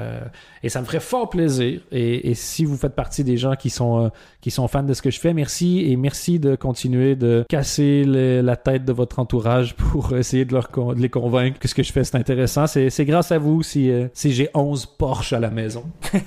[0.63, 1.81] et ça me ferait fort plaisir.
[1.91, 4.11] Et, et si vous faites partie des gens qui sont,
[4.41, 8.03] qui sont fans de ce que je fais, merci et merci de continuer de casser
[8.05, 11.83] la tête de votre entourage pour essayer de, leur, de les convaincre que ce que
[11.83, 12.65] je fais c'est intéressant.
[12.67, 15.83] C'est grâce à vous si, si j'ai 11 Porsche à la maison.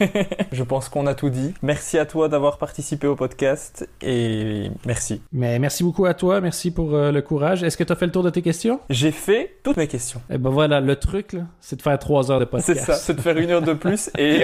[0.53, 1.55] je pense qu'on a tout dit.
[1.63, 5.23] Merci à toi d'avoir participé au podcast et merci.
[5.33, 7.63] Mais merci beaucoup à toi, merci pour le courage.
[7.63, 8.81] Est-ce que tu as fait le tour de tes questions?
[8.91, 10.21] J'ai fait toutes mes questions.
[10.31, 12.81] Et eh ben voilà, le truc, c'est de faire 3 heures de podcast.
[12.81, 14.43] C'est ça, c'est de faire une heure de plus et,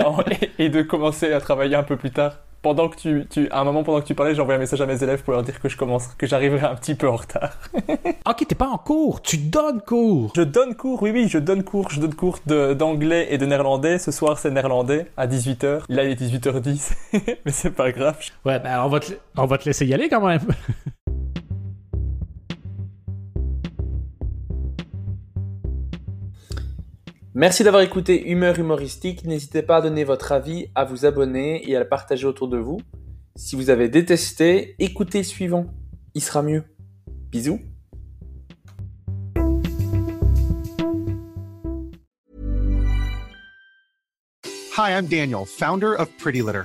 [0.59, 3.65] et de commencer à travailler un peu plus tard pendant que tu, tu, à un
[3.65, 5.61] moment pendant que tu parlais, j'ai envoyé un message à mes élèves pour leur dire
[5.61, 7.59] que je commence, que j'arriverai un petit peu en retard.
[8.27, 10.33] ok, t'es pas en cours, tu donnes cours.
[10.37, 13.99] Je donne cours, oui, oui, je donne cours, je donne cours d'anglais et de néerlandais.
[13.99, 15.83] Ce soir, c'est néerlandais à 18h.
[15.89, 16.93] Là, il est 18h10,
[17.45, 18.17] mais c'est pas grave.
[18.45, 20.47] Ouais, ben on va te, on va te laisser y aller quand même.
[27.35, 29.25] Merci d'avoir écouté Humeur Humoristique.
[29.25, 32.59] N'hésitez pas à donner votre avis, à vous abonner et à le partager autour de
[32.59, 32.79] vous.
[33.37, 35.65] Si vous avez détesté, écoutez suivant.
[36.15, 36.63] Il sera mieux.
[37.31, 37.59] Bisous.
[44.77, 46.65] Hi, I'm Daniel, founder of Pretty Litter.